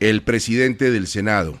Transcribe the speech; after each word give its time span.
El 0.00 0.22
presidente 0.22 0.90
del 0.90 1.06
Senado 1.06 1.58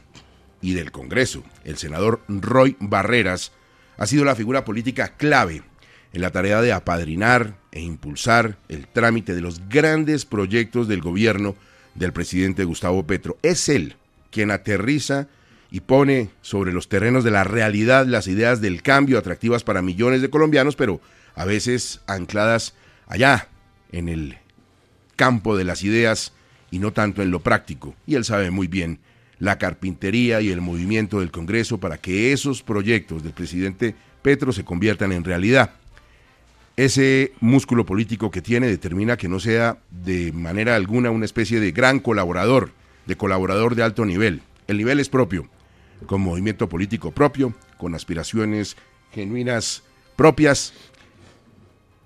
y 0.60 0.74
del 0.74 0.90
Congreso, 0.90 1.44
el 1.64 1.76
senador 1.76 2.22
Roy 2.28 2.76
Barreras, 2.80 3.52
ha 3.96 4.06
sido 4.06 4.24
la 4.24 4.34
figura 4.34 4.64
política 4.64 5.16
clave 5.16 5.62
en 6.12 6.20
la 6.20 6.30
tarea 6.30 6.60
de 6.60 6.72
apadrinar 6.72 7.56
e 7.70 7.80
impulsar 7.80 8.56
el 8.68 8.86
trámite 8.86 9.34
de 9.34 9.40
los 9.40 9.68
grandes 9.68 10.24
proyectos 10.24 10.88
del 10.88 11.00
gobierno 11.00 11.54
del 11.94 12.12
presidente 12.12 12.64
Gustavo 12.64 13.06
Petro. 13.06 13.36
Es 13.42 13.68
él 13.68 13.96
quien 14.30 14.50
aterriza 14.50 15.28
y 15.70 15.80
pone 15.80 16.30
sobre 16.40 16.72
los 16.72 16.88
terrenos 16.88 17.24
de 17.24 17.30
la 17.30 17.44
realidad 17.44 18.06
las 18.06 18.26
ideas 18.26 18.60
del 18.60 18.82
cambio 18.82 19.18
atractivas 19.18 19.64
para 19.64 19.82
millones 19.82 20.22
de 20.22 20.30
colombianos, 20.30 20.76
pero 20.76 21.00
a 21.34 21.44
veces 21.44 22.00
ancladas 22.06 22.74
allá, 23.06 23.48
en 23.90 24.08
el 24.08 24.38
campo 25.16 25.56
de 25.56 25.64
las 25.64 25.82
ideas 25.82 26.32
y 26.74 26.78
no 26.80 26.92
tanto 26.92 27.22
en 27.22 27.30
lo 27.30 27.40
práctico. 27.40 27.94
Y 28.06 28.16
él 28.16 28.24
sabe 28.24 28.50
muy 28.50 28.66
bien 28.66 28.98
la 29.38 29.58
carpintería 29.58 30.40
y 30.40 30.50
el 30.50 30.60
movimiento 30.60 31.20
del 31.20 31.30
Congreso 31.30 31.78
para 31.78 31.98
que 31.98 32.32
esos 32.32 32.62
proyectos 32.62 33.22
del 33.22 33.32
presidente 33.32 33.94
Petro 34.22 34.52
se 34.52 34.64
conviertan 34.64 35.12
en 35.12 35.24
realidad 35.24 35.70
ese 36.76 37.32
músculo 37.40 37.86
político 37.86 38.30
que 38.30 38.42
tiene 38.42 38.66
determina 38.66 39.16
que 39.16 39.28
no 39.28 39.38
sea 39.38 39.78
de 39.90 40.32
manera 40.32 40.74
alguna 40.74 41.10
una 41.10 41.24
especie 41.24 41.60
de 41.60 41.70
gran 41.70 42.00
colaborador, 42.00 42.72
de 43.06 43.16
colaborador 43.16 43.76
de 43.76 43.84
alto 43.84 44.04
nivel. 44.04 44.42
El 44.66 44.78
nivel 44.78 44.98
es 44.98 45.08
propio, 45.08 45.48
con 46.06 46.20
movimiento 46.20 46.68
político 46.68 47.12
propio, 47.12 47.54
con 47.76 47.94
aspiraciones 47.94 48.76
genuinas 49.12 49.84
propias 50.16 50.72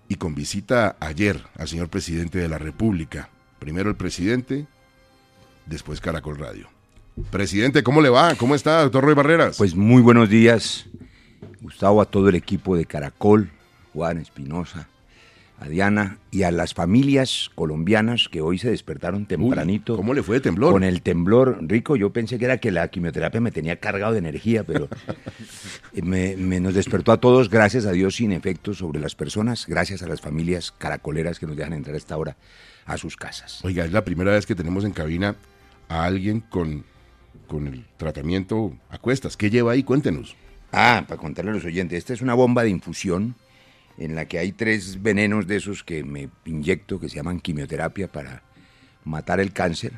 y 0.09 0.17
con 0.17 0.35
visita 0.35 0.97
ayer 1.01 1.43
al 1.57 1.69
señor 1.69 1.89
presidente 1.89 2.39
de 2.39 2.49
la 2.49 2.59
República. 2.59 3.31
Primero 3.59 3.91
el 3.91 3.97
presidente, 3.97 4.67
después 5.67 6.01
Caracol 6.01 6.39
Radio. 6.39 6.69
Presidente, 7.31 7.83
¿cómo 7.83 8.01
le 8.01 8.09
va? 8.09 8.35
¿Cómo 8.37 8.55
está, 8.55 8.83
doctor 8.83 9.05
Roy 9.05 9.15
Barreras? 9.15 9.59
Pues 9.59 9.75
muy 9.75 10.01
buenos 10.01 10.29
días, 10.29 10.87
Gustavo, 11.61 12.01
a 12.01 12.05
todo 12.05 12.29
el 12.29 12.37
equipo 12.37 12.77
de 12.77 12.87
Caracol, 12.87 13.51
Juan 13.93 14.19
Espinosa, 14.19 14.89
a 15.59 15.69
Diana 15.69 16.19
y 16.31 16.45
a 16.45 16.53
las 16.53 16.75
familias 16.75 17.51
colombianas 17.57 18.29
que 18.31 18.41
hoy 18.41 18.59
se 18.59 18.71
despertaron 18.71 19.27
tempranito. 19.27 19.97
¿Cómo 19.97 20.15
le 20.15 20.23
fue 20.23 20.37
de 20.37 20.43
temblor? 20.43 20.73
Con 20.73 20.85
el 20.85 21.03
temblor, 21.03 21.59
rico, 21.63 21.97
yo 21.97 22.13
pensé 22.13 22.39
que 22.39 22.45
era 22.45 22.59
que 22.59 22.71
la 22.71 22.87
quimioterapia 22.87 23.41
me 23.41 23.51
tenía 23.51 23.81
cargado 23.81 24.13
de 24.13 24.21
energía, 24.21 24.63
pero 24.63 24.89
me, 26.03 26.37
nos 26.37 26.75
despertó 26.75 27.11
a 27.11 27.19
todos, 27.19 27.51
gracias 27.51 27.85
a 27.87 27.91
Dios, 27.91 28.15
sin 28.15 28.31
efectos 28.31 28.79
sobre 28.79 29.01
las 29.01 29.17
personas, 29.17 29.67
gracias 29.67 30.03
a 30.03 30.07
las 30.07 30.21
familias 30.21 30.73
caracoleras 30.79 31.41
que 31.41 31.47
nos 31.47 31.57
dejan 31.57 31.73
entrar 31.73 31.97
a 31.97 31.99
esta 31.99 32.17
hora 32.17 32.37
a 32.89 32.97
sus 32.97 33.17
casas. 33.17 33.61
Oiga, 33.65 33.85
es 33.85 33.93
la 33.93 34.05
primera 34.05 34.33
vez 34.33 34.47
que 34.47 34.55
tenemos 34.55 34.85
en 34.85 34.93
cabina 34.93 35.37
a 35.89 36.05
alguien 36.05 36.41
con, 36.41 36.85
con 37.47 37.69
el 37.69 37.85
tratamiento 37.99 38.77
a 38.89 38.99
cuestas. 38.99 39.37
¿Qué 39.37 39.51
lleva 39.51 39.73
ahí? 39.73 39.85
Cuéntenos. 39.85 40.35
Ah, 40.73 41.05
para 41.07 41.21
contarle 41.21 41.51
a 41.51 41.55
los 41.55 41.65
oyentes, 41.65 41.99
esta 41.99 42.15
es 42.15 42.23
una 42.23 42.35
bomba 42.35 42.65
de 42.65 42.71
infusión 42.71 43.37
en 43.99 44.15
la 44.15 44.27
que 44.27 44.39
hay 44.39 44.53
tres 44.53 45.03
venenos 45.03 45.47
de 45.47 45.57
esos 45.57 45.85
que 45.85 46.03
me 46.03 46.31
inyecto, 46.47 46.99
que 46.99 47.09
se 47.09 47.17
llaman 47.17 47.41
quimioterapia 47.41 48.09
para 48.09 48.43
matar 49.05 49.39
el 49.39 49.53
cáncer. 49.53 49.93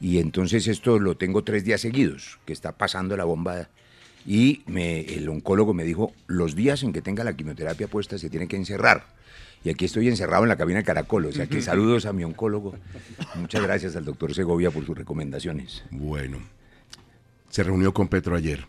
Y 0.00 0.18
entonces 0.18 0.66
esto 0.66 0.98
lo 0.98 1.16
tengo 1.16 1.44
tres 1.44 1.64
días 1.64 1.80
seguidos, 1.80 2.38
que 2.44 2.52
está 2.52 2.72
pasando 2.72 3.16
la 3.16 3.24
bomba. 3.24 3.68
Y 4.26 4.62
me, 4.66 5.00
el 5.00 5.28
oncólogo 5.28 5.72
me 5.72 5.84
dijo, 5.84 6.12
los 6.26 6.54
días 6.56 6.82
en 6.82 6.92
que 6.92 7.00
tenga 7.00 7.22
la 7.22 7.36
quimioterapia 7.36 7.86
puesta 7.86 8.18
se 8.18 8.28
tiene 8.28 8.48
que 8.48 8.56
encerrar. 8.56 9.17
Y 9.64 9.70
aquí 9.70 9.84
estoy 9.84 10.08
encerrado 10.08 10.44
en 10.44 10.48
la 10.48 10.56
cabina 10.56 10.78
de 10.78 10.84
Caracol, 10.84 11.26
o 11.26 11.32
sea 11.32 11.46
que 11.46 11.60
saludos 11.60 12.06
a 12.06 12.12
mi 12.12 12.24
oncólogo. 12.24 12.74
Muchas 13.34 13.62
gracias 13.62 13.96
al 13.96 14.04
doctor 14.04 14.34
Segovia 14.34 14.70
por 14.70 14.86
sus 14.86 14.96
recomendaciones. 14.96 15.84
Bueno, 15.90 16.38
se 17.50 17.62
reunió 17.62 17.92
con 17.92 18.08
Petro 18.08 18.36
ayer. 18.36 18.66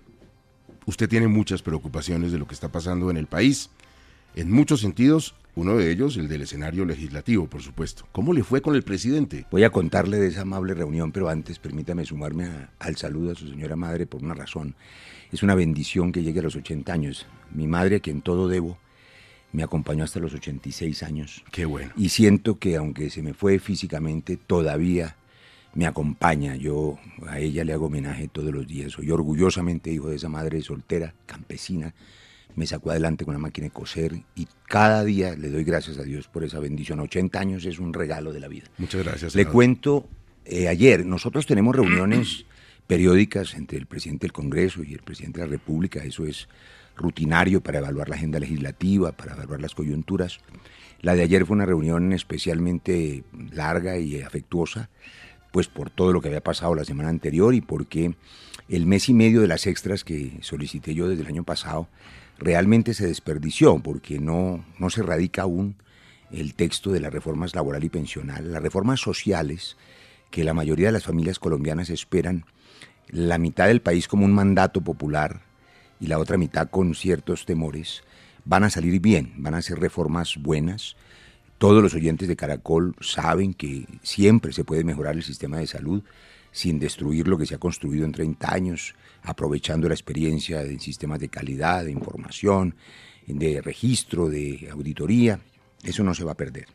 Usted 0.86 1.08
tiene 1.08 1.28
muchas 1.28 1.62
preocupaciones 1.62 2.32
de 2.32 2.40
lo 2.40 2.48
que 2.48 2.56
está 2.56 2.70
pasando 2.70 3.12
en 3.12 3.18
el 3.18 3.28
país 3.28 3.70
en 4.36 4.52
muchos 4.52 4.82
sentidos, 4.82 5.36
uno 5.56 5.76
de 5.76 5.92
ellos 5.92 6.16
el 6.18 6.28
del 6.28 6.44
escenario 6.44 6.86
legislativo, 6.86 7.48
por 7.48 7.62
supuesto. 7.62 8.08
¿Cómo 8.12 8.32
le 8.32 8.44
fue 8.44 8.62
con 8.62 8.76
el 8.76 8.84
presidente? 8.84 9.46
Voy 9.52 9.64
a 9.64 9.72
contarle 9.72 10.18
de 10.18 10.28
esa 10.28 10.42
amable 10.42 10.74
reunión, 10.74 11.12
pero 11.12 11.30
antes 11.30 11.58
permítame 11.60 12.06
sumarme 12.06 12.48
al 12.78 12.96
saludo 12.96 13.32
a 13.32 13.36
su 13.36 13.50
señora 13.50 13.76
madre 13.76 14.06
por 14.06 14.24
una 14.24 14.36
razón. 14.36 14.76
Es 15.32 15.42
una 15.44 15.56
bendición 15.56 16.12
que 16.12 16.22
llegue 16.22 16.40
a 16.40 16.44
los 16.44 16.56
80 16.56 16.94
años. 16.94 17.26
Mi 17.52 17.68
madre, 17.68 17.98
a 17.98 18.00
quien 18.00 18.22
todo 18.22 18.48
debo, 18.48 18.78
me 19.52 19.64
acompañó 19.64 20.04
hasta 20.04 20.20
los 20.20 20.34
86 20.34 21.04
años. 21.04 21.44
Qué 21.52 21.66
bueno. 21.66 21.92
Y 21.96 22.10
siento 22.10 22.60
que 22.60 22.76
aunque 22.76 23.10
se 23.10 23.22
me 23.22 23.34
fue 23.34 23.60
físicamente, 23.60 24.38
todavía 24.38 25.16
me 25.74 25.86
acompaña. 25.86 26.56
Yo 26.56 27.00
a 27.28 27.40
ella 27.40 27.64
le 27.64 27.74
hago 27.74 27.88
homenaje 27.88 28.28
todos 28.28 28.54
los 28.54 28.68
días. 28.68 28.94
Soy 28.94 29.12
orgullosamente 29.12 29.92
hijo 29.92 30.10
de 30.10 30.18
esa 30.18 30.30
madre 30.30 30.62
soltera, 30.62 31.14
campesina, 31.26 31.94
me 32.56 32.66
sacó 32.66 32.92
adelante 32.92 33.26
con 33.26 33.36
una 33.36 33.42
máquina 33.42 33.66
de 33.66 33.72
coser 33.72 34.22
y 34.36 34.48
cada 34.68 35.04
día 35.04 35.36
le 35.36 35.50
doy 35.50 35.64
gracias 35.64 35.98
a 35.98 36.04
Dios 36.04 36.28
por 36.28 36.44
esa 36.44 36.60
bendición. 36.60 37.00
80 37.00 37.40
años 37.40 37.66
es 37.66 37.80
un 37.80 37.94
regalo 37.94 38.34
de 38.34 38.40
la 38.40 38.48
vida. 38.48 38.66
Muchas 38.78 39.04
gracias. 39.04 39.36
Le 39.36 39.46
cuento, 39.46 40.10
eh, 40.46 40.68
ayer 40.68 41.06
nosotros 41.06 41.46
tenemos 41.46 41.76
reuniones 41.76 42.46
periódicas 42.88 43.54
entre 43.54 43.78
el 43.78 43.86
presidente 43.86 44.26
del 44.26 44.34
Congreso 44.34 44.84
y 44.84 44.94
el 44.94 45.02
presidente 45.02 45.42
de 45.42 45.48
la 45.48 45.52
República, 45.52 46.04
eso 46.04 46.26
es 46.26 46.50
rutinario 47.00 47.62
para 47.62 47.80
evaluar 47.80 48.10
la 48.10 48.16
agenda 48.16 48.40
legislativa, 48.40 49.14
para 49.14 49.34
evaluar 49.34 49.62
las 49.62 49.74
coyunturas. 49.74 50.40
La 51.02 51.16
de 51.16 51.24
ayer 51.24 51.46
fue 51.46 51.56
una 51.56 51.66
reunión 51.66 52.14
especialmente 52.14 53.24
larga 53.52 53.98
y 53.98 54.22
afectuosa, 54.22 54.90
pues 55.52 55.68
por 55.68 55.90
todo 55.90 56.14
lo 56.14 56.22
que 56.22 56.28
había 56.28 56.44
pasado 56.44 56.76
la 56.76 56.86
semana 56.86 57.10
anterior 57.10 57.56
y 57.56 57.62
porque 57.62 58.16
el 58.68 58.86
mes 58.86 59.10
y 59.10 59.14
medio 59.14 59.42
de 59.42 59.48
las 59.48 59.66
extras 59.66 60.04
que 60.04 60.38
solicité 60.42 60.94
yo 60.94 61.08
desde 61.08 61.24
el 61.24 61.30
año 61.30 61.44
pasado 61.44 61.88
realmente 62.38 62.94
se 62.94 63.08
desperdició 63.08 63.80
porque 63.80 64.20
no, 64.20 64.64
no 64.78 64.90
se 64.90 65.02
radica 65.02 65.44
aún 65.44 65.76
el 66.32 66.54
texto 66.54 66.92
de 66.92 67.00
las 67.00 67.12
reformas 67.12 67.56
laboral 67.56 67.84
y 67.84 67.90
pensional, 67.90 68.52
las 68.52 68.62
reformas 68.62 69.00
sociales 69.00 69.78
que 70.30 70.44
la 70.44 70.54
mayoría 70.54 70.88
de 70.88 70.92
las 70.92 71.06
familias 71.06 71.40
colombianas 71.40 71.90
esperan, 71.90 72.46
la 73.08 73.40
mitad 73.40 73.66
del 73.66 73.82
país 73.82 74.08
como 74.08 74.26
un 74.26 74.34
mandato 74.34 74.82
popular 74.82 75.49
y 76.00 76.08
la 76.08 76.20
otra 76.20 76.38
mitad 76.38 76.70
con 76.70 76.96
ciertos 76.96 77.46
temores, 77.46 78.04
van 78.46 78.64
a 78.64 78.70
salir 78.70 79.00
bien, 79.00 79.34
van 79.38 79.54
a 79.54 79.62
ser 79.62 79.80
reformas 79.80 80.38
buenas. 80.38 80.96
Todos 81.58 81.84
los 81.84 81.94
oyentes 81.94 82.28
de 82.28 82.36
Caracol 82.36 82.96
saben 83.02 83.54
que 83.54 83.86
siempre 84.02 84.54
se 84.54 84.64
puede 84.64 84.84
mejorar 84.84 85.16
el 85.16 85.24
sistema 85.24 85.58
de 85.58 85.68
salud 85.68 86.04
sin 86.52 86.80
destruir 86.80 87.28
lo 87.28 87.38
que 87.38 87.46
se 87.46 87.56
ha 87.56 87.60
construido 87.60 88.06
en 88.06 88.12
30 88.12 88.52
años, 88.52 88.96
aprovechando 89.22 89.88
la 89.88 89.94
experiencia 89.94 90.62
en 90.62 90.80
sistemas 90.80 91.20
de 91.20 91.30
calidad, 91.30 91.86
de 91.86 91.92
información, 91.92 92.76
de 93.28 93.62
registro, 93.62 94.30
de 94.30 94.70
auditoría. 94.72 95.40
Eso 95.84 96.04
no 96.04 96.14
se 96.16 96.24
va 96.24 96.32
a 96.32 96.38
perder, 96.38 96.68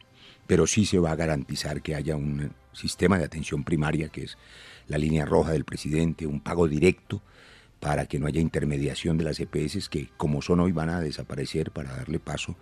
pero 0.46 0.66
sí 0.66 0.86
se 0.86 0.98
va 0.98 1.10
a 1.10 1.16
garantizar 1.16 1.82
que 1.82 1.94
haya 1.94 2.14
un 2.14 2.52
sistema 2.72 3.18
de 3.18 3.24
atención 3.24 3.64
primaria, 3.64 4.10
que 4.10 4.24
es 4.24 4.38
la 4.86 4.98
línea 4.98 5.24
roja 5.24 5.52
del 5.52 5.64
presidente, 5.64 6.26
un 6.26 6.40
pago 6.40 6.68
directo 6.68 7.22
para 7.84 8.06
que 8.06 8.18
no 8.18 8.26
haya 8.26 8.40
intermediación 8.40 9.18
de 9.18 9.24
las 9.24 9.38
EPS 9.38 9.90
que 9.90 10.08
como 10.16 10.40
son 10.40 10.60
hoy 10.60 10.72
van 10.72 10.88
a 10.88 11.02
desaparecer 11.02 11.70
para 11.70 11.94
darle 11.94 12.18
paso 12.18 12.56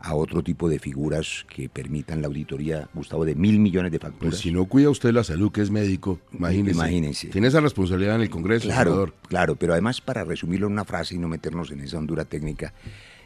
a 0.00 0.14
otro 0.14 0.42
tipo 0.42 0.66
de 0.66 0.78
figuras 0.78 1.44
que 1.54 1.68
permitan 1.68 2.22
la 2.22 2.28
auditoría, 2.28 2.88
Gustavo, 2.94 3.26
de 3.26 3.34
mil 3.34 3.58
millones 3.58 3.92
de 3.92 3.98
facturas. 3.98 4.30
Pues 4.30 4.40
si 4.40 4.50
no 4.50 4.64
cuida 4.64 4.88
usted 4.88 5.12
la 5.12 5.24
salud, 5.24 5.52
que 5.52 5.60
es 5.60 5.70
médico, 5.70 6.20
imagínese. 6.32 6.74
Imagínense. 6.74 7.28
Tiene 7.28 7.48
esa 7.48 7.60
responsabilidad 7.60 8.14
en 8.14 8.22
el 8.22 8.30
Congreso, 8.30 8.64
claro, 8.64 8.90
senador. 8.92 9.14
Claro, 9.28 9.56
pero 9.56 9.74
además 9.74 10.00
para 10.00 10.24
resumirlo 10.24 10.68
en 10.68 10.72
una 10.72 10.86
frase 10.86 11.16
y 11.16 11.18
no 11.18 11.28
meternos 11.28 11.70
en 11.70 11.80
esa 11.80 11.98
hondura 11.98 12.24
técnica 12.24 12.72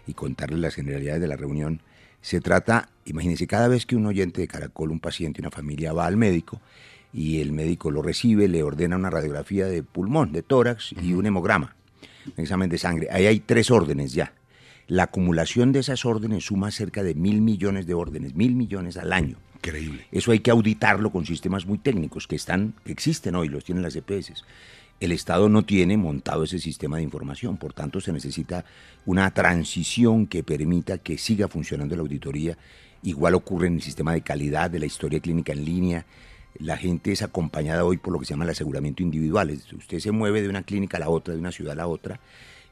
y 0.04 0.14
contarles 0.14 0.58
las 0.58 0.74
generalidades 0.74 1.20
de 1.20 1.28
la 1.28 1.36
reunión, 1.36 1.80
se 2.22 2.40
trata, 2.40 2.88
imagínense, 3.04 3.46
cada 3.46 3.68
vez 3.68 3.86
que 3.86 3.94
un 3.94 4.04
oyente 4.04 4.40
de 4.40 4.48
Caracol, 4.48 4.90
un 4.90 4.98
paciente, 4.98 5.40
una 5.40 5.52
familia 5.52 5.92
va 5.92 6.06
al 6.06 6.16
médico 6.16 6.60
y 7.16 7.40
el 7.40 7.50
médico 7.50 7.90
lo 7.90 8.02
recibe, 8.02 8.46
le 8.46 8.62
ordena 8.62 8.94
una 8.94 9.10
radiografía 9.10 9.66
de 9.66 9.82
pulmón, 9.82 10.30
de 10.30 10.42
tórax 10.42 10.94
y 11.02 11.14
un 11.14 11.26
hemograma, 11.26 11.74
un 12.26 12.44
examen 12.44 12.70
de 12.70 12.78
sangre. 12.78 13.08
Ahí 13.10 13.26
hay 13.26 13.40
tres 13.40 13.72
órdenes 13.72 14.12
ya 14.12 14.32
la 14.88 15.04
acumulación 15.04 15.72
de 15.72 15.80
esas 15.80 16.04
órdenes 16.04 16.46
suma 16.46 16.70
cerca 16.70 17.02
de 17.02 17.14
mil 17.14 17.40
millones 17.40 17.86
de 17.86 17.94
órdenes, 17.94 18.34
mil 18.34 18.54
millones 18.54 18.96
al 18.96 19.12
año. 19.12 19.36
Increíble. 19.56 20.06
Eso 20.12 20.30
hay 20.30 20.40
que 20.40 20.50
auditarlo 20.50 21.10
con 21.10 21.26
sistemas 21.26 21.66
muy 21.66 21.78
técnicos 21.78 22.26
que 22.26 22.36
están, 22.36 22.74
que 22.84 22.92
existen 22.92 23.34
hoy, 23.34 23.48
los 23.48 23.64
tienen 23.64 23.82
las 23.82 23.96
EPS. 23.96 24.44
El 25.00 25.12
Estado 25.12 25.48
no 25.48 25.64
tiene 25.64 25.96
montado 25.96 26.44
ese 26.44 26.58
sistema 26.58 26.98
de 26.98 27.02
información, 27.02 27.56
por 27.56 27.72
tanto 27.72 28.00
se 28.00 28.12
necesita 28.12 28.64
una 29.04 29.30
transición 29.32 30.26
que 30.26 30.44
permita 30.44 30.98
que 30.98 31.18
siga 31.18 31.48
funcionando 31.48 31.96
la 31.96 32.02
auditoría. 32.02 32.56
Igual 33.02 33.34
ocurre 33.34 33.66
en 33.66 33.74
el 33.74 33.82
sistema 33.82 34.12
de 34.12 34.22
calidad 34.22 34.70
de 34.70 34.78
la 34.78 34.86
historia 34.86 35.20
clínica 35.20 35.52
en 35.52 35.64
línea. 35.64 36.06
La 36.60 36.76
gente 36.76 37.12
es 37.12 37.22
acompañada 37.22 37.84
hoy 37.84 37.96
por 37.96 38.12
lo 38.12 38.18
que 38.18 38.26
se 38.26 38.34
llama 38.34 38.44
el 38.44 38.50
aseguramiento 38.50 39.02
individual. 39.02 39.58
Usted 39.76 39.98
se 39.98 40.10
mueve 40.10 40.42
de 40.42 40.48
una 40.48 40.62
clínica 40.62 40.96
a 40.96 41.00
la 41.00 41.08
otra, 41.08 41.34
de 41.34 41.40
una 41.40 41.52
ciudad 41.52 41.72
a 41.72 41.76
la 41.76 41.86
otra, 41.86 42.20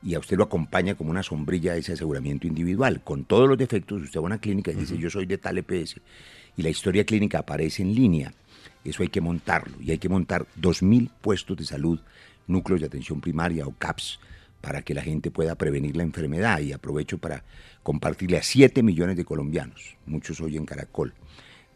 y 0.03 0.15
a 0.15 0.19
usted 0.19 0.37
lo 0.37 0.45
acompaña 0.45 0.95
como 0.95 1.11
una 1.11 1.23
sombrilla 1.23 1.77
ese 1.77 1.93
aseguramiento 1.93 2.47
individual. 2.47 3.03
Con 3.03 3.25
todos 3.25 3.49
los 3.49 3.59
defectos, 3.59 4.03
usted 4.03 4.21
va 4.21 4.25
a 4.25 4.27
una 4.27 4.39
clínica 4.39 4.71
y 4.71 4.77
dice, 4.77 4.99
yo 4.99 5.11
soy 5.11 5.27
de 5.27 5.39
tal 5.39 5.59
EPS, 5.59 6.01
y 6.57 6.63
la 6.63 6.69
historia 6.69 7.05
clínica 7.05 7.41
aparece 7.41 7.83
en 7.83 7.95
línea. 7.95 8.33
Eso 8.85 9.03
hay 9.03 9.09
que 9.09 9.21
montarlo, 9.21 9.77
y 9.81 9.91
hay 9.91 9.99
que 9.99 10.09
montar 10.09 10.47
2.000 10.61 11.11
puestos 11.21 11.57
de 11.57 11.65
salud, 11.65 12.01
núcleos 12.47 12.81
de 12.81 12.87
atención 12.87 13.21
primaria 13.21 13.67
o 13.67 13.75
CAPS, 13.77 14.21
para 14.61 14.83
que 14.83 14.95
la 14.95 15.03
gente 15.03 15.31
pueda 15.31 15.55
prevenir 15.57 15.97
la 15.97 16.03
enfermedad. 16.03 16.61
Y 16.61 16.73
aprovecho 16.73 17.19
para 17.19 17.45
compartirle 17.83 18.39
a 18.39 18.43
7 18.43 18.83
millones 18.83 19.17
de 19.17 19.25
colombianos, 19.25 19.97
muchos 20.07 20.41
hoy 20.41 20.57
en 20.57 20.65
Caracol. 20.65 21.13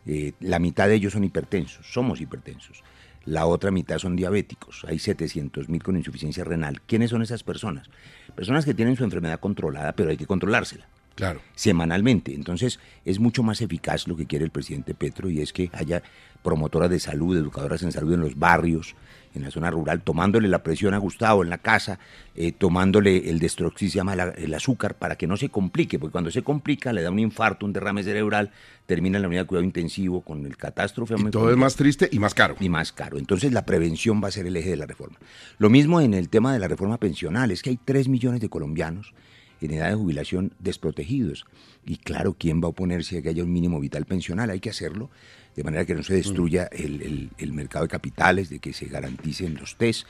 Eh, 0.09 0.33
la 0.41 0.59
mitad 0.59 0.89
de 0.89 0.97
ellos 0.97 1.13
son 1.13 1.23
hipertensos, 1.23 1.87
somos 1.93 2.21
hipertensos 2.21 2.83
la 3.29 3.45
otra 3.47 3.71
mitad 3.71 3.99
son 3.99 4.17
diabéticos. 4.17 4.87
Hay 4.89 4.99
700 4.99 5.69
mil 5.69 5.83
con 5.83 5.97
insuficiencia 5.97 6.45
renal. 6.45 6.81
¿Quiénes 6.81 7.11
son 7.11 7.21
esas 7.21 7.43
personas? 7.43 7.91
Personas 8.35 8.65
que 8.65 8.73
tienen 8.73 8.97
su 8.97 9.05
enfermedad 9.05 9.39
controlada, 9.39 9.93
pero 9.93 10.11
hay 10.11 10.17
que 10.17 10.27
controlársela. 10.27 10.89
Claro. 11.19 11.41
Semanalmente. 11.57 12.33
Entonces, 12.33 12.79
es 13.05 13.19
mucho 13.19 13.43
más 13.43 13.61
eficaz 13.61 14.07
lo 14.07 14.15
que 14.15 14.27
quiere 14.27 14.45
el 14.45 14.53
presidente 14.53 14.95
Petro 14.95 15.29
y 15.29 15.41
es 15.41 15.53
que 15.53 15.69
haya 15.73 16.01
promotoras 16.45 16.89
de 16.91 17.01
salud, 17.01 17.37
educadoras 17.37 17.83
en 17.83 17.91
salud 17.91 18.15
en 18.15 18.21
los 18.21 18.39
barrios, 18.39 18.95
en 19.35 19.43
la 19.43 19.51
zona 19.51 19.69
rural, 19.69 20.03
tomándole 20.03 20.47
la 20.47 20.63
presión 20.63 20.95
a 20.95 20.99
Gustavo 20.99 21.43
en 21.43 21.51
la 21.51 21.59
casa, 21.59 21.99
eh, 22.37 22.53
tomándole 22.53 23.31
el 23.31 23.41
destroxis, 23.41 23.91
se 23.91 23.97
llama 23.97 24.15
el 24.15 24.55
azúcar, 24.55 24.95
para 24.95 25.17
que 25.17 25.27
no 25.27 25.37
se 25.37 25.49
complique, 25.49 25.99
porque 25.99 26.13
cuando 26.13 26.31
se 26.31 26.43
complica 26.43 26.93
le 26.93 27.03
da 27.03 27.11
un 27.11 27.19
infarto, 27.19 27.67
un 27.67 27.73
derrame 27.73 28.05
cerebral, 28.05 28.53
termina 28.87 29.19
en 29.19 29.23
la 29.23 29.29
unidad 29.29 29.43
de 29.43 29.47
cuidado 29.49 29.65
intensivo 29.65 30.21
con 30.21 30.47
el 30.47 30.57
catástrofe. 30.57 31.17
Y 31.19 31.31
todo 31.31 31.51
es 31.51 31.57
más 31.57 31.75
triste 31.75 32.09
y 32.13 32.21
más 32.21 32.33
caro. 32.33 32.55
Y 32.61 32.69
más 32.69 32.93
caro. 32.93 33.19
Entonces 33.19 33.53
la 33.53 33.65
prevención 33.67 34.23
va 34.23 34.29
a 34.29 34.31
ser 34.31 34.47
el 34.47 34.57
eje 34.57 34.71
de 34.71 34.77
la 34.77 34.87
reforma. 34.87 35.19
Lo 35.59 35.69
mismo 35.69 36.01
en 36.01 36.15
el 36.15 36.29
tema 36.29 36.53
de 36.53 36.61
la 36.61 36.69
reforma 36.69 36.99
pensional, 36.99 37.51
es 37.51 37.63
que 37.63 37.71
hay 37.71 37.81
3 37.85 38.07
millones 38.07 38.41
de 38.41 38.49
colombianos 38.49 39.13
en 39.61 39.73
edad 39.73 39.89
de 39.89 39.95
jubilación 39.95 40.53
desprotegidos. 40.59 41.45
Y 41.85 41.97
claro, 41.97 42.37
¿quién 42.39 42.61
va 42.61 42.67
a 42.67 42.71
oponerse 42.71 43.19
a 43.19 43.23
que 43.23 43.31
haya 43.31 43.45
un 43.45 43.53
mínimo 43.53 43.81
vital 43.81 44.05
pensional? 44.05 44.51
Hay 44.51 44.61
que 44.61 44.71
hacerlo 44.71 45.11
de 45.57 45.65
manera 45.65 45.85
que 45.85 45.95
no 45.95 46.05
se 46.05 46.15
destruya 46.15 46.69
el, 46.71 47.53
mercado 47.53 47.85
de 47.85 47.89
capitales, 47.89 48.49
de 48.49 48.61
que 48.61 48.73
se 48.73 48.87
garanticen 48.87 49.57
los 49.57 49.77
test, 49.77 50.07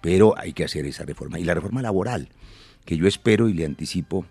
pero 0.00 0.38
hay 0.38 0.52
que 0.52 0.64
hacer 0.64 0.86
esa 0.86 1.04
reforma. 1.04 1.40
Y 1.40 1.44
la 1.44 1.54
reforma 1.54 1.82
laboral, 1.82 2.28
que 2.84 2.96
yo 2.96 3.08
espero 3.08 3.48
y 3.48 3.52
le 3.52 3.64
anticipo, 3.64 4.26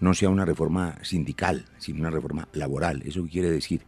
no 0.00 0.14
sea 0.14 0.28
una 0.28 0.44
reforma 0.44 0.98
sindical, 1.02 1.66
sino 1.78 2.00
una 2.00 2.10
reforma 2.10 2.48
laboral. 2.52 3.02
¿Eso 3.04 3.22
qué 3.24 3.30
quiere 3.30 3.50
decir? 3.50 3.82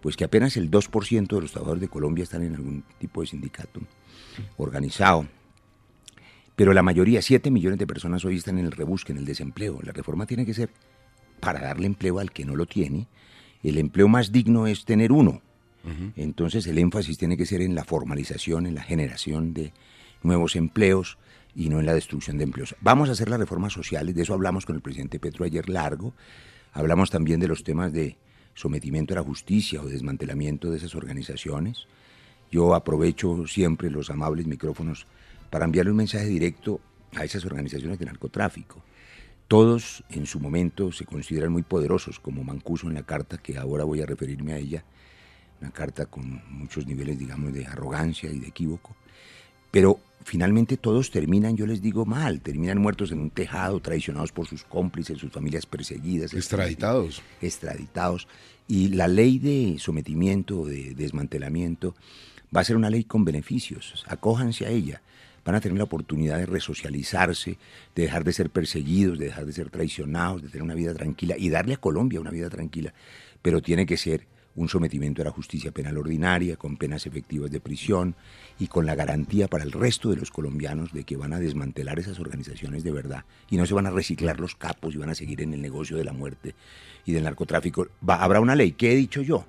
Pues 0.00 0.16
que 0.16 0.24
apenas 0.24 0.56
el 0.56 0.70
2% 0.70 1.26
de 1.26 1.40
los 1.40 1.50
trabajadores 1.50 1.80
de 1.80 1.88
Colombia 1.88 2.22
están 2.22 2.44
en 2.44 2.54
algún 2.54 2.84
tipo 3.00 3.22
de 3.22 3.26
sindicato 3.26 3.80
organizado. 4.56 5.26
Pero 6.56 6.72
la 6.72 6.82
mayoría, 6.82 7.20
7 7.20 7.50
millones 7.50 7.78
de 7.78 7.86
personas 7.86 8.24
hoy 8.24 8.36
están 8.36 8.58
en 8.58 8.66
el 8.66 8.72
rebusque, 8.72 9.12
en 9.12 9.18
el 9.18 9.24
desempleo. 9.24 9.80
La 9.82 9.92
reforma 9.92 10.26
tiene 10.26 10.46
que 10.46 10.54
ser 10.54 10.70
para 11.40 11.60
darle 11.60 11.86
empleo 11.86 12.18
al 12.18 12.32
que 12.32 12.44
no 12.44 12.56
lo 12.56 12.66
tiene. 12.66 13.08
El 13.62 13.78
empleo 13.78 14.08
más 14.08 14.30
digno 14.30 14.66
es 14.66 14.84
tener 14.84 15.10
uno, 15.10 15.40
entonces 16.16 16.66
el 16.66 16.78
énfasis 16.78 17.18
tiene 17.18 17.36
que 17.36 17.46
ser 17.46 17.60
en 17.60 17.74
la 17.74 17.84
formalización, 17.84 18.66
en 18.66 18.74
la 18.74 18.82
generación 18.82 19.52
de 19.52 19.72
nuevos 20.22 20.56
empleos 20.56 21.18
y 21.54 21.68
no 21.68 21.80
en 21.80 21.86
la 21.86 21.94
destrucción 21.94 22.38
de 22.38 22.44
empleos. 22.44 22.74
Vamos 22.80 23.08
a 23.08 23.12
hacer 23.12 23.28
las 23.28 23.38
reformas 23.38 23.72
sociales, 23.72 24.14
de 24.14 24.22
eso 24.22 24.34
hablamos 24.34 24.66
con 24.66 24.76
el 24.76 24.82
presidente 24.82 25.18
Petro 25.18 25.44
ayer 25.44 25.68
largo, 25.68 26.14
hablamos 26.72 27.10
también 27.10 27.40
de 27.40 27.48
los 27.48 27.64
temas 27.64 27.92
de 27.92 28.16
sometimiento 28.54 29.14
a 29.14 29.16
la 29.16 29.22
justicia 29.22 29.80
o 29.82 29.86
desmantelamiento 29.86 30.70
de 30.70 30.78
esas 30.78 30.94
organizaciones. 30.94 31.86
Yo 32.50 32.74
aprovecho 32.74 33.46
siempre 33.46 33.90
los 33.90 34.10
amables 34.10 34.46
micrófonos 34.46 35.06
para 35.54 35.66
enviarle 35.66 35.92
un 35.92 35.98
mensaje 35.98 36.26
directo 36.26 36.80
a 37.14 37.22
esas 37.22 37.44
organizaciones 37.44 38.00
de 38.00 38.06
narcotráfico. 38.06 38.82
Todos 39.46 40.02
en 40.10 40.26
su 40.26 40.40
momento 40.40 40.90
se 40.90 41.04
consideran 41.04 41.52
muy 41.52 41.62
poderosos, 41.62 42.18
como 42.18 42.42
Mancuso 42.42 42.88
en 42.88 42.94
la 42.94 43.04
carta, 43.04 43.38
que 43.38 43.56
ahora 43.56 43.84
voy 43.84 44.02
a 44.02 44.06
referirme 44.06 44.54
a 44.54 44.58
ella, 44.58 44.84
una 45.60 45.70
carta 45.70 46.06
con 46.06 46.42
muchos 46.50 46.88
niveles, 46.88 47.20
digamos, 47.20 47.52
de 47.52 47.66
arrogancia 47.66 48.32
y 48.32 48.40
de 48.40 48.48
equívoco. 48.48 48.96
Pero 49.70 50.00
finalmente 50.24 50.76
todos 50.76 51.12
terminan, 51.12 51.56
yo 51.56 51.68
les 51.68 51.80
digo 51.80 52.04
mal, 52.04 52.40
terminan 52.40 52.78
muertos 52.78 53.12
en 53.12 53.20
un 53.20 53.30
tejado, 53.30 53.78
traicionados 53.78 54.32
por 54.32 54.48
sus 54.48 54.64
cómplices, 54.64 55.18
sus 55.18 55.30
familias 55.30 55.66
perseguidas. 55.66 56.34
Extraditados. 56.34 57.22
Extraditados. 57.40 58.26
Y 58.66 58.88
la 58.88 59.06
ley 59.06 59.38
de 59.38 59.76
sometimiento, 59.78 60.66
de 60.66 60.96
desmantelamiento, 60.96 61.94
va 62.54 62.62
a 62.62 62.64
ser 62.64 62.74
una 62.74 62.90
ley 62.90 63.04
con 63.04 63.24
beneficios. 63.24 64.04
Acójanse 64.08 64.66
a 64.66 64.70
ella. 64.70 65.00
Van 65.44 65.54
a 65.54 65.60
tener 65.60 65.78
la 65.78 65.84
oportunidad 65.84 66.38
de 66.38 66.46
resocializarse, 66.46 67.58
de 67.94 68.02
dejar 68.02 68.24
de 68.24 68.32
ser 68.32 68.50
perseguidos, 68.50 69.18
de 69.18 69.26
dejar 69.26 69.46
de 69.46 69.52
ser 69.52 69.70
traicionados, 69.70 70.42
de 70.42 70.48
tener 70.48 70.62
una 70.62 70.74
vida 70.74 70.94
tranquila 70.94 71.36
y 71.38 71.50
darle 71.50 71.74
a 71.74 71.78
Colombia 71.78 72.20
una 72.20 72.30
vida 72.30 72.48
tranquila. 72.48 72.94
Pero 73.42 73.60
tiene 73.60 73.86
que 73.86 73.96
ser 73.96 74.26
un 74.56 74.68
sometimiento 74.68 75.22
a 75.22 75.24
la 75.24 75.30
justicia 75.30 75.72
penal 75.72 75.98
ordinaria, 75.98 76.56
con 76.56 76.76
penas 76.76 77.06
efectivas 77.06 77.50
de 77.50 77.60
prisión 77.60 78.14
y 78.58 78.68
con 78.68 78.86
la 78.86 78.94
garantía 78.94 79.48
para 79.48 79.64
el 79.64 79.72
resto 79.72 80.10
de 80.10 80.16
los 80.16 80.30
colombianos 80.30 80.92
de 80.92 81.04
que 81.04 81.16
van 81.16 81.32
a 81.32 81.40
desmantelar 81.40 81.98
esas 81.98 82.20
organizaciones 82.20 82.84
de 82.84 82.92
verdad 82.92 83.24
y 83.50 83.56
no 83.56 83.66
se 83.66 83.74
van 83.74 83.86
a 83.86 83.90
reciclar 83.90 84.38
los 84.38 84.54
capos 84.54 84.94
y 84.94 84.98
van 84.98 85.10
a 85.10 85.14
seguir 85.14 85.42
en 85.42 85.54
el 85.54 85.62
negocio 85.62 85.96
de 85.96 86.04
la 86.04 86.12
muerte 86.12 86.54
y 87.04 87.12
del 87.12 87.24
narcotráfico. 87.24 87.88
habrá 88.06 88.40
una 88.40 88.54
ley, 88.54 88.72
¿qué 88.72 88.92
he 88.92 88.96
dicho 88.96 89.22
yo? 89.22 89.44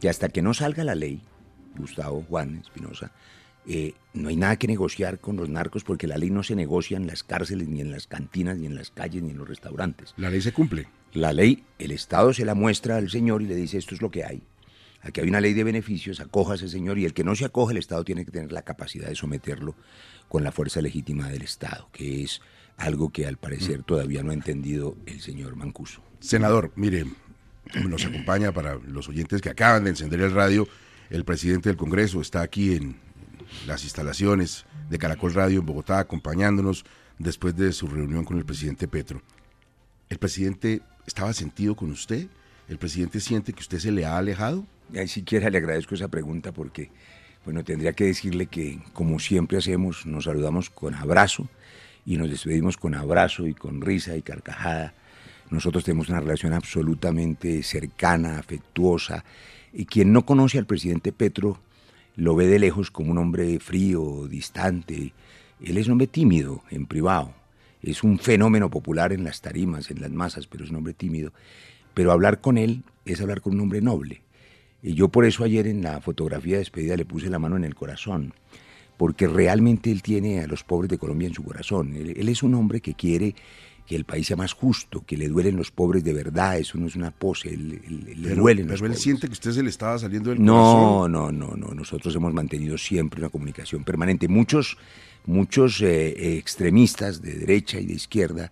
Que 0.00 0.08
hasta 0.08 0.28
que 0.28 0.42
no 0.42 0.54
salga 0.54 0.84
la 0.84 0.94
ley, 0.94 1.22
Gustavo 1.76 2.24
Juan 2.28 2.56
Espinosa, 2.56 3.12
eh, 3.70 3.92
no 4.14 4.30
hay 4.30 4.36
nada 4.36 4.56
que 4.56 4.66
negociar 4.66 5.18
con 5.18 5.36
los 5.36 5.50
narcos 5.50 5.84
porque 5.84 6.06
la 6.06 6.16
ley 6.16 6.30
no 6.30 6.42
se 6.42 6.56
negocia 6.56 6.96
en 6.96 7.06
las 7.06 7.22
cárceles, 7.22 7.68
ni 7.68 7.82
en 7.82 7.90
las 7.90 8.06
cantinas, 8.06 8.56
ni 8.56 8.64
en 8.64 8.74
las 8.74 8.90
calles, 8.90 9.22
ni 9.22 9.30
en 9.30 9.36
los 9.36 9.46
restaurantes. 9.46 10.14
La 10.16 10.30
ley 10.30 10.40
se 10.40 10.52
cumple. 10.52 10.88
La 11.12 11.34
ley, 11.34 11.64
el 11.78 11.90
Estado 11.90 12.32
se 12.32 12.46
la 12.46 12.54
muestra 12.54 12.96
al 12.96 13.10
señor 13.10 13.42
y 13.42 13.46
le 13.46 13.54
dice 13.54 13.76
esto 13.76 13.94
es 13.94 14.00
lo 14.00 14.10
que 14.10 14.24
hay. 14.24 14.42
Aquí 15.02 15.20
hay 15.20 15.28
una 15.28 15.42
ley 15.42 15.52
de 15.52 15.64
beneficios, 15.64 16.20
acoja 16.20 16.52
a 16.52 16.54
ese 16.56 16.68
señor 16.70 16.98
y 16.98 17.04
el 17.04 17.12
que 17.12 17.24
no 17.24 17.34
se 17.34 17.44
acoge, 17.44 17.72
el 17.72 17.78
Estado 17.78 18.04
tiene 18.04 18.24
que 18.24 18.30
tener 18.30 18.52
la 18.52 18.62
capacidad 18.62 19.06
de 19.06 19.14
someterlo 19.14 19.74
con 20.28 20.42
la 20.42 20.50
fuerza 20.50 20.80
legítima 20.80 21.28
del 21.28 21.42
Estado, 21.42 21.90
que 21.92 22.22
es 22.22 22.40
algo 22.78 23.10
que 23.10 23.26
al 23.26 23.36
parecer 23.36 23.82
todavía 23.82 24.22
no 24.22 24.30
ha 24.30 24.34
entendido 24.34 24.96
el 25.04 25.20
señor 25.20 25.56
Mancuso. 25.56 26.02
Senador, 26.20 26.72
mire, 26.74 27.04
nos 27.86 28.06
acompaña 28.06 28.50
para 28.52 28.76
los 28.76 29.08
oyentes 29.08 29.42
que 29.42 29.50
acaban 29.50 29.84
de 29.84 29.90
encender 29.90 30.20
el 30.20 30.32
radio, 30.32 30.66
el 31.10 31.24
presidente 31.24 31.68
del 31.68 31.76
Congreso 31.76 32.20
está 32.20 32.42
aquí 32.42 32.74
en 32.74 33.07
las 33.66 33.84
instalaciones 33.84 34.66
de 34.88 34.98
Caracol 34.98 35.34
Radio 35.34 35.60
en 35.60 35.66
Bogotá 35.66 35.98
acompañándonos 35.98 36.84
después 37.18 37.56
de 37.56 37.72
su 37.72 37.86
reunión 37.86 38.24
con 38.24 38.38
el 38.38 38.44
presidente 38.44 38.88
Petro. 38.88 39.22
¿El 40.08 40.18
presidente 40.18 40.80
estaba 41.06 41.32
sentido 41.32 41.74
con 41.74 41.90
usted? 41.90 42.28
¿El 42.68 42.78
presidente 42.78 43.20
siente 43.20 43.52
que 43.52 43.60
usted 43.60 43.78
se 43.78 43.92
le 43.92 44.04
ha 44.04 44.18
alejado? 44.18 44.64
Ni 44.90 45.08
siquiera 45.08 45.50
le 45.50 45.58
agradezco 45.58 45.94
esa 45.94 46.08
pregunta 46.08 46.52
porque, 46.52 46.90
bueno, 47.44 47.64
tendría 47.64 47.92
que 47.92 48.04
decirle 48.04 48.46
que, 48.46 48.80
como 48.92 49.18
siempre 49.18 49.58
hacemos, 49.58 50.06
nos 50.06 50.24
saludamos 50.24 50.70
con 50.70 50.94
abrazo 50.94 51.48
y 52.06 52.16
nos 52.16 52.30
despedimos 52.30 52.76
con 52.76 52.94
abrazo 52.94 53.46
y 53.46 53.54
con 53.54 53.80
risa 53.80 54.16
y 54.16 54.22
carcajada. 54.22 54.94
Nosotros 55.50 55.84
tenemos 55.84 56.08
una 56.08 56.20
relación 56.20 56.52
absolutamente 56.52 57.62
cercana, 57.62 58.38
afectuosa. 58.38 59.24
Y 59.72 59.86
quien 59.86 60.12
no 60.12 60.24
conoce 60.24 60.58
al 60.58 60.66
presidente 60.66 61.12
Petro 61.12 61.60
lo 62.18 62.34
ve 62.34 62.48
de 62.48 62.58
lejos 62.58 62.90
como 62.90 63.12
un 63.12 63.18
hombre 63.18 63.60
frío, 63.60 64.26
distante. 64.26 65.12
Él 65.62 65.78
es 65.78 65.86
un 65.86 65.92
hombre 65.92 66.08
tímido 66.08 66.64
en 66.68 66.86
privado. 66.86 67.32
Es 67.80 68.02
un 68.02 68.18
fenómeno 68.18 68.70
popular 68.70 69.12
en 69.12 69.22
las 69.22 69.40
tarimas, 69.40 69.88
en 69.92 70.00
las 70.00 70.10
masas, 70.10 70.48
pero 70.48 70.64
es 70.64 70.70
un 70.70 70.76
hombre 70.76 70.94
tímido. 70.94 71.32
Pero 71.94 72.10
hablar 72.10 72.40
con 72.40 72.58
él 72.58 72.82
es 73.04 73.20
hablar 73.20 73.40
con 73.40 73.54
un 73.54 73.60
hombre 73.60 73.80
noble. 73.80 74.22
Y 74.82 74.94
yo 74.94 75.10
por 75.10 75.26
eso 75.26 75.44
ayer 75.44 75.68
en 75.68 75.80
la 75.80 76.00
fotografía 76.00 76.54
de 76.54 76.58
despedida 76.58 76.96
le 76.96 77.04
puse 77.04 77.30
la 77.30 77.38
mano 77.38 77.56
en 77.56 77.62
el 77.62 77.76
corazón, 77.76 78.34
porque 78.96 79.28
realmente 79.28 79.92
él 79.92 80.02
tiene 80.02 80.40
a 80.40 80.48
los 80.48 80.64
pobres 80.64 80.90
de 80.90 80.98
Colombia 80.98 81.28
en 81.28 81.34
su 81.34 81.44
corazón. 81.44 81.94
Él, 81.94 82.28
es 82.28 82.42
un 82.42 82.56
hombre 82.56 82.80
que 82.80 82.94
quiere 82.94 83.36
que 83.88 83.96
el 83.96 84.04
país 84.04 84.26
sea 84.26 84.36
más 84.36 84.52
justo, 84.52 85.02
que 85.06 85.16
le 85.16 85.28
duelen 85.28 85.56
los 85.56 85.70
pobres 85.70 86.04
de 86.04 86.12
verdad, 86.12 86.58
eso 86.58 86.76
no 86.76 86.86
es 86.86 86.94
una 86.94 87.10
pose, 87.10 87.56
le 87.56 88.34
duelen 88.34 88.66
pero 88.68 88.84
él 88.84 88.96
siente 88.96 89.26
que 89.28 89.32
usted 89.32 89.52
se 89.52 89.62
le 89.62 89.70
estaba 89.70 89.98
saliendo 89.98 90.28
del 90.28 90.44
no, 90.44 90.52
corazón. 90.52 91.12
No, 91.12 91.32
no, 91.32 91.56
no, 91.56 91.74
nosotros 91.74 92.14
hemos 92.14 92.34
mantenido 92.34 92.76
siempre 92.76 93.20
una 93.20 93.30
comunicación 93.30 93.84
permanente. 93.84 94.28
Muchos, 94.28 94.76
muchos 95.24 95.80
eh, 95.80 96.36
extremistas 96.36 97.22
de 97.22 97.32
derecha 97.32 97.80
y 97.80 97.86
de 97.86 97.94
izquierda 97.94 98.50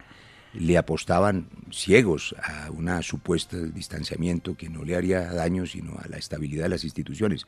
le 0.55 0.79
apostaban 0.79 1.49
ciegos 1.71 2.35
a 2.43 2.71
una 2.71 3.03
supuesta 3.03 3.59
distanciamiento 3.59 4.57
que 4.57 4.71
no 4.71 4.85
le 4.85 4.97
haría 4.97 5.21
daño 5.35 5.67
sino 5.67 5.99
a 6.03 6.09
la 6.09 6.17
estabilidad 6.17 6.65
de 6.65 6.71
las 6.71 6.85
instituciones. 6.85 7.47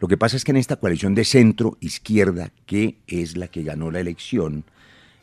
Lo 0.00 0.08
que 0.08 0.16
pasa 0.16 0.38
es 0.38 0.44
que 0.44 0.52
en 0.52 0.56
esta 0.56 0.76
coalición 0.76 1.14
de 1.14 1.26
centro-izquierda, 1.26 2.50
que 2.64 2.96
es 3.06 3.36
la 3.36 3.48
que 3.48 3.62
ganó 3.62 3.90
la 3.90 4.00
elección, 4.00 4.64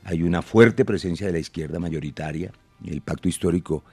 hay 0.04 0.24
una 0.24 0.42
fuerte 0.42 0.86
presencia 0.86 1.28
de 1.28 1.34
la 1.34 1.40
izquierda 1.40 1.80
mayoritaria. 1.80 2.52
El 2.86 3.02
pacto 3.02 3.28
histórico, 3.28 3.84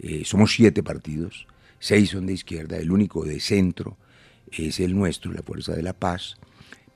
eh, 0.00 0.22
somos 0.24 0.52
siete 0.52 0.82
partidos, 0.82 1.46
seis 1.78 2.10
son 2.10 2.26
de 2.26 2.32
izquierda, 2.32 2.76
el 2.76 2.90
único 2.90 3.24
de 3.24 3.40
centro 3.40 3.96
es 4.50 4.80
el 4.80 4.94
nuestro, 4.94 5.32
la 5.32 5.42
Fuerza 5.42 5.72
de 5.74 5.82
la 5.82 5.92
Paz, 5.92 6.36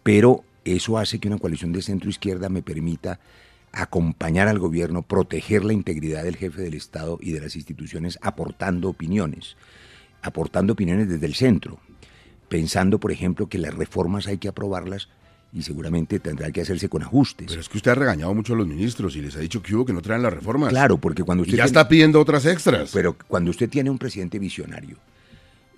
pero 0.03 0.45
eso 0.65 0.99
hace 0.99 1.19
que 1.19 1.29
una 1.29 1.39
coalición 1.39 1.73
de 1.73 1.83
centro-izquierda 1.83 2.49
me 2.49 2.63
permita 2.63 3.21
acompañar 3.73 4.49
al 4.49 4.59
gobierno, 4.59 5.03
proteger 5.03 5.65
la 5.65 5.73
integridad 5.73 6.25
del 6.25 6.37
jefe 6.37 6.63
del 6.63 6.75
Estado 6.75 7.19
y 7.21 7.33
de 7.33 7.41
las 7.41 7.57
instituciones 7.57 8.19
aportando 8.23 8.89
opiniones, 8.89 9.57
aportando 10.23 10.73
opiniones 10.73 11.09
desde 11.09 11.27
el 11.27 11.35
centro, 11.35 11.81
pensando, 12.49 13.01
por 13.01 13.13
ejemplo, 13.13 13.49
que 13.49 13.59
las 13.59 13.75
reformas 13.75 14.27
hay 14.27 14.39
que 14.39 14.49
aprobarlas 14.49 15.09
y 15.55 15.63
seguramente 15.63 16.19
tendrá 16.19 16.51
que 16.51 16.61
hacerse 16.61 16.89
con 16.89 17.03
ajustes. 17.03 17.47
Pero 17.49 17.61
es 17.61 17.69
que 17.69 17.79
usted 17.79 17.93
ha 17.93 17.95
regañado 17.95 18.35
mucho 18.35 18.55
a 18.55 18.57
los 18.57 18.67
ministros 18.67 19.15
y 19.15 19.21
les 19.21 19.37
ha 19.37 19.39
dicho 19.39 19.63
que 19.63 19.75
hubo 19.75 19.87
que 19.87 19.93
no 19.93 20.03
traen 20.03 20.23
las 20.23 20.33
reformas. 20.33 20.71
Claro, 20.71 20.99
porque 20.99 21.23
cuando 21.23 21.43
usted... 21.43 21.57
ya 21.57 21.65
está 21.65 21.89
pidiendo 21.89 22.21
otras 22.21 22.45
extras. 22.45 22.91
Pero 22.93 23.17
cuando 23.29 23.53
usted 23.53 23.71
tiene 23.71 23.89
un 23.89 23.99
presidente 23.99 24.41
visionario, 24.41 24.97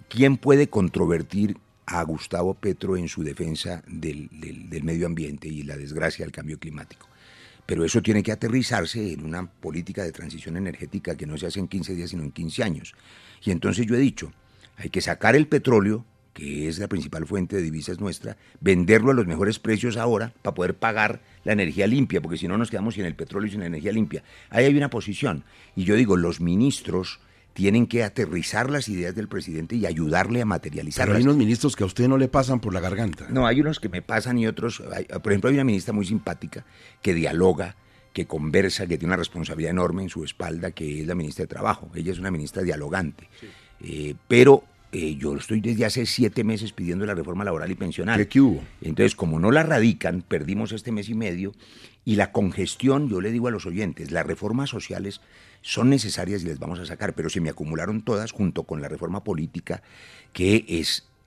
¿quién 0.09 0.38
puede 0.38 0.68
controvertir 0.68 1.59
a 1.85 2.02
Gustavo 2.04 2.54
Petro 2.54 2.97
en 2.97 3.06
su 3.06 3.23
defensa 3.23 3.83
del, 3.87 4.30
del 4.33 4.83
medio 4.83 5.06
ambiente 5.06 5.47
y 5.47 5.62
la 5.62 5.76
desgracia 5.76 6.25
del 6.25 6.33
cambio 6.33 6.59
climático? 6.59 7.06
Pero 7.66 7.85
eso 7.85 8.00
tiene 8.00 8.23
que 8.23 8.33
aterrizarse 8.33 9.12
en 9.12 9.26
una 9.26 9.47
política 9.47 10.04
de 10.04 10.12
transición 10.12 10.56
energética 10.56 11.16
que 11.16 11.26
no 11.26 11.37
se 11.37 11.49
hace 11.49 11.61
en 11.61 11.68
15 11.68 11.95
días, 11.95 12.11
sino 12.11 12.23
en 12.23 12.30
15 12.30 12.62
años. 12.62 12.95
Y 13.45 13.50
entonces 13.50 13.87
yo 13.87 13.95
he 13.95 13.99
dicho, 13.99 14.33
hay 14.76 14.88
que 14.88 15.02
sacar 15.02 15.37
el 15.37 15.49
petróleo, 15.49 16.06
que 16.37 16.69
es 16.69 16.78
la 16.78 16.87
principal 16.87 17.26
fuente 17.26 17.57
de 17.57 17.62
divisas 17.62 17.99
nuestra, 17.99 18.37
venderlo 18.61 19.12
a 19.12 19.14
los 19.14 19.26
mejores 19.26 19.59
precios 19.59 19.97
ahora 19.97 20.35
para 20.43 20.55
poder 20.55 20.75
pagar 20.75 21.23
la 21.45 21.55
energía 21.55 21.87
limpia, 21.87 22.21
porque 22.21 22.37
si 22.37 22.47
no 22.47 22.59
nos 22.59 22.71
quedamos 22.71 22.93
sin 22.95 23.07
el 23.07 23.14
petróleo 23.14 23.49
y 23.49 23.52
sin 23.52 23.61
la 23.61 23.66
energía 23.66 23.90
limpia. 23.90 24.23
Ahí 24.50 24.66
hay 24.66 24.76
una 24.76 24.90
posición. 24.90 25.45
Y 25.76 25.85
yo 25.85 25.95
digo, 25.95 26.19
los 26.19 26.43
ministros 26.43 27.21
tienen 27.55 27.87
que 27.87 28.05
aterrizar 28.05 28.69
las 28.69 28.90
ideas 28.90 29.14
del 29.14 29.28
presidente 29.28 29.76
y 29.76 29.87
ayudarle 29.87 30.43
a 30.43 30.45
materializarlas. 30.45 31.07
Pero 31.07 31.16
hay 31.16 31.25
unos 31.25 31.38
ministros 31.38 31.75
que 31.75 31.85
a 31.85 31.87
usted 31.87 32.07
no 32.07 32.19
le 32.19 32.28
pasan 32.28 32.61
por 32.61 32.75
la 32.75 32.81
garganta. 32.81 33.28
No, 33.31 33.47
hay 33.47 33.62
unos 33.62 33.81
que 33.81 33.88
me 33.88 34.02
pasan 34.02 34.37
y 34.38 34.47
otros. 34.47 34.83
por 35.23 35.33
ejemplo, 35.33 35.49
hay 35.49 35.55
una 35.55 35.64
ministra 35.64 35.95
muy 35.95 36.05
simpática 36.05 36.66
que 37.00 37.14
dialoga, 37.14 37.76
que 38.12 38.26
conversa, 38.26 38.87
que 38.87 38.99
tiene 38.99 39.07
una 39.07 39.16
responsabilidad 39.16 39.71
enorme 39.71 40.02
en 40.02 40.11
su 40.11 40.23
espalda, 40.23 40.73
que 40.73 41.00
es 41.00 41.07
la 41.07 41.14
ministra 41.14 41.45
de 41.45 41.47
Trabajo. 41.47 41.90
Ella 41.95 42.12
es 42.12 42.19
una 42.19 42.31
ministra 42.31 42.62
dialogante. 42.62 43.26
Eh, 43.81 44.14
pero 44.28 44.64
eh, 44.93 45.16
yo 45.16 45.37
estoy 45.37 45.61
desde 45.61 45.85
hace 45.85 46.07
siete 46.07 46.45
meses 46.45 46.73
pidiendo 46.73 47.07
la 47.07 47.14
reforma 47.14 47.45
laboral 47.45 47.71
y 47.71 47.75
pensional. 47.75 48.28
¿Qué, 48.28 48.40
hubo? 48.40 48.62
Entonces, 48.81 49.14
como 49.14 49.38
no 49.38 49.50
la 49.50 49.62
radican, 49.62 50.23
perdimos 50.23 50.73
este 50.73 50.93
mes 50.93 51.09
y 51.09 51.14
medio 51.14 51.52
y 52.05 52.16
la 52.16 52.33
congestión, 52.33 53.09
yo 53.09 53.21
le 53.21 53.33
digo 53.33 53.49
a 53.49 53.50
los 53.50 53.66
oyentes, 53.66 54.12
las 54.12 54.26
reformas 54.26 54.71
sociales 54.71 55.21
son 55.61 55.90
necesarias 55.90 56.43
y 56.43 56.47
les 56.47 56.61
vamos 56.61 56.78
a 56.78 56.87
sacar, 56.87 57.14
pero 57.14 57.28
se 57.28 57.40
me 57.40 57.50
acumularon 57.50 58.02
todas 58.02 58.31
junto 58.31 58.62
con 58.62 58.81
la 58.81 58.88
reforma 58.88 59.25
política 59.25 59.83
que 60.33 60.64
es 60.69 61.09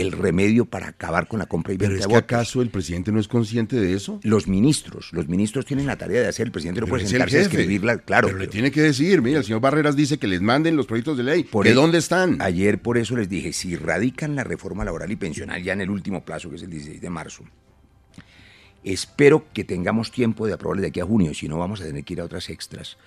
El 0.00 0.12
remedio 0.12 0.64
para 0.64 0.88
acabar 0.88 1.26
con 1.26 1.40
la 1.40 1.46
compra 1.46 1.74
y 1.74 1.76
venta 1.76 1.94
¿Pero 1.94 2.00
es 2.00 2.06
que 2.06 2.16
acaso 2.16 2.62
el 2.62 2.70
presidente 2.70 3.10
no 3.10 3.18
es 3.18 3.26
consciente 3.26 3.76
de 3.76 3.94
eso? 3.94 4.20
Los 4.22 4.46
ministros, 4.46 5.12
los 5.12 5.28
ministros 5.28 5.66
tienen 5.66 5.86
la 5.86 5.96
tarea 5.96 6.20
de 6.22 6.28
hacer, 6.28 6.46
el 6.46 6.52
presidente 6.52 6.80
no 6.80 6.86
puede 6.86 7.06
sentarse 7.06 7.38
a 7.38 7.42
escribirla, 7.42 7.98
claro. 7.98 8.28
Pero, 8.28 8.38
le 8.38 8.46
tiene 8.46 8.70
que 8.70 8.80
decir, 8.80 9.20
mira, 9.22 9.38
el 9.38 9.44
señor 9.44 9.60
Barreras 9.60 9.96
dice 9.96 10.18
que 10.18 10.28
les 10.28 10.40
manden 10.40 10.76
los 10.76 10.86
proyectos 10.86 11.16
de 11.16 11.24
ley. 11.24 11.48
¿De 11.64 11.74
dónde 11.74 11.98
están? 11.98 12.40
Ayer 12.40 12.80
por 12.80 12.96
eso 12.96 13.16
les 13.16 13.28
dije, 13.28 13.52
si 13.52 13.76
radican 13.76 14.36
la 14.36 14.44
reforma 14.44 14.84
laboral 14.84 15.10
y 15.10 15.16
pensional 15.16 15.62
ya 15.62 15.72
en 15.72 15.80
el 15.80 15.90
último 15.90 16.24
plazo, 16.24 16.48
que 16.48 16.56
es 16.56 16.62
el 16.62 16.70
16 16.70 17.00
de 17.00 17.10
marzo, 17.10 17.44
espero 18.84 19.46
que 19.52 19.64
tengamos 19.64 20.12
tiempo 20.12 20.46
de 20.46 20.52
aprobarle 20.52 20.82
de 20.82 20.88
aquí 20.88 21.00
a 21.00 21.04
junio, 21.04 21.34
si 21.34 21.48
no 21.48 21.58
vamos 21.58 21.80
a 21.80 21.84
tener 21.84 22.04
que 22.04 22.14
ir 22.14 22.20
a 22.20 22.24
otras 22.24 22.50
extras 22.50 22.98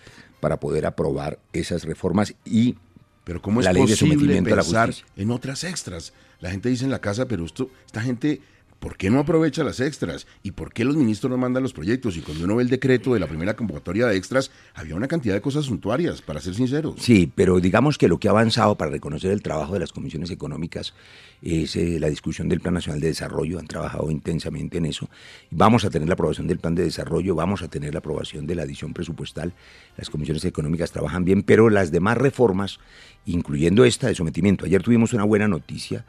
para 0.42 0.60
poder 0.60 0.86
aprobar 0.86 1.40
esas 1.54 1.86
reformas 1.86 2.34
y 2.44 2.76
pero 3.24 3.42
¿cómo 3.42 3.60
es 3.60 3.66
la 3.66 3.74
ley 3.74 3.86
de 3.86 4.52
a 4.52 4.56
la 4.56 4.64
justicia. 4.64 5.06
en 5.16 5.32
otras 5.32 5.64
extras? 5.64 6.14
La 6.40 6.50
gente 6.52 6.70
dice 6.70 6.86
en 6.86 6.92
la 6.92 7.00
casa, 7.00 7.28
pero 7.28 7.46
esto, 7.46 7.70
esta 7.86 8.02
gente 8.02 8.42
¿Por 8.82 8.98
qué 8.98 9.12
no 9.12 9.20
aprovecha 9.20 9.64
las 9.64 9.80
extras? 9.80 10.26
¿Y 10.42 10.54
por 10.54 10.74
qué 10.74 10.84
los 10.84 10.96
ministros 10.96 11.30
no 11.30 11.38
mandan 11.38 11.62
los 11.62 11.72
proyectos? 11.72 12.18
Y 12.18 12.22
cuando 12.22 12.46
uno 12.46 12.56
ve 12.56 12.64
el 12.64 12.70
decreto 12.70 13.14
de 13.14 13.20
la 13.20 13.28
primera 13.28 13.56
convocatoria 13.56 14.08
de 14.08 14.18
extras, 14.18 14.50
había 14.74 14.96
una 14.96 15.08
cantidad 15.08 15.36
de 15.36 15.42
cosas 15.42 15.66
suntuarias, 15.66 16.24
para 16.24 16.42
ser 16.42 16.56
sinceros. 16.56 16.96
Sí, 16.98 17.32
pero 17.36 17.60
digamos 17.60 18.00
que 18.00 18.08
lo 18.08 18.18
que 18.18 18.28
ha 18.28 18.32
avanzado 18.32 18.76
para 18.80 18.90
reconocer 18.90 19.30
el 19.30 19.44
trabajo 19.44 19.74
de 19.74 19.82
las 19.82 19.92
comisiones 19.92 20.32
económicas 20.32 20.96
es 21.44 21.76
eh, 21.76 22.00
la 22.00 22.10
discusión 22.10 22.50
del 22.50 22.60
Plan 22.60 22.74
Nacional 22.74 23.00
de 23.00 23.10
Desarrollo. 23.10 23.60
Han 23.60 23.68
trabajado 23.68 24.10
intensamente 24.10 24.80
en 24.80 24.88
eso. 24.88 25.12
Vamos 25.52 25.86
a 25.86 25.92
tener 25.92 26.08
la 26.08 26.16
aprobación 26.16 26.48
del 26.48 26.58
Plan 26.58 26.74
de 26.74 26.84
Desarrollo, 26.84 27.36
vamos 27.36 27.62
a 27.62 27.68
tener 27.68 27.94
la 27.94 28.00
aprobación 28.00 28.48
de 28.48 28.56
la 28.56 28.64
adición 28.64 28.94
presupuestal. 28.94 29.54
Las 29.96 30.10
comisiones 30.10 30.44
económicas 30.44 30.92
trabajan 30.92 31.24
bien, 31.24 31.44
pero 31.44 31.70
las 31.70 31.92
demás 31.92 32.18
reformas, 32.18 32.80
incluyendo 33.28 33.86
esta 33.86 34.08
de 34.08 34.16
sometimiento. 34.16 34.66
Ayer 34.66 34.82
tuvimos 34.82 35.14
una 35.14 35.24
buena 35.24 35.48
noticia 35.48 36.04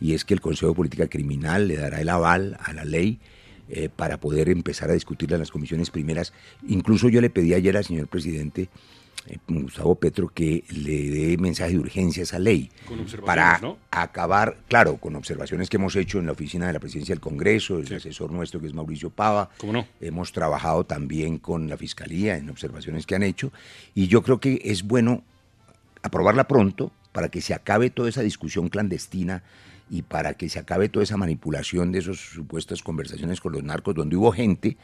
y 0.00 0.14
es 0.14 0.24
que 0.24 0.34
el 0.34 0.40
Consejo 0.40 0.68
de 0.68 0.76
Política 0.76 1.08
Criminal 1.08 1.68
le 1.68 1.76
dará 1.76 2.00
el 2.00 2.08
aval 2.08 2.56
a 2.62 2.72
la 2.72 2.84
ley 2.84 3.18
eh, 3.68 3.88
para 3.88 4.18
poder 4.20 4.48
empezar 4.48 4.90
a 4.90 4.92
discutirla 4.92 5.36
en 5.36 5.40
las 5.40 5.50
comisiones 5.50 5.90
primeras. 5.90 6.32
Incluso 6.68 7.08
yo 7.08 7.20
le 7.20 7.30
pedí 7.30 7.54
ayer 7.54 7.76
al 7.76 7.84
señor 7.84 8.06
presidente 8.06 8.68
eh, 9.28 9.38
Gustavo 9.48 9.96
Petro 9.96 10.28
que 10.28 10.62
le 10.68 11.10
dé 11.10 11.36
mensaje 11.36 11.72
de 11.72 11.78
urgencia 11.78 12.22
a 12.22 12.24
esa 12.24 12.38
ley 12.38 12.70
para 13.24 13.60
acabar, 13.90 14.58
claro, 14.68 14.98
con 14.98 15.16
observaciones 15.16 15.68
que 15.68 15.78
hemos 15.78 15.96
hecho 15.96 16.18
en 16.18 16.26
la 16.26 16.32
oficina 16.32 16.68
de 16.68 16.74
la 16.74 16.78
presidencia 16.78 17.14
del 17.14 17.20
Congreso, 17.20 17.78
el 17.78 17.92
asesor 17.92 18.30
nuestro 18.30 18.60
que 18.60 18.68
es 18.68 18.74
Mauricio 18.74 19.10
Pava. 19.10 19.50
no? 19.64 19.86
Hemos 20.00 20.30
trabajado 20.30 20.84
también 20.84 21.38
con 21.38 21.68
la 21.68 21.76
Fiscalía 21.76 22.36
en 22.36 22.48
observaciones 22.50 23.04
que 23.04 23.16
han 23.16 23.24
hecho 23.24 23.52
y 23.94 24.06
yo 24.06 24.22
creo 24.22 24.38
que 24.38 24.60
es 24.62 24.84
bueno 24.84 25.24
aprobarla 26.02 26.46
pronto 26.46 26.92
para 27.10 27.30
que 27.30 27.40
se 27.40 27.52
acabe 27.52 27.90
toda 27.90 28.08
esa 28.10 28.22
discusión 28.22 28.68
clandestina 28.68 29.42
y 29.88 30.02
para 30.02 30.34
que 30.34 30.48
se 30.48 30.58
acabe 30.58 30.88
toda 30.88 31.04
esa 31.04 31.16
manipulación 31.16 31.92
de 31.92 32.00
esas 32.00 32.18
supuestas 32.18 32.82
conversaciones 32.82 33.40
con 33.40 33.52
los 33.52 33.62
narcos, 33.62 33.94
donde 33.94 34.16
hubo 34.16 34.32
gente, 34.32 34.76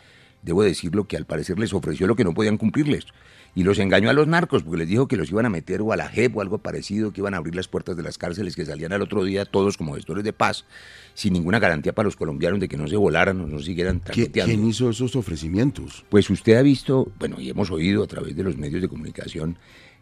debo 0.42 0.62
decirlo, 0.62 1.06
que 1.06 1.16
al 1.16 1.26
parecer 1.26 1.58
les 1.58 1.72
ofreció 1.72 2.06
lo 2.06 2.16
que 2.16 2.24
no 2.24 2.34
podían 2.34 2.56
cumplirles. 2.56 3.06
Y 3.54 3.64
los 3.64 3.78
engañó 3.78 4.08
a 4.08 4.14
los 4.14 4.26
narcos, 4.26 4.62
porque 4.62 4.78
les 4.78 4.88
dijo 4.88 5.08
que 5.08 5.16
los 5.18 5.30
iban 5.30 5.44
a 5.44 5.50
meter 5.50 5.82
o 5.82 5.92
a 5.92 5.96
la 5.96 6.08
JEP 6.08 6.36
o 6.36 6.40
algo 6.40 6.58
parecido, 6.58 7.12
que 7.12 7.20
iban 7.20 7.34
a 7.34 7.36
abrir 7.36 7.54
las 7.54 7.68
puertas 7.68 7.96
de 7.96 8.02
las 8.02 8.16
cárceles, 8.16 8.56
que 8.56 8.64
salían 8.64 8.94
al 8.94 9.02
otro 9.02 9.24
día 9.24 9.44
todos 9.44 9.76
como 9.76 9.94
gestores 9.94 10.24
de 10.24 10.32
paz, 10.32 10.64
sin 11.12 11.34
ninguna 11.34 11.58
garantía 11.58 11.92
para 11.94 12.06
los 12.06 12.16
colombianos 12.16 12.60
de 12.60 12.68
que 12.68 12.78
no 12.78 12.88
se 12.88 12.96
volaran 12.96 13.38
o 13.42 13.46
no 13.46 13.58
siguieran 13.58 14.00
traqueteando. 14.00 14.54
¿Quién 14.54 14.66
hizo 14.66 14.88
esos 14.88 15.16
ofrecimientos? 15.16 16.04
Pues 16.08 16.30
usted 16.30 16.56
ha 16.56 16.62
visto, 16.62 17.12
bueno, 17.18 17.40
y 17.40 17.50
hemos 17.50 17.70
oído 17.70 18.02
a 18.02 18.06
través 18.06 18.34
de 18.34 18.42
los 18.42 18.56
medios 18.56 18.80
de 18.80 18.88
comunicación, 18.88 19.58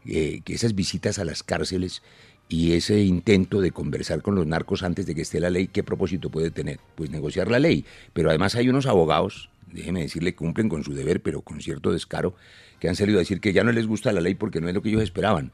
eh, 0.06 0.40
que 0.44 0.54
esas 0.54 0.74
visitas 0.74 1.18
a 1.18 1.24
las 1.24 1.42
cárceles 1.42 2.02
y 2.50 2.72
ese 2.72 2.98
intento 3.00 3.60
de 3.60 3.70
conversar 3.70 4.22
con 4.22 4.34
los 4.34 4.44
narcos 4.44 4.82
antes 4.82 5.06
de 5.06 5.14
que 5.14 5.22
esté 5.22 5.38
la 5.38 5.50
ley, 5.50 5.68
¿qué 5.68 5.84
propósito 5.84 6.30
puede 6.30 6.50
tener? 6.50 6.80
Pues 6.96 7.08
negociar 7.08 7.48
la 7.48 7.60
ley. 7.60 7.84
Pero 8.12 8.28
además 8.28 8.56
hay 8.56 8.68
unos 8.68 8.86
abogados, 8.86 9.50
déjeme 9.72 10.02
decirle, 10.02 10.34
cumplen 10.34 10.68
con 10.68 10.82
su 10.82 10.92
deber, 10.92 11.22
pero 11.22 11.42
con 11.42 11.60
cierto 11.60 11.92
descaro, 11.92 12.34
que 12.80 12.88
han 12.88 12.96
salido 12.96 13.18
a 13.18 13.20
decir 13.20 13.40
que 13.40 13.52
ya 13.52 13.62
no 13.62 13.70
les 13.70 13.86
gusta 13.86 14.12
la 14.12 14.20
ley 14.20 14.34
porque 14.34 14.60
no 14.60 14.68
es 14.68 14.74
lo 14.74 14.82
que 14.82 14.88
ellos 14.88 15.02
esperaban. 15.02 15.52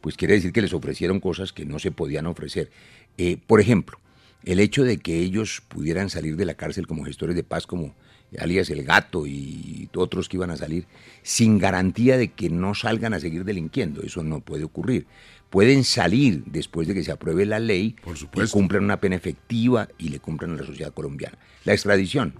Pues 0.00 0.16
quiere 0.16 0.34
decir 0.34 0.52
que 0.52 0.62
les 0.62 0.72
ofrecieron 0.72 1.20
cosas 1.20 1.52
que 1.52 1.66
no 1.66 1.78
se 1.78 1.90
podían 1.90 2.24
ofrecer. 2.24 2.70
Eh, 3.18 3.36
por 3.46 3.60
ejemplo, 3.60 3.98
el 4.46 4.58
hecho 4.58 4.84
de 4.84 4.96
que 4.96 5.18
ellos 5.18 5.60
pudieran 5.68 6.08
salir 6.08 6.36
de 6.36 6.46
la 6.46 6.54
cárcel 6.54 6.86
como 6.86 7.04
gestores 7.04 7.36
de 7.36 7.44
paz, 7.44 7.66
como 7.66 7.94
alias 8.38 8.70
El 8.70 8.84
Gato 8.84 9.26
y 9.26 9.90
otros 9.94 10.30
que 10.30 10.38
iban 10.38 10.50
a 10.50 10.56
salir, 10.56 10.86
sin 11.22 11.58
garantía 11.58 12.16
de 12.16 12.28
que 12.28 12.48
no 12.48 12.74
salgan 12.74 13.12
a 13.12 13.20
seguir 13.20 13.44
delinquiendo. 13.44 14.00
Eso 14.02 14.22
no 14.22 14.40
puede 14.40 14.64
ocurrir 14.64 15.06
pueden 15.50 15.84
salir 15.84 16.44
después 16.46 16.86
de 16.88 16.94
que 16.94 17.02
se 17.02 17.12
apruebe 17.12 17.46
la 17.46 17.58
ley 17.58 17.96
Por 18.02 18.44
y 18.44 18.48
cumplan 18.48 18.84
una 18.84 19.00
pena 19.00 19.16
efectiva 19.16 19.88
y 19.98 20.10
le 20.10 20.20
cumplan 20.20 20.52
a 20.52 20.56
la 20.56 20.66
sociedad 20.66 20.92
colombiana. 20.92 21.38
La 21.64 21.72
extradición. 21.72 22.34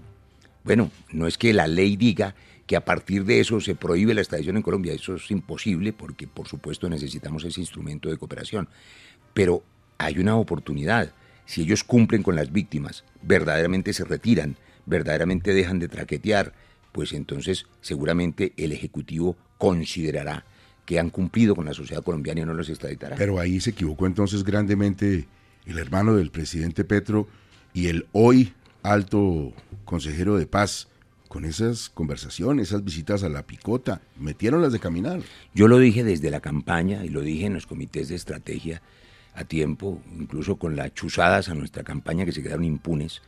Bueno, 0.63 0.91
no 1.11 1.27
es 1.27 1.37
que 1.37 1.53
la 1.53 1.67
ley 1.67 1.95
diga 1.95 2.35
que 2.67 2.75
a 2.75 2.85
partir 2.85 3.25
de 3.25 3.39
eso 3.39 3.59
se 3.61 3.73
prohíbe 3.73 4.13
la 4.13 4.21
extradición 4.21 4.57
en 4.57 4.61
Colombia. 4.61 4.93
Eso 4.93 5.15
es 5.15 5.31
imposible 5.31 5.93
porque 5.93 6.27
por 6.27 6.47
supuesto 6.47 6.89
necesitamos 6.89 7.43
ese 7.43 7.61
instrumento 7.61 8.09
de 8.09 8.17
cooperación. 8.17 8.69
Pero 9.33 9.63
hay 9.97 10.19
una 10.19 10.35
oportunidad. 10.35 11.13
Si 11.45 11.63
ellos 11.63 11.83
cumplen 11.83 12.21
con 12.21 12.35
las 12.35 12.51
víctimas, 12.51 13.05
verdaderamente 13.23 13.93
se 13.93 14.05
retiran, 14.05 14.57
verdaderamente 14.85 15.55
dejan 15.55 15.79
de 15.79 15.87
traquetear, 15.87 16.53
pues 16.91 17.13
entonces 17.13 17.65
seguramente 17.81 18.53
el 18.57 18.71
Ejecutivo 18.71 19.35
considerará 19.57 20.45
que 20.89 20.97
han 20.97 21.11
cumplido 21.11 21.55
con 21.55 21.65
la 21.65 21.75
sociedad 21.75 22.03
colombiana 22.03 22.41
y 22.41 22.45
no 22.45 22.55
los 22.55 22.67
extraditará. 22.67 23.15
Pero 23.15 23.39
ahí 23.39 23.61
se 23.61 23.69
equivocó 23.69 24.07
entonces 24.07 24.43
grandemente 24.43 25.27
el 25.67 25.77
hermano 25.77 26.15
del 26.15 26.31
presidente 26.31 26.83
Petro 26.83 27.27
y 27.75 27.89
el 27.89 28.07
hoy 28.11 28.53
alto 28.81 29.53
consejero 29.85 30.35
de 30.39 30.47
paz 30.47 30.87
con 31.27 31.45
esas 31.45 31.89
conversaciones, 31.89 32.69
esas 32.69 32.83
visitas 32.83 33.21
a 33.21 33.29
la 33.29 33.43
picota, 33.43 34.01
metieron 34.17 34.63
las 34.63 34.73
de 34.73 34.79
caminar. 34.79 35.21
Yo 35.53 35.67
lo 35.67 35.77
dije 35.77 36.03
desde 36.03 36.31
la 36.31 36.39
campaña 36.39 37.05
y 37.05 37.09
lo 37.09 37.21
dije 37.21 37.45
en 37.45 37.53
los 37.53 37.67
comités 37.67 38.09
de 38.09 38.15
estrategia 38.15 38.81
a 39.35 39.43
tiempo, 39.43 40.01
incluso 40.17 40.55
con 40.55 40.75
las 40.75 40.95
chuzadas 40.95 41.49
a 41.49 41.53
nuestra 41.53 41.83
campaña 41.83 42.25
que 42.25 42.31
se 42.31 42.41
quedaron 42.41 42.63
impunes. 42.65 43.21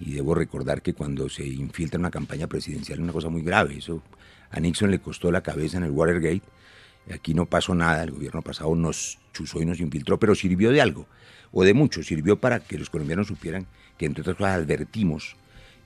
Y 0.00 0.14
debo 0.14 0.34
recordar 0.34 0.80
que 0.80 0.94
cuando 0.94 1.28
se 1.28 1.46
infiltra 1.46 2.00
una 2.00 2.10
campaña 2.10 2.46
presidencial 2.46 3.00
es 3.00 3.02
una 3.02 3.12
cosa 3.12 3.28
muy 3.28 3.42
grave. 3.42 3.76
Eso 3.76 4.02
a 4.50 4.60
Nixon 4.60 4.90
le 4.90 5.00
costó 5.00 5.30
la 5.30 5.42
cabeza 5.42 5.76
en 5.76 5.84
el 5.84 5.90
Watergate. 5.90 6.40
Aquí 7.10 7.34
no 7.34 7.46
pasó 7.46 7.74
nada, 7.74 8.02
el 8.02 8.12
gobierno 8.12 8.42
pasado 8.42 8.74
nos 8.76 9.18
chuzó 9.32 9.60
y 9.60 9.66
nos 9.66 9.80
infiltró, 9.80 10.18
pero 10.18 10.34
sirvió 10.34 10.70
de 10.70 10.80
algo, 10.80 11.06
o 11.50 11.64
de 11.64 11.74
mucho, 11.74 12.02
sirvió 12.02 12.38
para 12.38 12.60
que 12.60 12.78
los 12.78 12.90
colombianos 12.90 13.26
supieran 13.26 13.66
que 13.98 14.06
entre 14.06 14.22
otras 14.22 14.36
cosas 14.36 14.54
advertimos 14.54 15.36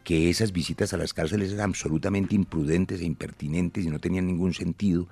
que 0.06 0.30
esas 0.30 0.52
visitas 0.52 0.94
a 0.94 0.96
las 0.96 1.12
cárceles 1.12 1.52
eran 1.52 1.70
absolutamente 1.70 2.36
imprudentes 2.36 3.00
e 3.00 3.04
impertinentes 3.04 3.84
y 3.84 3.90
no 3.90 3.98
tenían 3.98 4.28
ningún 4.28 4.54
sentido. 4.54 5.08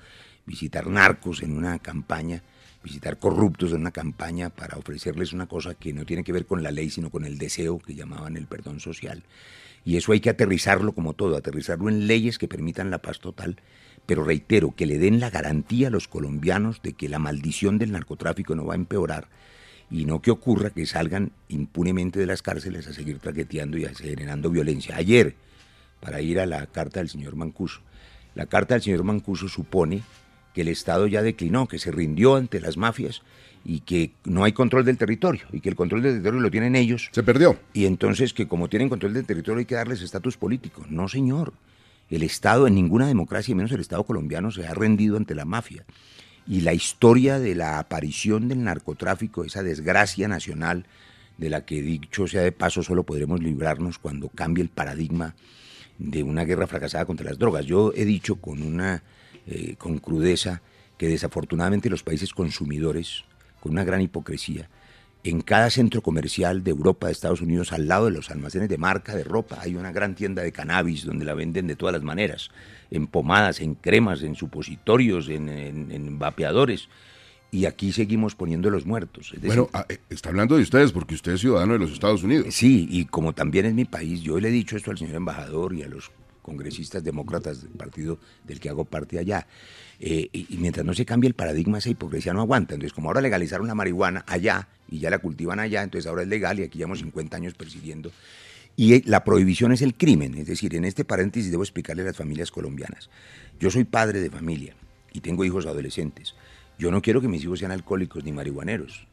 Visitar 0.47 0.87
narcos 0.87 1.43
en 1.43 1.57
una 1.57 1.81
campaña, 1.81 2.45
visitar 2.85 3.19
corruptos 3.19 3.73
en 3.73 3.81
una 3.81 3.91
campaña 3.91 4.51
para 4.51 4.79
ofrecerles 4.79 5.33
una 5.33 5.47
cosa 5.47 5.75
que 5.75 5.93
no 5.93 6.05
tiene 6.05 6.23
que 6.23 6.31
ver 6.31 6.47
con 6.47 6.63
la 6.63 6.71
ley, 6.71 6.91
sino 6.91 7.11
con 7.11 7.25
el 7.25 7.39
deseo 7.39 7.81
que 7.81 7.97
llamaban 7.97 8.37
el 8.37 8.47
perdón 8.47 8.79
social. 8.79 9.25
Y 9.85 9.97
eso 9.97 10.13
hay 10.13 10.21
que 10.21 10.31
aterrizarlo 10.31 10.93
como 10.93 11.15
todo, 11.15 11.37
aterrizarlo 11.37 11.89
en 11.89 12.07
leyes 12.07 12.39
que 12.39 12.47
permitan 12.47 12.91
la 12.91 12.99
paz 12.99 13.19
total, 13.19 13.57
pero 14.07 14.25
reitero, 14.25 14.75
que 14.77 14.87
le 14.87 14.99
den 14.99 15.21
la 15.21 15.31
garantía 15.31 15.89
a 15.89 15.91
los 15.91 16.09
colombianos 16.09 16.83
de 16.83 16.93
que 16.93 17.09
la 17.09 17.19
maldición 17.19 17.79
del 17.79 17.93
narcotráfico 17.93 18.55
no 18.55 18.67
va 18.67 18.75
a 18.75 18.77
empeorar 18.77 19.29
y 19.91 20.07
no 20.07 20.21
que 20.21 20.31
ocurra 20.31 20.71
que 20.71 20.87
salgan 20.87 21.33
impunemente 21.49 22.19
de 22.19 22.27
las 22.27 22.43
cárceles 22.43 22.87
a 22.87 22.93
seguir 22.93 23.19
traqueteando 23.19 23.79
y 23.79 23.85
a 23.85 23.95
generando 23.95 24.51
violencia. 24.51 24.97
Ayer, 24.97 25.35
para 26.01 26.21
ir 26.21 26.41
a 26.41 26.47
la 26.47 26.67
carta 26.67 27.01
del 27.01 27.09
señor 27.09 27.37
Mancuso, 27.37 27.81
la 28.35 28.47
carta 28.47 28.75
del 28.75 28.83
señor 28.83 29.05
Mancuso 29.05 29.49
supone 29.49 30.03
que 30.53 30.63
el 30.63 30.69
Estado 30.69 31.07
ya 31.07 31.23
declinó, 31.23 31.67
que 31.67 31.79
se 31.79 31.91
rindió 31.91 32.37
ante 32.37 32.61
las 32.61 32.77
mafias 32.77 33.23
y 33.65 33.81
que 33.81 34.13
no 34.25 34.45
hay 34.45 34.53
control 34.53 34.85
del 34.85 34.99
territorio 34.99 35.43
y 35.53 35.61
que 35.61 35.69
el 35.69 35.75
control 35.75 36.03
del 36.03 36.13
territorio 36.13 36.41
lo 36.41 36.51
tienen 36.51 36.77
ellos. 36.77 37.09
Se 37.13 37.23
perdió. 37.23 37.59
Y 37.73 37.87
entonces 37.87 38.35
que 38.35 38.47
como 38.47 38.69
tienen 38.69 38.89
control 38.89 39.15
del 39.15 39.27
territorio 39.27 39.61
hay 39.61 39.65
que 39.65 39.75
darles 39.75 40.03
estatus 40.03 40.37
político. 40.37 40.85
No, 40.89 41.09
señor. 41.09 41.53
El 42.11 42.23
Estado 42.23 42.67
en 42.67 42.75
ninguna 42.75 43.07
democracia, 43.07 43.55
menos 43.55 43.73
el 43.73 43.81
Estado 43.81 44.05
colombiano, 44.05 44.51
se 44.51 44.67
ha 44.67 44.75
rendido 44.75 45.17
ante 45.17 45.35
la 45.35 45.45
mafia 45.45 45.85
y 46.47 46.61
la 46.61 46.75
historia 46.75 47.39
de 47.39 47.55
la 47.55 47.79
aparición 47.79 48.49
del 48.49 48.65
narcotráfico, 48.65 49.45
esa 49.45 49.63
desgracia 49.63 50.29
nacional 50.29 50.87
de 51.39 51.51
la 51.51 51.65
que 51.65 51.83
dicho 51.83 52.27
sea 52.27 52.43
de 52.43 52.53
paso 52.53 52.83
solo 52.83 53.03
podremos 53.03 53.43
librarnos 53.43 53.99
cuando 53.99 54.29
cambie 54.29 54.63
el 54.63 54.69
paradigma 54.69 55.35
de 55.99 56.23
una 56.23 56.45
guerra 56.45 56.67
fracasada 56.67 57.07
contra 57.07 57.27
las 57.27 57.39
drogas. 57.39 57.65
Yo 57.67 57.93
he 57.97 58.05
dicho 58.05 58.37
con 58.37 58.63
una 58.63 59.03
eh, 59.47 59.77
con 59.77 59.99
crudeza 59.99 60.63
que 60.99 61.09
desafortunadamente 61.09 61.91
los 61.91 62.03
países 62.03 62.33
consumidores, 62.33 63.25
con 63.61 63.73
una 63.73 63.85
gran 63.85 64.01
hipocresía, 64.01 64.69
en 65.25 65.41
cada 65.41 65.71
centro 65.71 66.03
comercial 66.03 66.63
de 66.63 66.71
Europa, 66.71 67.07
de 67.07 67.15
Estados 67.15 67.41
Unidos, 67.41 67.73
al 67.73 67.89
lado 67.89 68.05
de 68.05 68.11
los 68.11 68.31
almacenes 68.31 68.69
de 68.69 68.77
marca 68.77 69.17
de 69.17 69.25
ropa, 69.25 69.59
hay 69.61 69.75
una 69.75 69.91
gran 69.91 70.15
tienda 70.15 70.43
de 70.43 70.53
cannabis 70.53 71.07
donde 71.07 71.25
la 71.25 71.33
venden 71.33 71.67
de 71.67 71.77
todas 71.77 71.95
las 71.95 72.03
maneras, 72.03 72.51
en 72.91 73.07
pomadas, 73.07 73.61
en 73.61 73.75
cremas, 73.75 74.23
en 74.23 74.35
supositorios, 74.35 75.31
en, 75.31 76.19
vapeadores. 76.19 76.91
Y 77.51 77.65
aquí 77.65 77.93
seguimos 77.93 78.35
poniendo 78.35 78.69
los 78.69 78.85
muertos. 78.85 79.33
bueno, 79.43 79.71
ah, 79.73 79.87
eh, 79.89 79.99
está 80.11 80.29
hablando 80.29 80.57
de 80.57 80.63
ustedes 80.63 80.93
porque 80.93 81.15
usted 81.15 81.33
es 81.33 81.41
ciudadano 81.41 81.75
de 81.75 81.79
los 81.79 81.93
Estados 81.93 82.23
Unidos. 82.23 82.53
Sí, 82.55 82.87
y 82.91 83.07
como 83.07 83.33
también 83.33 83.65
es 83.65 83.75
mi 83.75 83.85
país, 83.87 84.21
yo 84.21 84.39
le 84.39 84.49
he 84.49 84.53
dicho 84.53 84.77
esto 84.77 84.91
al 84.91 84.99
señor 84.99 85.15
embajador 85.15 85.73
y 85.73 85.85
a 85.85 85.89
los 85.89 86.11
congresistas 86.43 87.03
demócratas 87.03 87.63
del 87.63 87.73
partido 87.73 88.19
del 88.45 88.61
que 88.61 88.69
hago 88.69 88.85
parte 88.85 89.19
allá. 89.19 89.47
Eh, 90.01 90.29
y, 90.33 90.57
mientras 90.59 90.85
no 90.85 90.95
se 90.95 91.05
cambie 91.05 91.29
el 91.29 91.35
paradigma, 91.35 91.79
esa 91.79 91.91
hipocresía 91.91 92.33
no 92.33 92.41
aguanta. 92.41 92.75
Entonces, 92.75 92.93
como 92.93 93.09
ahora 93.09 93.21
legalizaron 93.21 93.67
la 93.67 93.75
marihuana 93.75 94.25
allá 94.27 94.69
y 94.89 94.99
ya 94.99 95.11
la 95.11 95.19
cultivan 95.19 95.61
allá, 95.61 95.83
entonces 95.83 96.09
ahora 96.09 96.23
es 96.23 96.29
legal 96.29 96.59
y 96.61 96.65
aquí 96.65 96.79
llevamos 96.79 96.99
50 97.01 97.37
años 97.37 97.55
persiguiendo. 97.55 98.11
Y 98.77 98.95
eh, 98.95 99.03
la 99.07 99.25
prohibición 99.25 99.73
es 99.73 99.83
el 99.83 99.95
crimen. 99.95 100.35
Es 100.35 100.47
decir, 100.47 100.75
en 100.75 100.85
este 100.85 101.05
paréntesis 101.05 101.51
debo 101.51 101.63
explicarle 101.63 102.03
a 102.03 102.07
las 102.07 102.17
familias 102.17 102.51
colombianas. 102.51 103.11
Yo 103.61 103.71
soy 103.71 103.85
padre 103.85 104.21
de 104.21 104.31
familia 104.31 104.75
y 105.13 105.21
tengo 105.21 105.45
hijos 105.45 105.67
adolescentes. 105.67 106.35
Yo 106.79 106.91
no 106.91 107.01
quiero 107.01 107.21
que 107.21 107.29
mis 107.29 107.45
hijos 107.45 107.61
sean 107.61 107.71
alcohólicos 107.71 108.25
ni 108.25 108.33
marihuaneros. 108.33 109.07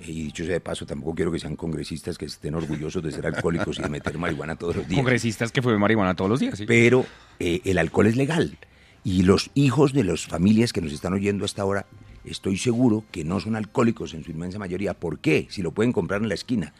Y 0.00 0.24
dicho 0.24 0.44
sea 0.44 0.54
de 0.54 0.60
paso, 0.60 0.84
tampoco 0.84 1.14
quiero 1.14 1.30
que 1.30 1.38
sean 1.38 1.54
congresistas 1.54 2.18
que 2.18 2.26
estén 2.26 2.54
orgullosos 2.54 3.02
de 3.02 3.12
ser 3.12 3.26
alcohólicos 3.26 3.78
y 3.78 3.82
de 3.82 3.88
meter 3.88 4.18
marihuana 4.18 4.56
todos 4.56 4.76
los 4.76 4.88
días. 4.88 4.98
Congresistas 4.98 5.52
que 5.52 5.62
fue 5.62 5.78
marihuana 5.78 6.14
todos 6.14 6.30
los 6.30 6.40
días, 6.40 6.58
sí. 6.58 6.66
Pero 6.66 7.06
eh, 7.38 7.60
el 7.64 7.78
alcohol 7.78 8.06
es 8.06 8.16
legal. 8.16 8.58
Y 9.04 9.22
los 9.22 9.50
hijos 9.54 9.92
de 9.92 10.04
las 10.04 10.26
familias 10.26 10.72
que 10.72 10.80
nos 10.80 10.92
están 10.92 11.12
oyendo 11.12 11.44
hasta 11.44 11.62
ahora, 11.62 11.86
estoy 12.24 12.56
seguro 12.56 13.04
que 13.10 13.24
no 13.24 13.40
son 13.40 13.56
alcohólicos 13.56 14.14
en 14.14 14.22
su 14.22 14.30
inmensa 14.30 14.60
mayoría. 14.60 14.94
¿Por 14.94 15.18
qué? 15.18 15.48
Si 15.50 15.60
lo 15.60 15.72
pueden 15.72 15.92
comprar 15.92 16.22
en 16.22 16.28
la 16.28 16.34
esquina 16.34 16.72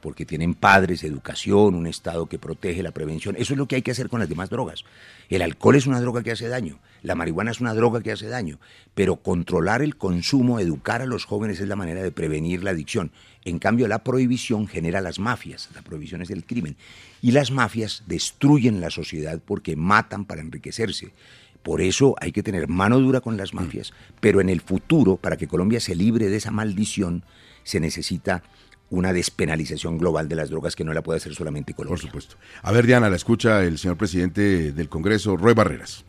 porque 0.00 0.24
tienen 0.24 0.54
padres, 0.54 1.02
educación, 1.02 1.74
un 1.74 1.86
Estado 1.86 2.26
que 2.26 2.38
protege 2.38 2.82
la 2.82 2.92
prevención. 2.92 3.36
Eso 3.36 3.54
es 3.54 3.58
lo 3.58 3.66
que 3.66 3.76
hay 3.76 3.82
que 3.82 3.90
hacer 3.90 4.08
con 4.08 4.20
las 4.20 4.28
demás 4.28 4.50
drogas. 4.50 4.84
El 5.28 5.42
alcohol 5.42 5.76
es 5.76 5.86
una 5.86 6.00
droga 6.00 6.22
que 6.22 6.30
hace 6.30 6.48
daño, 6.48 6.78
la 7.02 7.14
marihuana 7.14 7.50
es 7.50 7.60
una 7.60 7.74
droga 7.74 8.02
que 8.02 8.12
hace 8.12 8.28
daño, 8.28 8.58
pero 8.94 9.16
controlar 9.16 9.82
el 9.82 9.96
consumo, 9.96 10.60
educar 10.60 11.02
a 11.02 11.06
los 11.06 11.24
jóvenes 11.24 11.60
es 11.60 11.68
la 11.68 11.76
manera 11.76 12.02
de 12.02 12.12
prevenir 12.12 12.62
la 12.62 12.70
adicción. 12.70 13.10
En 13.44 13.58
cambio, 13.58 13.88
la 13.88 14.04
prohibición 14.04 14.66
genera 14.66 15.00
las 15.00 15.18
mafias, 15.18 15.68
la 15.74 15.82
prohibición 15.82 16.22
es 16.22 16.30
el 16.30 16.44
crimen, 16.44 16.76
y 17.22 17.32
las 17.32 17.50
mafias 17.50 18.02
destruyen 18.06 18.80
la 18.80 18.90
sociedad 18.90 19.40
porque 19.44 19.76
matan 19.76 20.24
para 20.24 20.42
enriquecerse. 20.42 21.12
Por 21.68 21.82
eso 21.82 22.14
hay 22.18 22.32
que 22.32 22.42
tener 22.42 22.66
mano 22.66 22.98
dura 22.98 23.20
con 23.20 23.36
las 23.36 23.52
mafias, 23.52 23.92
pero 24.20 24.40
en 24.40 24.48
el 24.48 24.62
futuro, 24.62 25.18
para 25.18 25.36
que 25.36 25.46
Colombia 25.46 25.80
se 25.80 25.94
libre 25.94 26.30
de 26.30 26.36
esa 26.38 26.50
maldición, 26.50 27.24
se 27.62 27.78
necesita 27.78 28.42
una 28.88 29.12
despenalización 29.12 29.98
global 29.98 30.30
de 30.30 30.36
las 30.36 30.48
drogas 30.48 30.74
que 30.74 30.82
no 30.82 30.94
la 30.94 31.02
puede 31.02 31.18
hacer 31.18 31.34
solamente 31.34 31.74
Colombia. 31.74 32.00
Por 32.00 32.08
supuesto. 32.22 32.36
A 32.62 32.72
ver, 32.72 32.86
Diana, 32.86 33.10
la 33.10 33.16
escucha 33.16 33.62
el 33.64 33.76
señor 33.76 33.98
presidente 33.98 34.72
del 34.72 34.88
Congreso, 34.88 35.36
Roy 35.36 35.52
Barreras. 35.52 36.06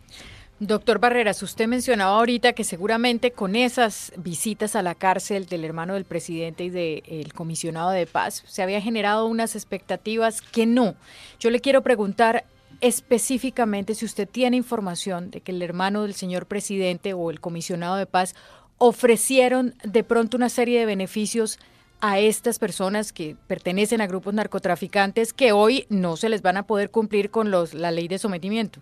Doctor 0.62 1.00
Barreras, 1.00 1.44
usted 1.44 1.68
mencionaba 1.68 2.18
ahorita 2.18 2.54
que 2.54 2.64
seguramente 2.64 3.32
con 3.32 3.58
esas 3.58 4.14
visitas 4.16 4.78
a 4.78 4.82
la 4.82 4.96
cárcel 4.96 5.46
del 5.46 5.66
hermano 5.66 5.96
del 5.96 6.06
presidente 6.06 6.64
y 6.64 6.70
del 6.70 7.34
comisionado 7.34 7.90
de 7.90 8.08
paz 8.08 8.46
se 8.48 8.64
había 8.64 8.80
generado 8.80 9.26
unas 9.26 9.56
expectativas 9.56 10.42
que 10.42 10.66
no. 10.66 10.96
Yo 11.38 11.50
le 11.50 11.60
quiero 11.60 11.82
preguntar 11.82 12.46
específicamente 12.82 13.96
si 13.96 14.06
usted 14.06 14.28
tiene 14.28 14.58
información 14.58 15.32
de 15.32 15.42
que 15.42 15.52
el 15.52 15.62
hermano 15.62 16.04
del 16.04 16.14
señor 16.14 16.46
presidente 16.46 17.14
o 17.14 17.32
el 17.32 17.40
comisionado 17.40 17.96
de 17.96 18.06
paz 18.06 18.36
ofrecieron 18.78 19.76
de 19.84 20.04
pronto 20.04 20.38
una 20.38 20.50
serie 20.50 20.80
de 20.80 20.86
beneficios 20.86 21.60
a 22.02 22.20
estas 22.20 22.60
personas 22.60 23.12
que 23.12 23.36
pertenecen 23.48 24.00
a 24.00 24.08
grupos 24.08 24.34
narcotraficantes 24.34 25.34
que 25.34 25.52
hoy 25.52 25.86
no 25.90 26.16
se 26.16 26.30
les 26.30 26.42
van 26.42 26.58
a 26.58 26.64
poder 26.64 26.92
cumplir 26.92 27.30
con 27.30 27.52
los, 27.52 27.74
la 27.74 27.92
ley 27.92 28.08
de 28.08 28.18
sometimiento. 28.18 28.80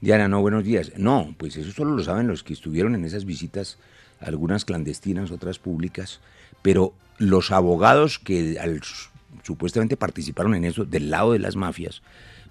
Diana, 0.00 0.28
no, 0.28 0.40
buenos 0.40 0.64
días. 0.64 0.92
No, 0.96 1.34
pues 1.38 1.56
eso 1.56 1.70
solo 1.70 1.94
lo 1.94 2.02
saben 2.02 2.26
los 2.26 2.42
que 2.42 2.52
estuvieron 2.52 2.94
en 2.94 3.04
esas 3.04 3.24
visitas, 3.24 3.78
algunas 4.20 4.64
clandestinas, 4.64 5.30
otras 5.30 5.58
públicas, 5.58 6.20
pero 6.62 6.92
los 7.18 7.52
abogados 7.52 8.18
que 8.18 8.58
supuestamente 9.42 9.96
participaron 9.96 10.54
en 10.54 10.64
eso 10.64 10.84
del 10.84 11.10
lado 11.10 11.32
de 11.32 11.38
las 11.38 11.54
mafias, 11.54 12.02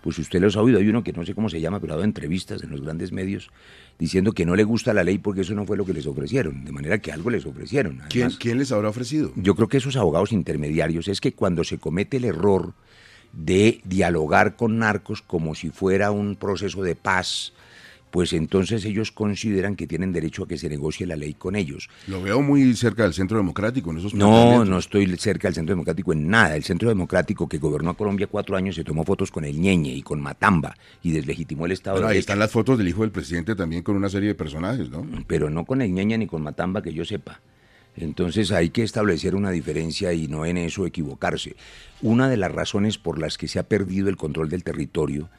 pues 0.05 0.19
usted 0.19 0.39
los 0.39 0.55
ha 0.55 0.61
oído, 0.61 0.77
hay 0.77 0.87
uno 0.87 1.03
que 1.03 1.11
no 1.13 1.25
sé 1.25 1.33
cómo 1.33 1.49
se 1.49 1.59
llama, 1.59 1.79
pero 1.79 1.93
ha 1.93 1.95
dado 1.95 2.05
entrevistas 2.05 2.61
en 2.61 2.69
los 2.69 2.81
grandes 2.81 3.11
medios 3.11 3.49
diciendo 3.97 4.33
que 4.33 4.45
no 4.45 4.55
le 4.55 4.63
gusta 4.63 4.93
la 4.93 5.03
ley 5.03 5.17
porque 5.17 5.41
eso 5.41 5.55
no 5.55 5.65
fue 5.65 5.77
lo 5.77 5.83
que 5.83 5.93
les 5.93 6.05
ofrecieron, 6.05 6.63
de 6.63 6.71
manera 6.71 6.99
que 6.99 7.11
algo 7.11 7.31
les 7.31 7.43
ofrecieron. 7.43 8.03
¿Quién, 8.07 8.29
¿Quién 8.39 8.59
les 8.59 8.71
habrá 8.71 8.89
ofrecido? 8.89 9.31
Yo 9.35 9.55
creo 9.55 9.67
que 9.67 9.77
esos 9.77 9.95
abogados 9.95 10.31
intermediarios 10.31 11.07
es 11.07 11.19
que 11.19 11.33
cuando 11.33 11.63
se 11.63 11.79
comete 11.79 12.17
el 12.17 12.25
error 12.25 12.75
de 13.33 13.81
dialogar 13.83 14.55
con 14.55 14.77
narcos 14.77 15.23
como 15.23 15.55
si 15.55 15.71
fuera 15.71 16.11
un 16.11 16.35
proceso 16.35 16.83
de 16.83 16.95
paz, 16.95 17.53
pues 18.15 18.32
entonces 18.32 18.86
ellos 18.86 19.12
consideran 19.12 19.75
que 19.75 19.88
tienen 19.88 20.13
derecho 20.13 20.43
a 20.43 20.47
que 20.47 20.58
se 20.58 20.69
negocie 20.69 21.06
la 21.06 21.17
ley 21.17 21.34
con 21.34 21.54
ellos. 21.58 21.89
Lo 22.08 22.21
veo 22.21 22.41
muy 22.41 22.73
cerca 22.73 23.04
del 23.04 23.13
Centro 23.13 23.36
Democrático 23.36 23.91
en 23.91 23.97
esos 23.97 24.13
No, 24.13 24.63
no 24.63 24.78
estoy 24.78 25.17
cerca 25.17 25.49
del 25.49 25.56
Centro 25.56 25.73
Democrático 25.73 26.13
en 26.13 26.30
nada. 26.30 26.56
El 26.56 26.63
Centro 26.63 26.88
Democrático 26.88 27.49
que 27.49 27.58
gobernó 27.58 27.89
a 27.89 27.97
Colombia 27.97 28.28
cuatro 28.28 28.56
años 28.56 28.75
se 28.75 28.86
tomó 28.86 29.04
fotos 29.04 29.32
con 29.32 29.43
el 29.43 29.60
Ñeñe 29.60 29.93
y 29.93 30.01
con 30.01 30.21
Matamba 30.21 30.78
y 31.04 31.12
deslegitimó 31.12 31.65
el 31.65 31.73
Estado 31.73 31.97
Pero 31.97 32.08
ahí 32.08 32.17
están 32.17 32.39
las 32.39 32.51
fotos 32.51 32.78
del 32.78 32.88
hijo 32.88 33.01
del 33.01 33.12
presidente 33.12 33.54
también 33.54 33.84
con 33.84 33.97
una 33.97 34.08
serie 34.08 34.30
de 34.30 34.36
personajes, 34.36 34.89
¿no? 34.89 35.06
Pero 35.28 35.49
no 35.49 35.65
con 35.65 35.82
el 35.82 35.91
Ñeñe 35.91 36.17
ni 36.17 36.25
con 36.25 36.41
Matamba 36.41 36.82
que 36.82 36.93
yo 36.93 37.04
sepa. 37.04 37.41
Entonces 37.97 38.54
hay 38.54 38.69
que 38.69 38.84
establecer 38.84 39.36
una 39.36 39.51
diferencia 39.51 40.13
y 40.13 40.30
no 40.30 40.45
en 40.45 40.56
eso 40.56 40.86
equivocarse. 40.86 41.58
Una 42.01 42.30
de 42.30 42.38
las 42.38 42.54
razones 42.54 42.97
por 42.97 43.19
las 43.19 43.38
que 43.38 43.49
se 43.49 43.60
ha 43.60 43.63
perdido 43.63 44.08
el 44.08 44.15
control 44.15 44.47
del 44.47 44.63
territorio 44.63 45.30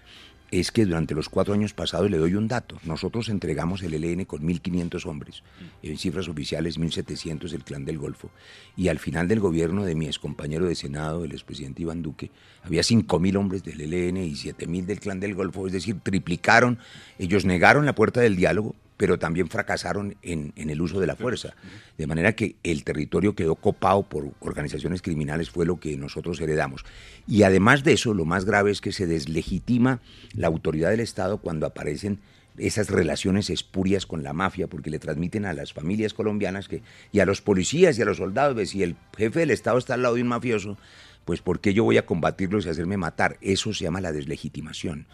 es 0.50 0.70
que 0.70 0.84
durante 0.84 1.14
los 1.14 1.28
cuatro 1.28 1.54
años 1.54 1.74
pasados, 1.74 2.10
le 2.10 2.18
doy 2.18 2.34
un 2.34 2.48
dato, 2.48 2.78
nosotros 2.84 3.28
entregamos 3.28 3.82
el 3.82 3.94
ELN 3.94 4.24
con 4.24 4.42
1.500 4.42 5.06
hombres, 5.06 5.42
en 5.82 5.98
cifras 5.98 6.28
oficiales 6.28 6.78
1.700 6.78 7.50
del 7.50 7.64
Clan 7.64 7.84
del 7.84 7.98
Golfo, 7.98 8.30
y 8.76 8.88
al 8.88 8.98
final 8.98 9.28
del 9.28 9.40
gobierno 9.40 9.84
de 9.84 9.94
mi 9.94 10.06
excompañero 10.06 10.66
de 10.66 10.74
Senado, 10.74 11.24
el 11.24 11.32
expresidente 11.32 11.82
Iván 11.82 12.02
Duque, 12.02 12.30
había 12.62 12.82
5.000 12.82 13.36
hombres 13.36 13.64
del 13.64 13.80
ELN 13.80 14.18
y 14.18 14.32
7.000 14.32 14.84
del 14.84 15.00
Clan 15.00 15.20
del 15.20 15.34
Golfo, 15.34 15.66
es 15.66 15.72
decir, 15.72 15.98
triplicaron, 16.02 16.78
ellos 17.18 17.44
negaron 17.44 17.84
la 17.84 17.94
puerta 17.94 18.20
del 18.20 18.36
diálogo, 18.36 18.74
pero 18.96 19.18
también 19.18 19.48
fracasaron 19.48 20.16
en, 20.22 20.52
el 20.56 20.80
uso 20.80 21.00
de 21.00 21.06
la 21.06 21.16
fuerza. 21.16 21.54
De 21.98 22.06
manera 22.06 22.34
que 22.34 22.56
el 22.62 22.84
territorio 22.84 23.34
quedó 23.34 23.56
copado 23.56 24.02
por 24.02 24.32
organizaciones 24.40 25.02
criminales, 25.02 25.50
fue 25.50 25.66
lo 25.66 25.78
que 25.78 25.96
nosotros 25.96 26.40
heredamos. 26.40 26.84
Y 27.26 27.42
además 27.42 27.84
de 27.84 27.92
eso, 27.92 28.14
lo 28.14 28.24
más 28.24 28.44
grave 28.44 28.70
es 28.70 28.80
que 28.80 28.92
se 28.92 29.06
deslegitima 29.06 30.00
la 30.34 30.46
autoridad 30.46 30.90
del 30.90 31.00
Estado 31.00 31.38
cuando 31.38 31.66
aparecen 31.66 32.20
esas 32.58 32.88
relaciones 32.88 33.50
espurias 33.50 34.06
con 34.06 34.22
la 34.22 34.32
mafia, 34.32 34.66
porque 34.66 34.90
le 34.90 34.98
transmiten 34.98 35.44
a 35.44 35.52
las 35.52 35.74
familias 35.74 36.14
colombianas 36.14 36.68
que, 36.68 36.82
y 37.12 37.20
a 37.20 37.26
los 37.26 37.42
policías 37.42 37.98
y 37.98 38.02
a 38.02 38.06
los 38.06 38.16
soldados, 38.16 38.70
si 38.70 38.82
el 38.82 38.96
jefe 39.16 39.40
del 39.40 39.50
Estado 39.50 39.76
está 39.76 39.94
al 39.94 40.02
lado 40.02 40.14
de 40.14 40.22
un 40.22 40.28
mafioso, 40.28 40.78
pues 41.26 41.42
¿por 41.42 41.60
qué 41.60 41.74
yo 41.74 41.84
voy 41.84 41.98
a 41.98 42.06
combatirlos 42.06 42.64
y 42.64 42.70
hacerme 42.70 42.96
matar? 42.96 43.36
Eso 43.40 43.74
se 43.74 43.84
llama 43.84 44.00
la 44.00 44.12
deslegitimación. 44.12 45.06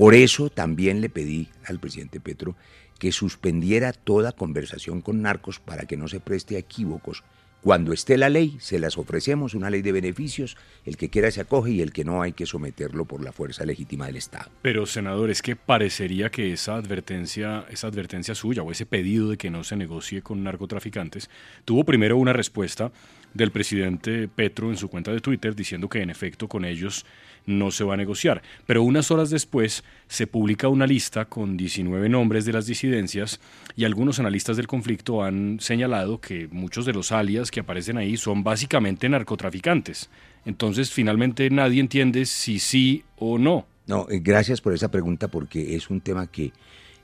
Por 0.00 0.14
eso 0.14 0.48
también 0.48 1.02
le 1.02 1.10
pedí 1.10 1.50
al 1.66 1.78
presidente 1.78 2.20
Petro 2.20 2.56
que 2.98 3.12
suspendiera 3.12 3.92
toda 3.92 4.32
conversación 4.32 5.02
con 5.02 5.20
narcos 5.20 5.58
para 5.58 5.84
que 5.84 5.98
no 5.98 6.08
se 6.08 6.20
preste 6.20 6.56
a 6.56 6.60
equívocos. 6.60 7.22
Cuando 7.60 7.92
esté 7.92 8.16
la 8.16 8.30
ley, 8.30 8.56
se 8.60 8.78
las 8.78 8.96
ofrecemos, 8.96 9.52
una 9.52 9.68
ley 9.68 9.82
de 9.82 9.92
beneficios, 9.92 10.56
el 10.86 10.96
que 10.96 11.10
quiera 11.10 11.30
se 11.30 11.42
acoge 11.42 11.72
y 11.72 11.82
el 11.82 11.92
que 11.92 12.04
no 12.04 12.22
hay 12.22 12.32
que 12.32 12.46
someterlo 12.46 13.04
por 13.04 13.22
la 13.22 13.32
fuerza 13.32 13.66
legítima 13.66 14.06
del 14.06 14.16
Estado. 14.16 14.50
Pero, 14.62 14.86
senador, 14.86 15.28
es 15.28 15.42
que 15.42 15.54
parecería 15.54 16.30
que 16.30 16.50
esa 16.54 16.76
advertencia, 16.76 17.66
esa 17.68 17.88
advertencia 17.88 18.34
suya 18.34 18.62
o 18.62 18.72
ese 18.72 18.86
pedido 18.86 19.28
de 19.28 19.36
que 19.36 19.50
no 19.50 19.64
se 19.64 19.76
negocie 19.76 20.22
con 20.22 20.42
narcotraficantes 20.42 21.28
tuvo 21.66 21.84
primero 21.84 22.16
una 22.16 22.32
respuesta 22.32 22.90
del 23.34 23.50
presidente 23.50 24.28
Petro 24.28 24.70
en 24.70 24.76
su 24.76 24.88
cuenta 24.88 25.12
de 25.12 25.20
Twitter 25.20 25.54
diciendo 25.54 25.88
que 25.88 26.02
en 26.02 26.10
efecto 26.10 26.48
con 26.48 26.64
ellos 26.64 27.04
no 27.46 27.70
se 27.70 27.84
va 27.84 27.94
a 27.94 27.96
negociar. 27.96 28.42
Pero 28.66 28.82
unas 28.82 29.10
horas 29.10 29.30
después 29.30 29.84
se 30.08 30.26
publica 30.26 30.68
una 30.68 30.86
lista 30.86 31.24
con 31.24 31.56
19 31.56 32.08
nombres 32.08 32.44
de 32.44 32.52
las 32.52 32.66
disidencias 32.66 33.40
y 33.76 33.84
algunos 33.84 34.18
analistas 34.18 34.56
del 34.56 34.66
conflicto 34.66 35.22
han 35.22 35.58
señalado 35.60 36.20
que 36.20 36.48
muchos 36.50 36.86
de 36.86 36.92
los 36.92 37.12
alias 37.12 37.50
que 37.50 37.60
aparecen 37.60 37.98
ahí 37.98 38.16
son 38.16 38.42
básicamente 38.42 39.08
narcotraficantes. 39.08 40.10
Entonces 40.44 40.90
finalmente 40.90 41.50
nadie 41.50 41.80
entiende 41.80 42.26
si 42.26 42.58
sí 42.58 43.04
o 43.16 43.38
no. 43.38 43.66
No, 43.86 44.06
eh, 44.08 44.20
gracias 44.22 44.60
por 44.60 44.72
esa 44.72 44.90
pregunta 44.90 45.28
porque 45.28 45.74
es 45.74 45.90
un 45.90 46.00
tema 46.00 46.26
que 46.26 46.52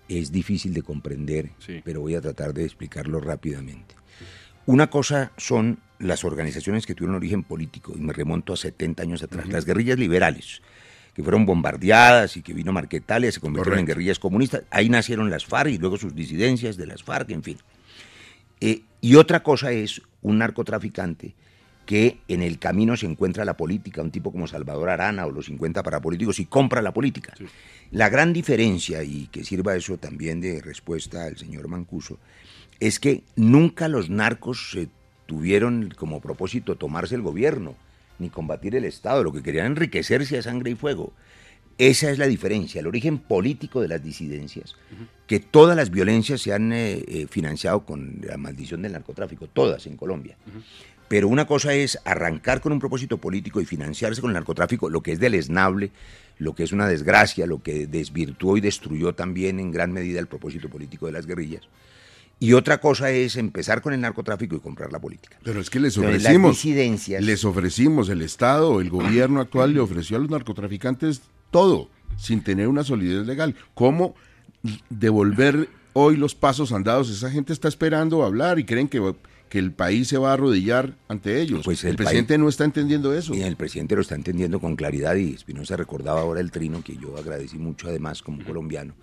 es 0.09 0.31
difícil 0.31 0.73
de 0.73 0.83
comprender, 0.83 1.51
pero 1.85 2.01
voy 2.01 2.15
a 2.15 2.21
tratar 2.21 2.55
de 2.55 2.65
explicarlo 2.65 3.19
rápidamente. 3.19 3.97
Una 4.67 4.89
cosa 4.89 5.31
son 5.37 5.79
las 6.01 6.25
organizaciones 6.25 6.87
que 6.87 6.95
tuvieron 6.95 7.17
origen 7.17 7.45
político, 7.45 7.93
y 7.97 8.01
me 8.01 8.13
remonto 8.13 8.53
a 8.53 8.57
70 8.57 9.03
años 9.03 9.23
atrás, 9.23 9.49
las 9.49 9.65
guerrillas 9.65 9.97
liberales, 9.99 10.61
que 11.15 11.23
fueron 11.23 11.47
bombardeadas 11.47 12.37
y 12.37 12.43
que 12.43 12.53
vino 12.53 12.73
Marquetalia, 12.73 13.31
se 13.31 13.41
convirtieron 13.41 13.79
en 13.79 13.87
guerrillas 13.87 14.19
comunistas. 14.19 14.65
Ahí 14.71 14.89
nacieron 14.89 15.31
las 15.31 15.47
FARC 15.47 15.71
y 15.71 15.79
luego 15.79 15.97
sus 15.97 16.15
disidencias 16.15 16.77
de 16.77 16.87
las 16.87 17.05
FARC, 17.05 17.31
en 17.31 17.43
fin. 17.45 17.59
Eh, 18.61 18.83
y 19.01 19.15
otra 19.15 19.43
cosa 19.45 19.71
es 19.71 20.03
un 20.23 20.39
narcotraficante 20.39 21.35
que 21.87 22.19
en 22.27 22.43
el 22.43 22.59
camino 22.59 22.97
se 22.97 23.07
encuentra 23.07 23.45
la 23.45 23.57
política, 23.57 24.03
un 24.03 24.11
tipo 24.11 24.33
como 24.33 24.49
Salvador 24.49 24.91
Arana 24.91 25.25
o 25.27 25.31
los 25.31 25.47
50 25.47 25.85
parapolíticos 25.85 26.41
y 26.41 26.47
compra 26.47 26.83
la 26.83 26.93
política. 26.93 27.33
La 27.93 28.09
gran 28.09 28.33
diferencia, 28.33 29.05
y 29.05 29.29
que 29.29 29.45
sirva 29.45 29.77
eso 29.77 29.97
también 29.97 30.41
de 30.41 30.61
respuesta 30.61 31.25
al 31.25 31.37
señor 31.37 31.69
Mancuso, 31.69 32.19
es 32.81 33.01
que 33.01 33.25
nunca 33.37 33.89
los 33.89 34.11
narcos 34.11 34.71
se 34.71 34.89
tuvieron 35.27 35.93
como 35.97 36.21
propósito 36.21 36.77
tomarse 36.77 37.15
el 37.15 37.23
gobierno, 37.23 37.75
ni 38.19 38.31
combatir 38.31 38.75
el 38.77 38.85
Estado, 38.85 39.25
lo 39.25 39.33
que 39.33 39.43
querían 39.43 39.67
enriquecerse 39.67 40.39
a 40.39 40.43
sangre 40.43 40.71
y 40.71 40.75
fuego. 40.75 41.13
Esa 41.79 42.11
es 42.11 42.19
la 42.19 42.27
diferencia, 42.27 42.81
el 42.81 42.87
origen 42.87 43.19
político 43.19 43.83
de 43.83 43.89
las 43.89 44.03
disidencias, 44.03 44.77
que 45.27 45.41
todas 45.41 45.77
las 45.77 45.91
violencias 45.91 46.41
se 46.41 46.55
han 46.55 46.73
eh, 46.73 47.05
eh, 47.07 47.27
financiado 47.29 47.85
con 47.85 48.23
la 48.23 48.39
maldición 48.39 48.81
del 48.81 48.93
narcotráfico, 48.93 49.47
todas 49.47 49.87
en 49.87 49.97
Colombia. 49.97 50.39
Pero 51.09 51.29
una 51.29 51.47
cosa 51.47 51.75
es 51.75 51.99
arrancar 52.05 52.63
con 52.63 52.73
un 52.73 52.81
propósito 52.81 53.19
político 53.19 53.61
y 53.61 53.67
financiarse 53.67 54.23
con 54.23 54.31
el 54.31 54.35
narcotráfico, 54.35 54.89
lo 54.89 55.03
que 55.03 55.13
es 55.13 55.21
deleznable, 55.21 55.91
lo 56.39 56.55
que 56.55 56.65
es 56.65 56.73
una 56.73 56.89
desgracia, 56.89 57.47
lo 57.47 57.63
que 57.63 57.87
desvirtuó 57.87 58.57
y 58.57 58.63
destruyó 58.63 59.15
también 59.15 59.61
en 59.61 59.71
gran 59.71 59.93
medida 59.93 60.19
el 60.19 60.27
propósito 60.27 60.71
político 60.71 61.07
de 61.07 61.13
las 61.13 61.27
guerrillas. 61.27 61.69
Y 62.39 62.53
otra 62.53 62.79
cosa 62.79 63.11
es 63.11 63.37
empezar 63.37 63.81
con 63.81 63.95
el 63.95 64.01
narcotráfico 64.01 64.57
y 64.57 64.61
comprar 64.61 64.93
la 64.93 65.01
política. 65.01 65.39
Pero 65.43 65.61
es 65.61 65.71
que 65.71 65.81
les 65.81 65.97
ofrecimos, 65.97 66.63
les 66.65 67.45
ofrecimos, 67.45 68.09
el 68.11 68.21
Estado, 68.21 68.81
el 68.81 68.91
gobierno 68.91 69.41
actual 69.41 69.73
le 69.73 69.81
ofreció 69.81 70.19
a 70.19 70.21
los 70.21 70.29
narcotraficantes 70.29 71.23
todo, 71.51 71.89
sin 72.19 72.43
tener 72.43 72.69
una 72.69 72.85
solidez 72.85 73.27
legal. 73.27 73.55
¿Cómo 73.73 74.15
devolver 74.91 75.71
hoy 75.95 76.17
los 76.17 76.35
pasos 76.35 76.73
andados? 76.73 77.09
Esa 77.09 77.31
gente 77.31 77.55
está 77.55 77.69
esperando 77.69 78.23
hablar 78.23 78.59
y 78.59 78.65
creen 78.65 78.89
que, 78.89 79.15
que 79.49 79.59
el 79.59 79.73
país 79.73 80.09
se 80.09 80.19
va 80.19 80.31
a 80.31 80.35
arrodillar 80.35 80.95
ante 81.09 81.41
ellos. 81.41 81.63
Pues 81.65 81.85
el, 81.85 81.97
presidente 81.97 82.37
no 82.37 82.51
está 82.51 82.65
entendiendo 82.65 83.15
eso. 83.15 83.35
Y 83.35 83.41
el 83.41 83.57
presidente 83.57 83.95
lo 83.95 84.03
está 84.03 84.15
entendiendo 84.15 84.61
con 84.61 84.77
claridad 84.77 85.15
y 85.15 85.33
Espinosa 85.33 85.75
recordaba 85.79 86.21
ahora 86.21 86.43
el 86.43 86.51
trino 86.51 86.85
que 86.85 86.99
yo 86.99 87.17
agradecí 87.17 87.57
mucho 87.57 87.89
además 87.89 88.21
como 88.21 88.45
colombiano 88.45 88.95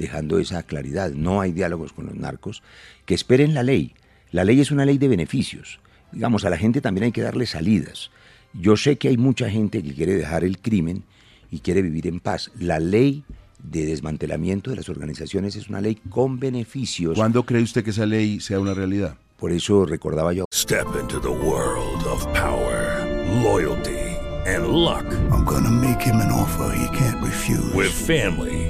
dejando 0.00 0.38
esa 0.38 0.62
claridad. 0.64 1.12
No 1.12 1.40
hay 1.40 1.52
diálogos 1.52 1.92
con 1.92 2.06
los 2.06 2.16
narcos. 2.16 2.62
Que 3.04 3.14
esperen 3.14 3.54
la 3.54 3.62
ley. 3.62 3.94
La 4.32 4.44
ley 4.44 4.60
es 4.60 4.70
una 4.70 4.84
ley 4.84 4.98
de 4.98 5.08
beneficios. 5.08 5.78
Digamos, 6.10 6.44
a 6.44 6.50
la 6.50 6.56
gente 6.56 6.80
también 6.80 7.04
hay 7.04 7.12
que 7.12 7.22
darle 7.22 7.46
salidas. 7.46 8.10
Yo 8.52 8.76
sé 8.76 8.96
que 8.96 9.08
hay 9.08 9.16
mucha 9.16 9.48
gente 9.48 9.82
que 9.82 9.94
quiere 9.94 10.14
dejar 10.14 10.42
el 10.42 10.58
crimen 10.58 11.04
y 11.50 11.60
quiere 11.60 11.82
vivir 11.82 12.06
en 12.06 12.18
paz. 12.18 12.50
La 12.58 12.80
ley 12.80 13.22
de 13.62 13.86
desmantelamiento 13.86 14.70
de 14.70 14.76
las 14.76 14.88
organizaciones 14.88 15.54
es 15.54 15.68
una 15.68 15.80
ley 15.80 15.96
con 16.08 16.40
beneficios. 16.40 17.14
¿Cuándo 17.16 17.44
cree 17.44 17.62
usted 17.62 17.84
que 17.84 17.90
esa 17.90 18.06
ley 18.06 18.40
sea 18.40 18.58
una 18.58 18.74
realidad? 18.74 19.16
Por 19.38 19.52
eso 19.52 19.86
recordaba 19.86 20.32
yo. 20.32 20.44
Step 20.52 20.86
into 21.00 21.20
the 21.20 21.28
world 21.28 22.04
of 22.06 22.26
power, 22.32 23.06
loyalty 23.42 24.16
and 24.46 24.68
luck. 24.68 25.04
I'm 25.30 25.44
gonna 25.44 25.70
make 25.70 26.00
him 26.00 26.16
an 26.16 26.32
offer 26.32 26.74
he 26.74 26.96
can't 26.96 27.22
refuse. 27.22 27.72
With 27.74 27.92
family 27.92 28.69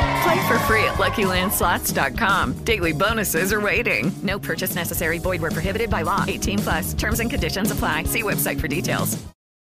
Play 0.23 0.47
for 0.47 0.59
free 0.67 0.83
at 0.83 0.97
LuckyLandSlots.com. 0.99 2.63
Daily 2.63 2.93
bonuses 2.93 3.51
are 3.51 3.61
waiting. 3.61 4.11
No 4.21 4.37
purchase 4.37 4.75
necessary. 4.75 5.19
Void 5.19 5.41
where 5.41 5.51
prohibited 5.51 5.89
by 5.89 6.03
law. 6.03 6.25
18 6.27 6.59
plus. 6.59 6.93
Terms 6.93 7.19
and 7.19 7.29
conditions 7.29 7.71
apply. 7.71 8.03
See 8.05 8.21
website 8.21 8.59
for 8.59 8.67
details. 8.67 9.17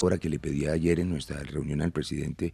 Ahora 0.02 0.18
que 0.18 0.28
le 0.28 0.38
pedí 0.38 0.66
ayer 0.66 1.00
en 1.00 1.08
nuestra 1.08 1.42
reunión 1.42 1.80
al 1.80 1.90
presidente 1.90 2.52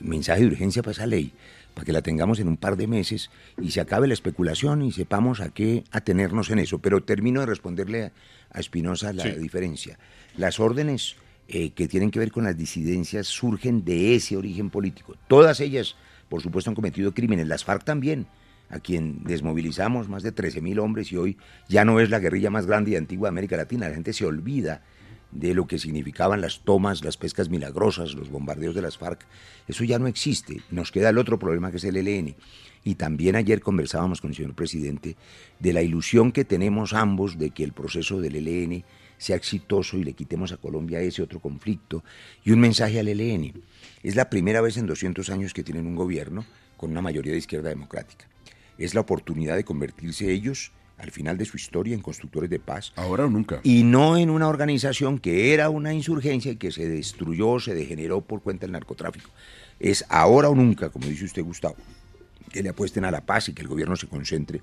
mensaje 0.00 0.40
de 0.40 0.46
urgencia 0.48 0.82
para 0.82 0.92
esa 0.92 1.06
ley, 1.06 1.32
para 1.74 1.84
que 1.84 1.92
la 1.92 2.02
tengamos 2.02 2.40
en 2.40 2.48
un 2.48 2.56
par 2.56 2.76
de 2.76 2.88
meses 2.88 3.30
y 3.60 3.70
se 3.70 3.80
acabe 3.80 4.08
la 4.08 4.14
especulación 4.14 4.82
y 4.82 4.90
sepamos 4.90 5.40
a 5.40 5.50
qué 5.50 5.84
atenernos 5.92 6.50
en 6.50 6.58
eso. 6.58 6.80
Pero 6.80 7.02
termino 7.04 7.40
de 7.40 7.46
responderle 7.46 8.04
a, 8.04 8.12
a 8.50 8.60
Espinosa 8.60 9.12
la 9.12 9.24
diferencia. 9.26 9.98
Las 10.36 10.58
órdenes 10.58 11.16
eh, 11.48 11.70
que 11.70 11.88
tienen 11.88 12.10
que 12.10 12.18
ver 12.18 12.32
con 12.32 12.44
las 12.44 12.56
disidencias 12.56 13.26
surgen 13.26 13.84
de 13.84 14.14
ese 14.14 14.36
origen 14.36 14.70
político. 14.70 15.16
Todas 15.28 15.60
ellas, 15.60 15.96
por 16.32 16.40
supuesto, 16.40 16.70
han 16.70 16.74
cometido 16.74 17.12
crímenes. 17.12 17.46
Las 17.46 17.62
FARC 17.62 17.84
también, 17.84 18.26
a 18.70 18.78
quien 18.78 19.22
desmovilizamos 19.22 20.08
más 20.08 20.22
de 20.22 20.34
13.000 20.34 20.80
hombres 20.80 21.12
y 21.12 21.18
hoy 21.18 21.36
ya 21.68 21.84
no 21.84 22.00
es 22.00 22.08
la 22.08 22.20
guerrilla 22.20 22.48
más 22.48 22.64
grande 22.64 22.92
y 22.92 22.96
antigua 22.96 23.26
de 23.26 23.34
América 23.34 23.58
Latina. 23.58 23.86
La 23.86 23.94
gente 23.94 24.14
se 24.14 24.24
olvida 24.24 24.80
de 25.30 25.52
lo 25.52 25.66
que 25.66 25.78
significaban 25.78 26.40
las 26.40 26.60
tomas, 26.60 27.04
las 27.04 27.18
pescas 27.18 27.50
milagrosas, 27.50 28.14
los 28.14 28.30
bombardeos 28.30 28.74
de 28.74 28.80
las 28.80 28.96
FARC. 28.96 29.26
Eso 29.68 29.84
ya 29.84 29.98
no 29.98 30.06
existe. 30.06 30.62
Nos 30.70 30.90
queda 30.90 31.10
el 31.10 31.18
otro 31.18 31.38
problema 31.38 31.70
que 31.70 31.76
es 31.76 31.84
el 31.84 31.98
ELN. 31.98 32.34
Y 32.82 32.94
también 32.94 33.36
ayer 33.36 33.60
conversábamos 33.60 34.22
con 34.22 34.30
el 34.30 34.36
señor 34.36 34.54
presidente 34.54 35.16
de 35.60 35.72
la 35.74 35.82
ilusión 35.82 36.32
que 36.32 36.46
tenemos 36.46 36.94
ambos 36.94 37.36
de 37.36 37.50
que 37.50 37.62
el 37.62 37.72
proceso 37.74 38.22
del 38.22 38.36
ELN 38.36 38.84
sea 39.22 39.36
exitoso 39.36 39.96
y 39.96 40.02
le 40.02 40.14
quitemos 40.14 40.50
a 40.50 40.56
Colombia 40.56 41.00
ese 41.00 41.22
otro 41.22 41.38
conflicto. 41.38 42.02
Y 42.44 42.50
un 42.50 42.58
mensaje 42.58 42.98
al 42.98 43.06
ELN. 43.06 43.52
Es 44.02 44.16
la 44.16 44.28
primera 44.28 44.60
vez 44.60 44.76
en 44.76 44.86
200 44.86 45.30
años 45.30 45.54
que 45.54 45.62
tienen 45.62 45.86
un 45.86 45.94
gobierno 45.94 46.44
con 46.76 46.90
una 46.90 47.02
mayoría 47.02 47.30
de 47.30 47.38
izquierda 47.38 47.68
democrática. 47.68 48.26
Es 48.78 48.94
la 48.94 49.00
oportunidad 49.02 49.54
de 49.54 49.64
convertirse 49.64 50.32
ellos 50.32 50.72
al 50.98 51.12
final 51.12 51.38
de 51.38 51.44
su 51.44 51.56
historia 51.56 51.94
en 51.94 52.00
constructores 52.00 52.50
de 52.50 52.58
paz. 52.58 52.92
Ahora 52.96 53.24
o 53.26 53.30
nunca. 53.30 53.60
Y 53.62 53.84
no 53.84 54.16
en 54.16 54.28
una 54.28 54.48
organización 54.48 55.20
que 55.20 55.54
era 55.54 55.70
una 55.70 55.94
insurgencia 55.94 56.50
y 56.50 56.56
que 56.56 56.72
se 56.72 56.88
destruyó, 56.88 57.60
se 57.60 57.74
degeneró 57.74 58.22
por 58.22 58.42
cuenta 58.42 58.66
del 58.66 58.72
narcotráfico. 58.72 59.30
Es 59.78 60.04
ahora 60.08 60.48
o 60.48 60.54
nunca, 60.56 60.90
como 60.90 61.06
dice 61.06 61.26
usted, 61.26 61.44
Gustavo, 61.44 61.76
que 62.50 62.62
le 62.62 62.70
apuesten 62.70 63.04
a 63.04 63.12
la 63.12 63.20
paz 63.20 63.48
y 63.48 63.52
que 63.52 63.62
el 63.62 63.68
gobierno 63.68 63.94
se 63.94 64.08
concentre 64.08 64.62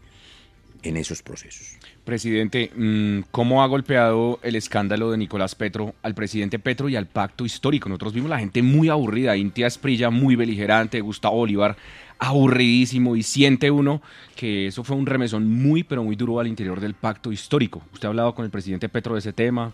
en 0.83 0.97
esos 0.97 1.21
procesos. 1.21 1.77
Presidente, 2.05 2.71
mm, 2.75 3.29
¿cómo 3.31 3.61
ha 3.61 3.67
golpeado 3.67 4.39
el 4.41 4.55
escándalo 4.55 5.11
de 5.11 5.17
Nicolás 5.17 5.55
Petro 5.55 5.93
al 6.01 6.15
presidente 6.15 6.59
Petro 6.59 6.89
y 6.89 6.95
al 6.95 7.07
pacto 7.07 7.45
histórico? 7.45 7.89
Nosotros 7.89 8.13
vimos 8.13 8.29
la 8.29 8.39
gente 8.39 8.61
muy 8.61 8.89
aburrida, 8.89 9.37
Intia 9.37 9.67
Esprilla 9.67 10.09
muy 10.09 10.35
beligerante, 10.35 11.01
Gustavo 11.01 11.37
Bolívar 11.37 11.77
aburridísimo 12.19 13.15
y 13.15 13.23
siente 13.23 13.71
uno 13.71 14.01
que 14.35 14.67
eso 14.67 14.83
fue 14.83 14.97
un 14.97 15.05
remesón 15.05 15.49
muy 15.49 15.83
pero 15.83 16.03
muy 16.03 16.17
duro 16.17 16.39
al 16.39 16.47
interior 16.47 16.79
del 16.81 16.93
pacto 16.93 17.31
histórico. 17.31 17.81
¿Usted 17.93 18.07
ha 18.07 18.09
hablado 18.09 18.35
con 18.35 18.45
el 18.45 18.51
presidente 18.51 18.89
Petro 18.89 19.13
de 19.13 19.19
ese 19.19 19.33
tema? 19.33 19.73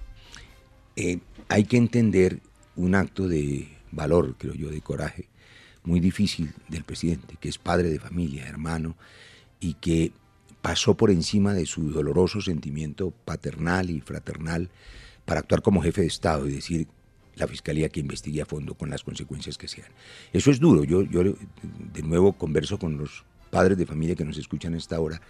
Eh, 0.95 1.19
hay 1.49 1.65
que 1.65 1.77
entender 1.77 2.39
un 2.75 2.95
acto 2.95 3.27
de 3.27 3.67
valor, 3.91 4.35
creo 4.37 4.53
yo, 4.53 4.69
de 4.69 4.81
coraje, 4.81 5.27
muy 5.83 5.99
difícil 5.99 6.53
del 6.67 6.83
presidente, 6.83 7.35
que 7.39 7.49
es 7.49 7.57
padre 7.57 7.89
de 7.89 7.99
familia, 7.99 8.47
hermano, 8.47 8.95
y 9.59 9.73
que 9.75 10.11
pasó 10.65 10.97
por 10.97 11.11
encima 11.11 11.53
de 11.53 11.67
su 11.67 11.91
doloroso 11.91 12.41
sentimiento 12.41 13.11
paternal 13.11 13.91
y 13.91 14.01
fraternal 14.01 14.71
para 15.23 15.41
actuar 15.41 15.61
como 15.61 15.83
jefe 15.83 16.01
de 16.01 16.07
Estado 16.07 16.47
y 16.47 16.53
decir 16.53 16.87
la 17.35 17.45
Fiscalía 17.45 17.89
que 17.89 17.99
investigue 17.99 18.41
a 18.41 18.47
fondo 18.47 18.73
con 18.73 18.89
las 18.89 19.03
consecuencias 19.03 19.59
que 19.59 19.67
sean. 19.67 19.89
Eso 20.33 20.49
es 20.49 20.59
duro. 20.59 20.83
Yo, 20.83 21.03
yo 21.03 21.21
de 21.21 22.01
nuevo 22.01 22.33
converso 22.33 22.79
con 22.79 22.97
los 22.97 23.25
padres 23.51 23.77
de 23.77 23.85
familia 23.85 24.15
que 24.15 24.25
nos 24.25 24.39
escuchan 24.39 24.73
a 24.73 24.77
esta 24.77 24.99
hora 24.99 25.21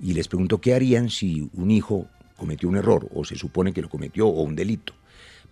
y 0.00 0.14
les 0.14 0.26
pregunto 0.26 0.60
qué 0.60 0.74
harían 0.74 1.10
si 1.10 1.48
un 1.52 1.70
hijo 1.70 2.08
cometió 2.36 2.68
un 2.68 2.76
error 2.76 3.08
o 3.14 3.24
se 3.24 3.36
supone 3.36 3.72
que 3.72 3.82
lo 3.82 3.88
cometió 3.88 4.26
o 4.26 4.42
un 4.42 4.56
delito. 4.56 4.94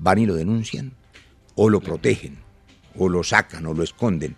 ¿Van 0.00 0.18
y 0.18 0.26
lo 0.26 0.34
denuncian? 0.34 0.90
¿O 1.54 1.70
lo 1.70 1.78
protegen? 1.78 2.38
¿O 2.96 3.08
lo 3.08 3.22
sacan 3.22 3.64
o 3.66 3.74
lo 3.74 3.84
esconden? 3.84 4.34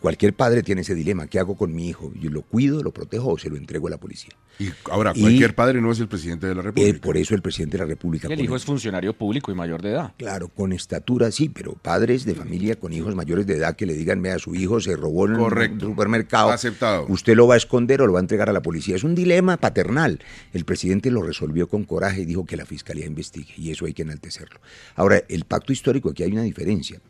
Cualquier 0.00 0.34
padre 0.34 0.62
tiene 0.62 0.82
ese 0.82 0.94
dilema, 0.94 1.26
¿qué 1.26 1.38
hago 1.38 1.56
con 1.56 1.74
mi 1.74 1.88
hijo? 1.88 2.12
¿Yo 2.20 2.30
lo 2.30 2.42
cuido, 2.42 2.82
lo 2.82 2.92
protejo 2.92 3.32
o 3.32 3.38
se 3.38 3.48
lo 3.48 3.56
entrego 3.56 3.88
a 3.88 3.90
la 3.90 3.96
policía? 3.96 4.34
Y 4.58 4.68
ahora, 4.90 5.12
cualquier 5.12 5.54
padre 5.54 5.80
no 5.80 5.90
es 5.90 6.00
el 6.00 6.08
presidente 6.08 6.46
de 6.46 6.54
la 6.54 6.62
República. 6.62 6.96
Eh, 6.96 7.00
por 7.00 7.16
eso 7.16 7.34
el 7.34 7.42
presidente 7.42 7.76
de 7.76 7.84
la 7.84 7.88
República. 7.88 8.28
el 8.28 8.40
hijo 8.40 8.56
es 8.56 8.64
funcionario 8.64 9.14
público 9.14 9.50
y 9.50 9.54
mayor 9.54 9.82
de 9.82 9.90
edad. 9.90 10.12
Claro, 10.16 10.48
con 10.48 10.72
estatura 10.72 11.30
sí, 11.30 11.48
pero 11.48 11.72
padres 11.74 12.24
de 12.24 12.34
familia 12.34 12.76
con 12.76 12.92
hijos 12.92 13.14
mayores 13.14 13.46
de 13.46 13.56
edad 13.56 13.74
que 13.74 13.86
le 13.86 13.94
digan, 13.94 14.20
vea, 14.22 14.38
su 14.38 14.54
hijo 14.54 14.80
se 14.80 14.96
robó 14.96 15.26
en 15.26 15.36
un 15.36 15.80
supermercado. 15.80 16.50
Aceptado. 16.50 17.06
Usted 17.08 17.34
lo 17.34 17.46
va 17.46 17.54
a 17.54 17.58
esconder 17.58 18.02
o 18.02 18.06
lo 18.06 18.14
va 18.14 18.20
a 18.20 18.22
entregar 18.22 18.48
a 18.48 18.52
la 18.52 18.62
policía. 18.62 18.96
Es 18.96 19.04
un 19.04 19.14
dilema 19.14 19.56
paternal. 19.56 20.20
El 20.52 20.64
presidente 20.64 21.10
lo 21.10 21.22
resolvió 21.22 21.68
con 21.68 21.84
coraje 21.84 22.22
y 22.22 22.24
dijo 22.26 22.44
que 22.44 22.56
la 22.56 22.66
fiscalía 22.66 23.06
investigue 23.06 23.54
y 23.56 23.70
eso 23.70 23.86
hay 23.86 23.94
que 23.94 24.02
enaltecerlo. 24.02 24.60
Ahora, 24.94 25.22
el 25.28 25.44
pacto 25.44 25.72
histórico, 25.72 26.10
aquí 26.10 26.22
hay 26.22 26.32
una 26.32 26.42
diferencia. 26.42 27.00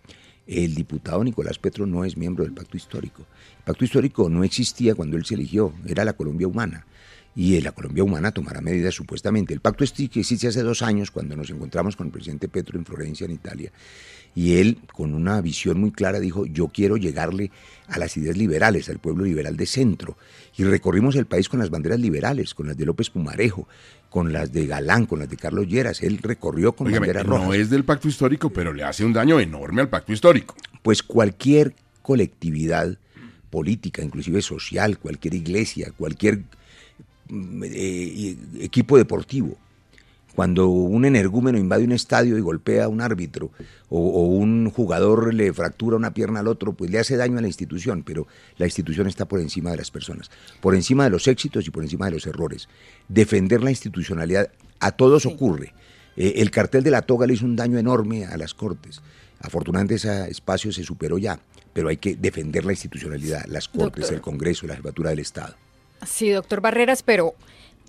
El 0.47 0.77
diputado 0.77 1.25
Nicolás 1.25 1.59
Petro 1.59 1.87
no 1.87 2.05
es 2.05 2.17
miembro 2.17 2.45
del 2.45 2.53
pacto 2.53 2.77
histórico. 2.77 3.27
El 3.59 3.65
pacto 3.65 3.85
histórico 3.85 4.29
no 4.29 4.45
existía 4.45 4.95
cuando 4.95 5.17
él 5.17 5.25
se 5.25 5.35
eligió, 5.35 5.73
era 5.87 6.05
la 6.05 6.13
Colombia 6.13 6.47
humana. 6.47 6.87
Y 7.39 7.61
la 7.61 7.73
Colombia 7.73 8.03
humana 8.03 8.33
tomará 8.33 8.63
medidas 8.63 8.95
supuestamente. 8.95 9.53
El 9.53 9.61
pacto 9.61 9.85
existe 9.85 10.49
hace 10.49 10.63
dos 10.63 10.81
años 10.81 11.11
cuando 11.11 11.37
nos 11.37 11.51
encontramos 11.51 11.95
con 11.95 12.07
el 12.07 12.13
presidente 12.13 12.49
Petro 12.49 12.79
en 12.79 12.87
Florencia, 12.87 13.27
en 13.27 13.33
Italia. 13.33 13.71
Y 14.35 14.57
él, 14.57 14.79
con 14.95 15.13
una 15.13 15.43
visión 15.43 15.79
muy 15.79 15.93
clara, 15.93 16.19
dijo, 16.19 16.47
yo 16.47 16.69
quiero 16.69 16.97
llegarle 16.97 17.51
a 17.89 17.99
las 17.99 18.17
ideas 18.17 18.39
liberales, 18.39 18.89
al 18.89 19.01
pueblo 19.01 19.25
liberal 19.25 19.57
de 19.59 19.67
centro. 19.67 20.17
Y 20.57 20.65
recorrimos 20.65 21.15
el 21.17 21.27
país 21.27 21.51
con 21.51 21.61
las 21.61 21.69
banderas 21.69 22.01
liberales, 22.01 22.55
con 22.55 22.69
las 22.69 22.77
de 22.79 22.87
López 22.87 23.11
Pumarejo, 23.11 23.69
con 24.09 24.33
las 24.33 24.51
de 24.53 24.67
Galán, 24.67 25.05
con 25.05 25.19
las 25.19 25.29
de 25.29 25.37
Carlos 25.37 25.69
Lleras. 25.69 26.03
Él 26.03 26.19
recorrió 26.23 26.73
con 26.73 26.91
banderas 26.91 27.27
rojas. 27.27 27.49
No 27.49 27.53
es 27.53 27.69
del 27.69 27.85
pacto 27.85 28.09
histórico, 28.09 28.49
pero 28.49 28.73
le 28.73 28.83
hace 28.83 29.05
un 29.05 29.13
daño 29.13 29.39
enorme 29.41 29.83
al 29.83 29.91
pacto 29.91 30.11
histórico. 30.13 30.55
Pues 30.83 31.03
cualquier 31.03 31.75
colectividad 32.01 32.97
política, 33.51 34.03
inclusive 34.03 34.41
social, 34.41 34.99
cualquier 34.99 35.35
iglesia, 35.35 35.93
cualquier 35.97 36.43
eh, 37.31 38.37
equipo 38.61 38.97
deportivo, 38.97 39.57
cuando 40.37 40.69
un 40.69 41.07
energúmeno 41.07 41.57
invade 41.57 41.85
un 41.85 41.93
estadio 41.93 42.37
y 42.37 42.43
golpea 42.43 42.85
a 42.85 42.89
un 42.89 43.01
árbitro 43.01 43.51
o, 43.89 44.27
un 44.27 44.71
jugador 44.71 45.33
le 45.33 45.51
fractura 45.55 45.97
una 45.97 46.13
pierna 46.13 46.41
al 46.41 46.47
otro, 46.47 46.75
pues 46.75 46.91
le 46.91 46.99
hace 46.99 47.17
daño 47.17 47.39
a 47.39 47.41
la 47.41 47.47
institución, 47.47 48.03
pero 48.05 48.27
la 48.59 48.67
institución 48.67 49.07
está 49.07 49.25
por 49.25 49.41
encima 49.41 49.71
de 49.71 49.79
las 49.79 49.91
personas, 49.91 50.31
por 50.61 50.75
encima 50.75 51.05
de 51.05 51.11
los 51.11 51.27
éxitos 51.27 51.67
y 51.67 51.71
por 51.71 51.83
encima 51.83 52.05
de 52.05 52.13
los 52.13 52.27
errores. 52.27 52.69
Defender 53.09 53.65
la 53.65 53.71
institucionalidad 53.71 54.51
a 54.79 54.93
todos 54.93 55.25
ocurre. 55.25 55.73
Eh, 56.19 56.35
el 56.37 56.51
cartel 56.51 56.85
de 56.85 56.91
la 56.91 57.03
toga 57.03 57.27
le 57.27 57.33
hizo 57.33 57.47
un 57.47 57.57
daño 57.57 57.79
enorme 57.79 58.27
a 58.27 58.37
las 58.37 58.53
cortes. 58.53 59.01
Afortunadamente 59.41 59.95
ese 59.95 60.31
espacio 60.31 60.71
se 60.71 60.85
superó 60.85 61.17
ya, 61.17 61.41
pero 61.73 61.89
hay 61.89 61.97
que 61.97 62.15
defender 62.15 62.67
la 62.67 62.73
institucionalidad, 62.73 63.47
las 63.47 63.69
cortes, 63.69 64.11
el 64.11 64.21
Congreso, 64.21 64.67
la 64.67 64.77
jefatura 64.77 65.11
del 65.11 65.21
Estado. 65.21 65.55
Sí, 66.07 66.31
doctor 66.31 66.61
Barreras, 66.61 67.03
pero 67.03 67.35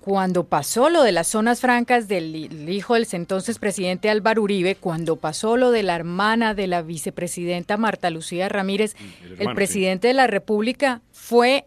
cuando 0.07 0.45
pasó 0.45 0.89
lo 0.89 1.03
de 1.03 1.11
las 1.11 1.27
zonas 1.27 1.59
francas 1.59 2.07
del 2.07 2.69
hijo 2.69 2.93
del 2.93 3.05
entonces 3.11 3.59
presidente 3.59 4.09
Álvaro 4.09 4.41
Uribe, 4.41 4.75
cuando 4.75 5.17
pasó 5.17 5.57
lo 5.57 5.71
de 5.71 5.83
la 5.83 5.95
hermana 5.95 6.53
de 6.53 6.67
la 6.67 6.81
vicepresidenta 6.81 7.75
Marta 7.75 8.09
Lucía 8.09 8.47
Ramírez, 8.47 8.95
mm, 8.95 9.41
el, 9.41 9.53
presidente 9.53 10.07
de 10.07 10.13
la 10.13 10.27
República 10.27 11.01
fue 11.11 11.65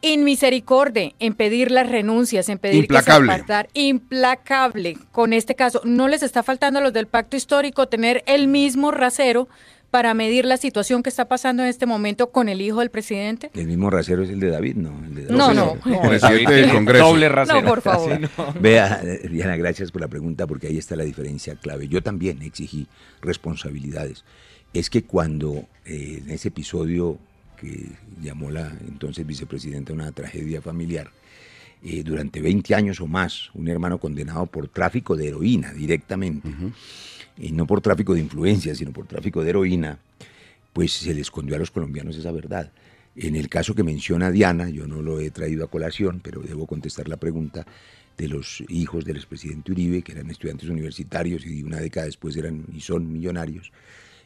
inmisericordia 0.00 1.12
en 1.18 1.34
pedir 1.34 1.70
las 1.70 1.88
renuncias, 1.88 2.48
en 2.48 2.58
pedir 2.58 2.84
implacable. 2.84 3.44
que 3.46 3.52
se 3.52 3.68
implacable 3.74 4.96
con 5.12 5.34
este 5.34 5.54
caso. 5.54 5.82
No 5.84 6.08
les 6.08 6.22
está 6.22 6.42
faltando 6.42 6.78
a 6.78 6.82
los 6.82 6.94
del 6.94 7.06
pacto 7.06 7.36
histórico 7.36 7.88
tener 7.88 8.22
el 8.26 8.48
mismo 8.48 8.90
rasero 8.90 9.48
para 9.96 10.12
medir 10.12 10.44
la 10.44 10.58
situación 10.58 11.02
que 11.02 11.08
está 11.08 11.26
pasando 11.26 11.62
en 11.62 11.70
este 11.70 11.86
momento 11.86 12.30
con 12.30 12.50
el 12.50 12.60
hijo 12.60 12.80
del 12.80 12.90
presidente? 12.90 13.50
El 13.54 13.66
mismo 13.66 13.88
rasero 13.88 14.24
es 14.24 14.28
el 14.28 14.40
de 14.40 14.50
David, 14.50 14.76
¿no? 14.76 14.90
no, 15.30 15.54
no, 15.54 15.80
Presidente 16.06 16.52
del 16.52 16.70
Congreso. 16.70 17.06
Doble 17.06 17.30
rasero. 17.30 17.62
No, 17.62 17.66
por 17.66 17.80
favor. 17.80 18.20
Vea, 18.60 19.00
Diana, 19.30 19.56
gracias 19.56 19.90
por 19.90 20.02
la 20.02 20.08
pregunta 20.08 20.46
porque 20.46 20.66
ahí 20.66 20.76
está 20.76 20.96
la 20.96 21.04
diferencia 21.04 21.54
clave. 21.54 21.88
Yo 21.88 22.02
también 22.02 22.42
exigí 22.42 22.88
responsabilidades. 23.22 24.26
Es 24.74 24.90
que 24.90 25.04
cuando 25.04 25.64
eh, 25.86 26.20
en 26.22 26.30
ese 26.30 26.48
episodio 26.48 27.18
que 27.58 27.86
llamó 28.20 28.50
la 28.50 28.70
entonces 28.86 29.26
vicepresidenta 29.26 29.94
una 29.94 30.12
tragedia 30.12 30.60
familiar, 30.60 31.10
eh, 31.82 32.02
durante 32.04 32.42
20 32.42 32.74
años 32.74 33.00
o 33.00 33.06
más, 33.06 33.48
un 33.54 33.66
hermano 33.68 33.96
condenado 33.96 34.44
por 34.44 34.68
tráfico 34.68 35.16
de 35.16 35.28
heroína 35.28 35.72
directamente 35.72 36.50
y 37.38 37.52
no 37.52 37.66
por 37.66 37.80
tráfico 37.80 38.14
de 38.14 38.20
influencia, 38.20 38.74
sino 38.74 38.92
por 38.92 39.06
tráfico 39.06 39.42
de 39.42 39.50
heroína, 39.50 39.98
pues 40.72 40.92
se 40.92 41.14
le 41.14 41.20
escondió 41.20 41.56
a 41.56 41.58
los 41.58 41.70
colombianos 41.70 42.16
esa 42.16 42.32
verdad. 42.32 42.70
En 43.14 43.34
el 43.34 43.48
caso 43.48 43.74
que 43.74 43.82
menciona 43.82 44.30
Diana, 44.30 44.68
yo 44.68 44.86
no 44.86 45.00
lo 45.00 45.20
he 45.20 45.30
traído 45.30 45.64
a 45.64 45.70
colación, 45.70 46.20
pero 46.22 46.42
debo 46.42 46.66
contestar 46.66 47.08
la 47.08 47.16
pregunta 47.16 47.66
de 48.16 48.28
los 48.28 48.62
hijos 48.68 49.04
del 49.04 49.16
expresidente 49.16 49.72
Uribe, 49.72 50.02
que 50.02 50.12
eran 50.12 50.30
estudiantes 50.30 50.68
universitarios 50.68 51.46
y 51.46 51.62
una 51.62 51.80
década 51.80 52.06
después 52.06 52.36
eran 52.36 52.64
y 52.74 52.80
son 52.80 53.12
millonarios. 53.12 53.72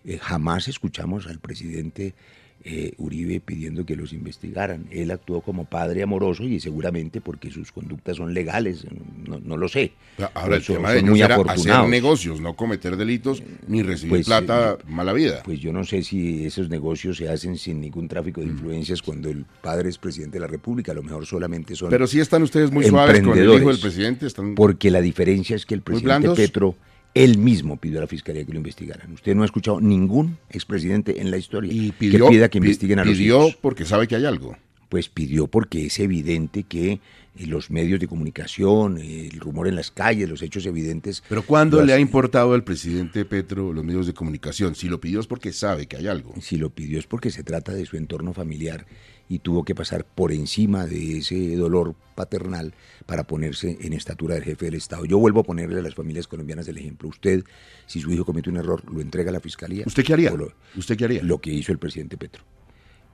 Eh, 0.04 0.18
jamás 0.18 0.68
escuchamos 0.68 1.26
al 1.26 1.38
presidente 1.38 2.14
eh, 2.62 2.92
Uribe 2.98 3.40
pidiendo 3.40 3.86
que 3.86 3.96
los 3.96 4.12
investigaran. 4.12 4.86
Él 4.90 5.10
actuó 5.10 5.40
como 5.40 5.64
padre 5.64 6.02
amoroso 6.02 6.44
y 6.44 6.60
seguramente 6.60 7.20
porque 7.20 7.50
sus 7.50 7.72
conductas 7.72 8.18
son 8.18 8.34
legales, 8.34 8.86
no, 9.26 9.56
lo 9.56 9.68
sé. 9.68 9.92
Ahora 10.34 10.56
el 10.56 10.64
tema 10.64 10.92
de 10.92 11.00
ellos 11.00 11.18
era 11.18 11.36
hacer 11.36 11.88
negocios, 11.88 12.40
no 12.40 12.54
cometer 12.56 12.96
delitos 12.96 13.42
ni 13.66 13.82
recibir 13.82 14.10
pues, 14.10 14.26
plata 14.26 14.76
eh, 14.78 14.84
mala 14.88 15.12
vida. 15.12 15.42
Pues 15.42 15.58
yo 15.60 15.72
no 15.72 15.84
sé 15.84 16.02
si 16.02 16.44
esos 16.44 16.68
negocios 16.68 17.16
se 17.16 17.28
hacen 17.28 17.56
sin 17.56 17.80
ningún 17.80 18.08
tráfico 18.08 18.40
de 18.40 18.48
mm. 18.48 18.50
influencias 18.50 19.00
cuando 19.00 19.30
el 19.30 19.46
padre 19.62 19.88
es 19.88 19.96
presidente 19.96 20.36
de 20.36 20.40
la 20.40 20.46
República, 20.46 20.92
a 20.92 20.94
lo 20.94 21.02
mejor 21.02 21.24
solamente 21.24 21.74
son 21.74 21.88
Pero 21.88 22.06
sí 22.06 22.20
están 22.20 22.42
ustedes 22.42 22.70
muy 22.70 22.84
suaves 22.84 23.22
con 23.22 23.38
el 23.38 23.44
hijo 23.44 23.68
del 23.68 23.80
presidente. 23.80 24.26
Están 24.26 24.54
porque 24.54 24.90
la 24.90 25.00
diferencia 25.00 25.56
es 25.56 25.64
que 25.64 25.74
el 25.74 25.82
presidente 25.82 26.28
Petro 26.34 26.76
él 27.14 27.38
mismo 27.38 27.76
pidió 27.76 27.98
a 27.98 28.02
la 28.02 28.06
fiscalía 28.06 28.44
que 28.44 28.52
lo 28.52 28.58
investigaran. 28.58 29.12
Usted 29.12 29.34
no 29.34 29.42
ha 29.42 29.44
escuchado 29.44 29.80
ningún 29.80 30.38
expresidente 30.50 31.20
en 31.20 31.30
la 31.30 31.38
historia 31.38 31.72
y 31.72 31.92
pidió, 31.92 32.26
que 32.26 32.30
pida 32.30 32.48
que 32.48 32.58
investiguen 32.58 33.00
a 33.00 33.04
los 33.04 33.16
Pidió 33.16 33.48
porque 33.60 33.84
sabe 33.84 34.06
que 34.06 34.16
hay 34.16 34.24
algo. 34.24 34.56
Pues 34.88 35.08
pidió 35.08 35.46
porque 35.46 35.86
es 35.86 35.98
evidente 36.00 36.64
que 36.64 37.00
los 37.38 37.70
medios 37.70 38.00
de 38.00 38.08
comunicación, 38.08 38.98
el 38.98 39.38
rumor 39.40 39.68
en 39.68 39.76
las 39.76 39.90
calles, 39.90 40.28
los 40.28 40.42
hechos 40.42 40.66
evidentes. 40.66 41.22
Pero 41.28 41.42
¿cuándo 41.42 41.82
le 41.82 41.92
ha 41.92 41.98
importado 41.98 42.54
al 42.54 42.64
presidente 42.64 43.24
Petro 43.24 43.72
los 43.72 43.84
medios 43.84 44.06
de 44.06 44.14
comunicación? 44.14 44.74
Si 44.74 44.88
lo 44.88 45.00
pidió 45.00 45.20
es 45.20 45.26
porque 45.26 45.52
sabe 45.52 45.86
que 45.86 45.96
hay 45.96 46.08
algo. 46.08 46.34
Si 46.40 46.56
lo 46.56 46.70
pidió 46.70 46.98
es 46.98 47.06
porque 47.06 47.30
se 47.30 47.42
trata 47.42 47.72
de 47.72 47.86
su 47.86 47.96
entorno 47.96 48.32
familiar 48.32 48.86
y 49.28 49.38
tuvo 49.38 49.64
que 49.64 49.76
pasar 49.76 50.04
por 50.04 50.32
encima 50.32 50.86
de 50.86 51.18
ese 51.18 51.54
dolor 51.54 51.94
paternal 52.16 52.74
para 53.06 53.24
ponerse 53.24 53.78
en 53.80 53.92
estatura 53.92 54.34
del 54.34 54.42
jefe 54.42 54.66
del 54.66 54.74
Estado. 54.74 55.04
Yo 55.04 55.18
vuelvo 55.18 55.40
a 55.40 55.44
ponerle 55.44 55.78
a 55.78 55.82
las 55.82 55.94
familias 55.94 56.26
colombianas 56.26 56.66
el 56.66 56.78
ejemplo. 56.78 57.08
Usted, 57.08 57.44
si 57.86 58.00
su 58.00 58.10
hijo 58.10 58.24
comete 58.24 58.50
un 58.50 58.56
error, 58.56 58.82
lo 58.92 59.00
entrega 59.00 59.30
a 59.30 59.32
la 59.32 59.40
fiscalía. 59.40 59.84
¿Usted 59.86 60.04
qué 60.04 60.14
haría? 60.14 60.32
¿Usted 60.76 60.96
qué 60.96 61.04
haría? 61.04 61.22
Lo 61.22 61.40
que 61.40 61.52
hizo 61.52 61.70
el 61.70 61.78
presidente 61.78 62.16
Petro. 62.16 62.42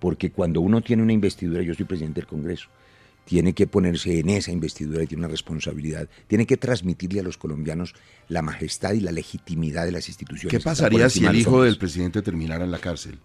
Porque 0.01 0.31
cuando 0.31 0.63
uno 0.63 0.81
tiene 0.81 1.03
una 1.03 1.13
investidura, 1.13 1.63
yo 1.63 1.75
soy 1.75 1.85
presidente 1.85 2.23
del 2.23 2.29
Congreso, 2.29 2.69
tiene 3.27 3.55
que 3.55 3.67
ponerse 3.67 4.21
en 4.21 4.31
esa 4.31 4.53
investidura 4.53 5.03
y 5.03 5.09
tiene 5.09 5.25
una 5.25 5.31
responsabilidad. 5.31 6.09
Tiene 6.29 6.47
que 6.47 6.57
transmitirle 6.57 7.21
a 7.21 7.23
los 7.25 7.37
colombianos 7.37 7.95
la 8.29 8.41
majestad 8.41 8.95
y 8.95 9.01
la 9.01 9.11
legitimidad 9.11 9.85
de 9.85 9.93
las 9.93 10.09
instituciones. 10.09 10.57
¿Qué 10.57 10.63
pasaría 10.63 11.11
si 11.11 11.27
el 11.27 11.35
hijo 11.35 11.65
del 11.65 11.77
presidente 11.77 12.23
terminara 12.23 12.65
en 12.65 12.71
la 12.71 12.79
cárcel? 12.79 13.19